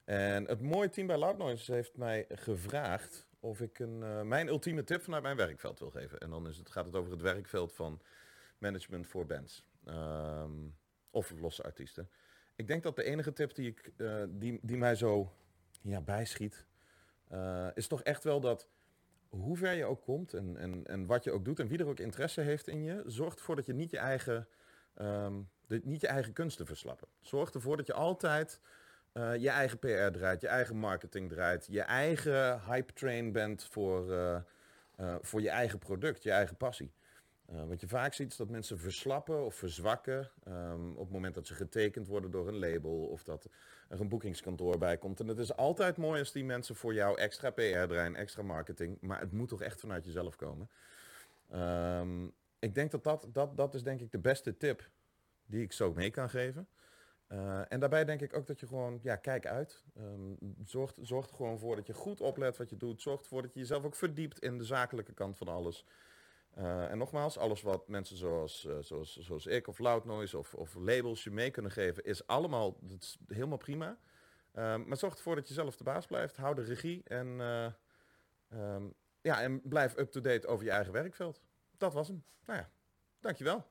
[0.03, 4.84] En het mooie team bij Loud Noise heeft mij gevraagd of ik een, mijn ultieme
[4.84, 6.19] tip vanuit mijn werkveld wil geven.
[6.19, 8.02] En dan is het, gaat het over het werkveld van
[8.57, 9.65] management voor bands.
[9.85, 10.52] Ehm,
[11.10, 12.10] of losse artiesten.
[12.56, 13.91] Ik denk dat de enige tip die, ik,
[14.30, 15.34] die, die mij zo
[15.81, 16.65] ja, bijschiet,
[17.32, 18.68] eh, is toch echt wel dat
[19.30, 21.88] hoe ver je ook komt en, en, en wat je ook doet en wie er
[21.88, 24.48] ook interesse heeft in je, zorg ervoor dat je niet je eigen,
[24.94, 25.34] ehm,
[25.68, 27.08] niet je eigen kunsten verslappen.
[27.20, 28.60] Zorg ervoor dat je altijd
[29.12, 34.14] eh, je eigen PR draait, je eigen marketing draait, je eigen hype train bent voor,
[34.14, 36.94] eh, voor je eigen product, je eigen passie.
[37.52, 41.36] Eh, wat je vaak ziet is dat mensen verslappen of verzwakken ehm, op het moment
[41.36, 43.49] dat ze getekend worden door een label of dat
[43.90, 45.19] er een boekingskantoor bij komt.
[45.19, 48.98] En het is altijd mooi als die mensen voor jou extra PR draaien, extra marketing,
[49.02, 50.69] maar het moet toch echt vanuit jezelf komen.
[51.49, 52.26] Ehm,
[52.60, 54.90] ik denk dat dat, dat dat is denk ik de beste tip
[55.45, 56.68] die ik zo mee kan geven.
[57.28, 59.84] Eh, en daarbij denk ik ook dat je gewoon, ja, kijk uit.
[59.95, 60.34] Ehm,
[60.65, 63.02] zorg, zorg er gewoon voor dat je goed oplet wat je doet.
[63.02, 65.86] Zorg ervoor dat je jezelf ook verdiept in de zakelijke kant van alles.
[66.53, 70.53] Eh, en nogmaals, alles wat mensen zoals, eh, zoals, zoals ik of Loud Noise of,
[70.53, 73.98] of labels je mee kunnen geven, is allemaal is helemaal prima.
[74.52, 76.38] Ehm, maar zorg ervoor dat je zelf de baas blijft.
[76.38, 77.65] Hou de regie en, eh,
[78.49, 78.84] ehm,
[79.22, 81.41] ja, en blijf up-to-date over je eigen werkveld.
[81.78, 82.23] Dat was hem.
[82.45, 82.69] Nou ja,
[83.19, 83.65] dankjewel.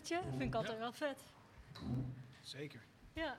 [0.00, 1.18] Vind ik altijd wel vet.
[2.40, 2.80] Zeker.
[3.12, 3.36] Ja.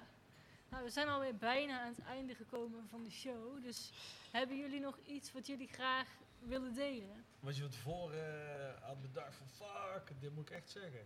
[0.69, 3.63] Nou, we zijn alweer bijna aan het einde gekomen van de show.
[3.63, 3.91] Dus
[4.31, 6.07] hebben jullie nog iets wat jullie graag
[6.39, 7.25] willen delen?
[7.39, 10.99] Wat je van tevoren eh, had bedacht van fuck, dit moet ik echt zeggen.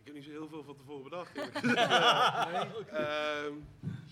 [0.00, 1.38] Ik heb niet zo heel veel van tevoren bedacht.
[1.38, 2.88] gezegd.
[2.88, 3.54] Ehm,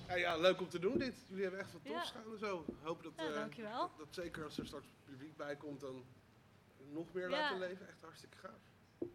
[0.08, 1.14] ja, ja, leuk om te doen dit.
[1.28, 1.92] Jullie hebben echt wat Ja.
[1.92, 2.64] tofs gaan en zo.
[2.82, 3.78] Hoop dat, Ja, eh, dankjewel.
[3.80, 6.04] dat, dat zeker als er straks publiek bij komt, dan
[6.90, 7.36] nog meer Ja.
[7.40, 7.88] laten leven.
[7.88, 8.67] Echt hartstikke gaaf.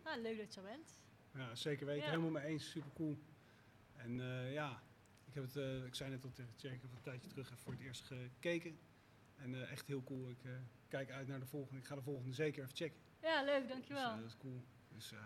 [0.03, 0.99] Nou, leuk dat je er bent.
[1.33, 2.03] Ja, zeker weten.
[2.03, 2.09] Ja.
[2.09, 2.69] Helemaal mee eens.
[2.69, 3.17] Super cool.
[3.95, 4.81] En eh, ja,
[5.25, 7.29] ik, heb het, eh, ik zei net al tegen Tjerk, ik heb het een tijdje
[7.29, 8.79] terug even voor het eerst gekeken.
[9.35, 10.29] En eh, echt heel cool.
[10.29, 10.51] Ik eh,
[10.87, 11.79] kijk uit naar de volgende.
[11.79, 12.99] Ik ga de volgende zeker even checken.
[13.21, 14.09] Ja, leuk, Dus, dankjewel.
[14.11, 14.63] eh, dat is cool.
[14.89, 15.19] Dus, eh,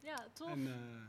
[0.00, 0.50] Ja, tof.
[0.50, 1.02] en eh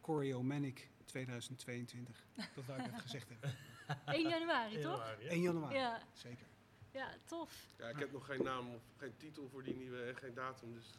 [0.00, 2.26] Choreo Manic 2022.
[2.54, 3.54] Dat wou ik even gezegd hebben.
[4.14, 4.82] 1 januari, toch?
[4.98, 5.30] Januari, hè?
[5.30, 5.74] 1 januari.
[5.74, 6.46] Ja, Zeker.
[6.90, 7.74] ja, tof.
[7.78, 10.72] Ja, ik heb nog geen naam of geen titel voor die nieuwe en geen datum.
[10.74, 10.90] Dus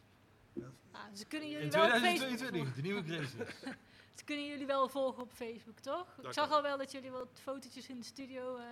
[0.92, 3.54] Nou, ze kunnen jullie In wel op Facebook 2022, de nieuwe crisis.
[4.18, 6.06] Ze kunnen jullie wel volgen op Facebook, toch?
[6.22, 6.56] Ik zag kan.
[6.56, 8.64] al wel dat jullie wat fotootjes in de studio eh,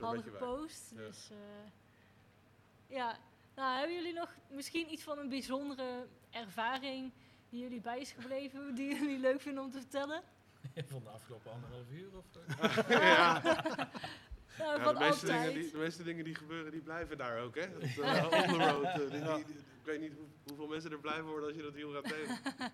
[0.00, 0.90] hadden gepost.
[0.90, 0.96] Ja.
[0.96, 1.36] Dus eh,
[2.86, 3.18] ja,
[3.54, 7.12] nou hebben jullie nog misschien iets van een bijzondere ervaring
[7.48, 10.22] die jullie bij is gebleven, die jullie leuk vinden om te vertellen?
[10.90, 12.24] Van de afgelopen anderhalf uur of
[12.88, 13.42] ja.
[14.58, 17.38] Nou, Ja, van de, meeste dingen die, de meeste dingen die gebeuren, die blijven daar
[17.40, 17.54] ook.
[17.54, 17.72] Hè?
[17.72, 18.94] Dat, on the road.
[18.96, 21.74] die- die- die- ik weet niet hoe, hoeveel mensen er blij worden als je dat
[21.74, 22.38] heel gaat delen.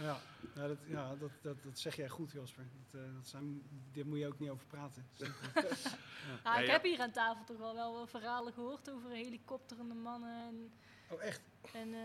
[0.00, 0.16] Ja,
[0.54, 2.64] ja, dat, ja dat, dat, dat zeg jij goed, Jasper.
[2.90, 3.62] Dat, eh, dat zijn,
[3.92, 5.06] dit moet je ook niet over praten.
[5.18, 6.72] Nou, Ja, ik ja.
[6.72, 10.70] heb hier aan tafel toch wel, wel verhalen gehoord over helikopterende mannen en,
[11.10, 11.40] Oh, echt?
[11.72, 12.00] en eh,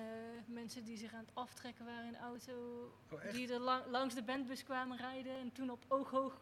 [0.45, 2.53] mensen die zich aan het aftrekken waren in de auto.
[3.11, 3.34] Oh, echt?
[3.34, 6.41] Die er lang- langs de bandbus kwamen rijden en toen op ooghoog,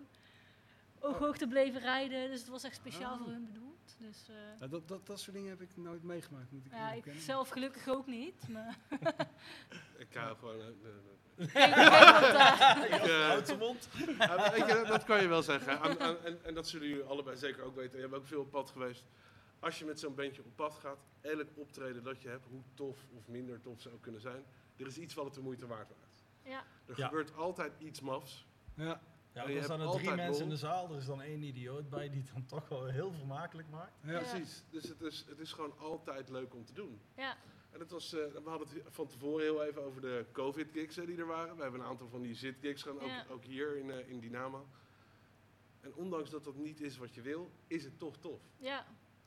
[1.02, 2.30] ooghoogte bleven rijden.
[2.30, 3.22] Dus het was echt speciaal Oh.
[3.22, 3.70] voor hun bedoeld.
[3.98, 6.92] Dus, eh, Ja, dat, dat, dat soort dingen heb ik nooit meegemaakt, moet ik ja,
[6.92, 8.48] ik zelf gelukkig ook niet.
[8.50, 8.78] Maar
[9.98, 10.58] Ik hou gewoon...
[10.58, 10.74] nee.
[12.98, 13.88] ik Houd zijn mond.
[14.18, 15.80] Ja, maar weet je, dat, dat kan je wel zeggen.
[15.80, 17.96] Aan- aan- en, en dat zullen jullie allebei zeker ook weten.
[17.96, 19.04] Je hebt ook veel op pad geweest.
[19.60, 22.98] Als je met zo'n bandje op pad gaat, elk optreden dat je hebt, hoe tof
[23.18, 24.44] of minder tof ze ook kunnen zijn,
[24.78, 26.24] er is iets wat het de moeite waard maakt.
[26.44, 27.06] ja, Er Ja.
[27.06, 28.46] gebeurt altijd iets mafs.
[28.76, 29.02] Ja,
[29.34, 32.10] Ja, er hebt er drie mensen in de zaal, er is dan één idioot bij
[32.10, 33.94] die het dan toch wel heel vermakelijk maakt.
[34.04, 34.12] ja.
[34.12, 34.18] Ja.
[34.20, 34.64] Precies.
[34.70, 37.02] Dus het is, het is gewoon altijd leuk om te doen.
[37.16, 37.38] ja,
[37.72, 41.06] En het was, eh, we hadden het van tevoren heel even over de COVID-gigs hè,
[41.06, 41.56] die er waren.
[41.56, 43.26] We hebben een aantal van die zit-gigs gedaan, ook, Ja.
[43.30, 44.68] ook hier in, eh, in Dynamo.
[45.82, 48.42] En ondanks dat dat niet is wat je wil, is het toch tof.
[48.58, 48.86] ja,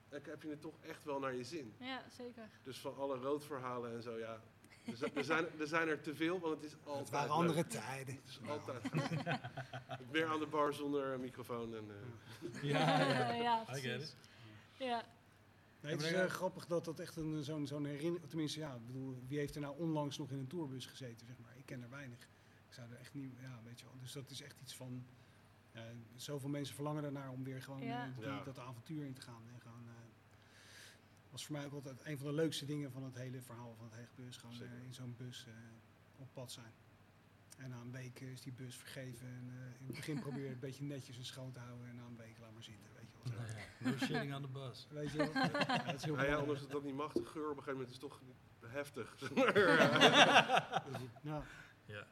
[0.08, 1.74] Dan heb je het toch echt wel naar je zin.
[1.80, 2.50] ja, zeker.
[2.62, 4.42] Dus van alle roodverhalen en zo, ja.
[4.84, 7.28] Er, zi- er, zijn, er zijn er te veel, want het is altijd Het waren
[7.28, 7.36] leuk.
[7.36, 8.14] andere tijden.
[8.14, 8.82] Het is altijd.
[10.12, 11.74] Meer aan de bar zonder een microfoon.
[11.76, 14.02] En, eh, Ja, ja, I get precies.
[14.10, 14.16] it.
[14.78, 15.04] Ja,
[15.80, 18.28] Nee, het is eh, grappig dat dat echt een, zo'n zo'n herinnering...
[18.28, 21.38] Tenminste, ja, ik bedoel, wie heeft er nou onlangs nog in een tourbus gezeten, zeg
[21.38, 21.56] maar.
[21.56, 22.18] Ik ken er weinig.
[22.68, 23.32] Ik zou er echt niet...
[23.40, 23.94] Ja, weet je wel.
[24.00, 25.06] Dus dat is echt iets van...
[25.72, 25.82] ja,
[26.16, 28.04] zoveel mensen verlangen ernaar om weer gewoon Ja.
[28.06, 28.42] eh, die- Ja.
[28.44, 29.42] dat avontuur in te gaan.
[29.54, 29.84] En gewoon...
[29.88, 29.92] eh,
[31.34, 33.84] was voor mij ook altijd een van de leukste dingen van het hele verhaal van
[33.90, 34.36] het Heegbus.
[34.36, 34.74] Gewoon Zeker.
[34.76, 35.52] eh, in zo'n bus eh,
[36.16, 36.72] op pad zijn.
[37.58, 39.26] En na een week eh, is die bus vergeven.
[39.26, 41.88] En eh, in het begin probeer je het een beetje netjes en schoon te houden.
[41.88, 43.46] En na een week laat maar zitten, weet je wel.
[43.46, 43.54] Zo.
[43.78, 44.86] No shitting on the bus.
[44.90, 45.32] Weet je wel?
[45.32, 45.48] Ja,
[45.84, 47.72] dat is heel nou ja, anders dat dat niet mag, de geur op een gegeven
[47.72, 48.20] moment is toch
[48.66, 49.16] heftig.
[51.22, 51.42] Ja,
[51.86, 52.06] Ja,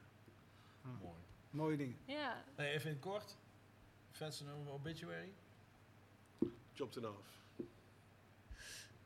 [1.00, 1.20] mooi.
[1.50, 1.96] mooie dingen.
[2.04, 3.36] ja, Hey, even in het kort.
[4.10, 5.32] Vetsen over obituary.
[6.74, 7.40] Chopped it off.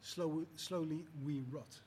[0.06, 1.82] Slow, slowly We Rot.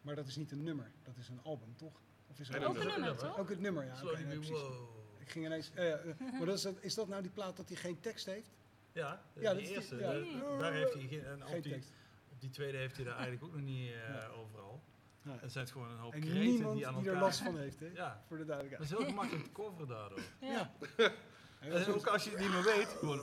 [0.00, 2.00] Maar dat is niet een nummer, dat is een album, toch?
[2.30, 2.98] Of is En het ook een nummer.
[3.00, 3.38] nummer, toch?
[3.38, 4.02] ook het nummer, ja.
[4.02, 4.88] nee, wow.
[5.18, 5.70] Ik ging ineens...
[5.74, 5.94] eh,
[6.32, 8.50] maar dat is, dat, is dat nou die plaat dat hij geen tekst heeft?
[8.92, 9.00] Ja,
[9.34, 9.96] Ja, ja dat die is die- eerste.
[9.96, 10.12] ja.
[10.12, 11.24] eh, Daar heeft hij geen...
[11.24, 11.92] En Geen op, die, tekst.
[12.32, 14.26] op die tweede heeft hij daar eigenlijk ook nog niet eh, Ja.
[14.28, 14.82] overal.
[15.22, 15.36] Ja.
[15.40, 17.14] Het zijn gewoon een hoop En kreten die aan die elkaar...
[17.14, 17.86] er last van heeft, hè?
[17.94, 18.90] Ja, Voor de dat duidelijkheid.
[18.92, 20.20] is heel gemakkelijk te coveren daardoor.
[20.40, 20.72] ja.
[21.60, 23.18] En ook als je het niet meer weet, gewoon...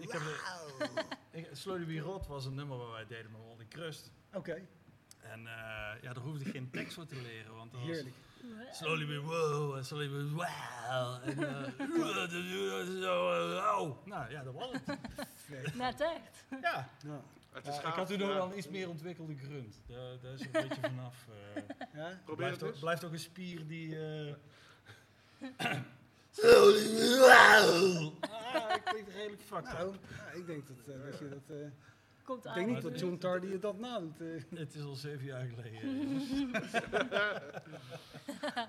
[0.00, 4.10] Ik heb de, Slowly We Rot was een nummer waar wij deden met Olly Crust.
[4.32, 4.66] Oké,
[5.20, 7.90] En eh, ja, daar hoefde ik geen tekst voor te leren, want dat was...
[7.90, 8.14] heerlijk.
[8.72, 10.48] Slowly we wow, en slowly we wow.
[11.24, 11.86] En eh,
[13.56, 14.06] wow.
[14.06, 15.74] Nou ja, dat was het.
[15.74, 16.44] Net echt.
[16.62, 17.22] Ja, Ja.
[17.52, 18.34] Het is ik gaaf, had toen nog ja.
[18.34, 19.80] wel een iets meer ontwikkelde grunt.
[19.86, 21.26] Daar, daar is een beetje vanaf.
[21.54, 21.62] eh
[21.94, 22.20] Ja?
[22.24, 23.96] Probeer blijft, het ook, blijft ook een spier die...
[28.20, 31.56] Ah, ik klinkt redelijk fucked Nou, ja, ik denk dat, eh, dat je dat...
[31.56, 31.66] eh,
[32.22, 34.20] Komt ik denk niet dat John Tardy het dat nadoet.
[34.20, 34.26] eh.
[34.58, 36.20] Het is al zeven jaar geleden.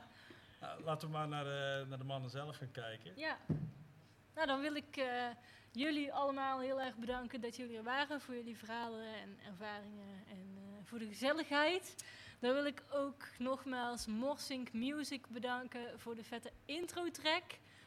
[0.62, 3.12] Nou, laten we maar naar de, naar de mannen zelf gaan kijken.
[3.16, 3.38] Ja.
[4.36, 5.28] Nou, dan wil ik eh,
[5.72, 10.58] jullie allemaal heel erg bedanken dat jullie er waren voor jullie verhalen en ervaringen en
[10.58, 11.96] eh, voor de gezelligheid.
[12.42, 17.44] Dan wil ik ook nogmaals Morsink Music bedanken voor de vette intro-track.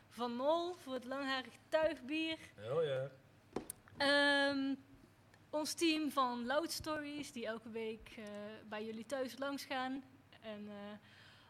[0.09, 2.39] Van Mol voor het langharig tuigbier.
[2.73, 3.11] Oh ja.
[3.97, 4.75] Ehm,
[5.51, 8.25] ons team van Loud Stories, die elke week eh,
[8.69, 10.05] bij jullie thuis langs gaan.
[10.41, 10.75] En eh,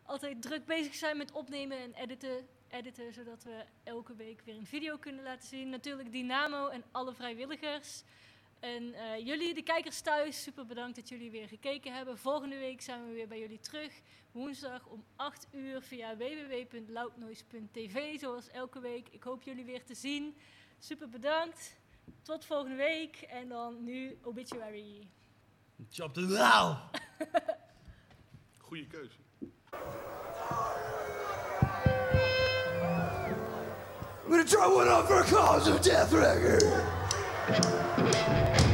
[0.03, 4.67] altijd druk bezig zijn met opnemen en editen, editen, zodat we elke week weer een
[4.67, 5.69] video kunnen laten zien.
[5.69, 8.03] Natuurlijk Dynamo en alle vrijwilligers.
[8.65, 12.19] En eh, jullie, de kijkers thuis, super bedankt dat jullie weer gekeken hebben.
[12.19, 13.93] Volgende week zijn we weer bij jullie terug.
[14.33, 19.09] Woensdag om 8 uur via www.loudnoise.tv, zoals elke week.
[19.09, 20.37] Ik hoop jullie weer te zien.
[20.79, 21.77] Super bedankt.
[22.23, 23.17] Tot volgende week.
[23.17, 25.09] En dan nu Obituary.
[25.91, 26.77] Chop the nou!
[28.59, 29.17] Goeie keuze.
[34.25, 37.04] I'm gonna try one out for a cause of death record.
[37.47, 38.74] Thank you.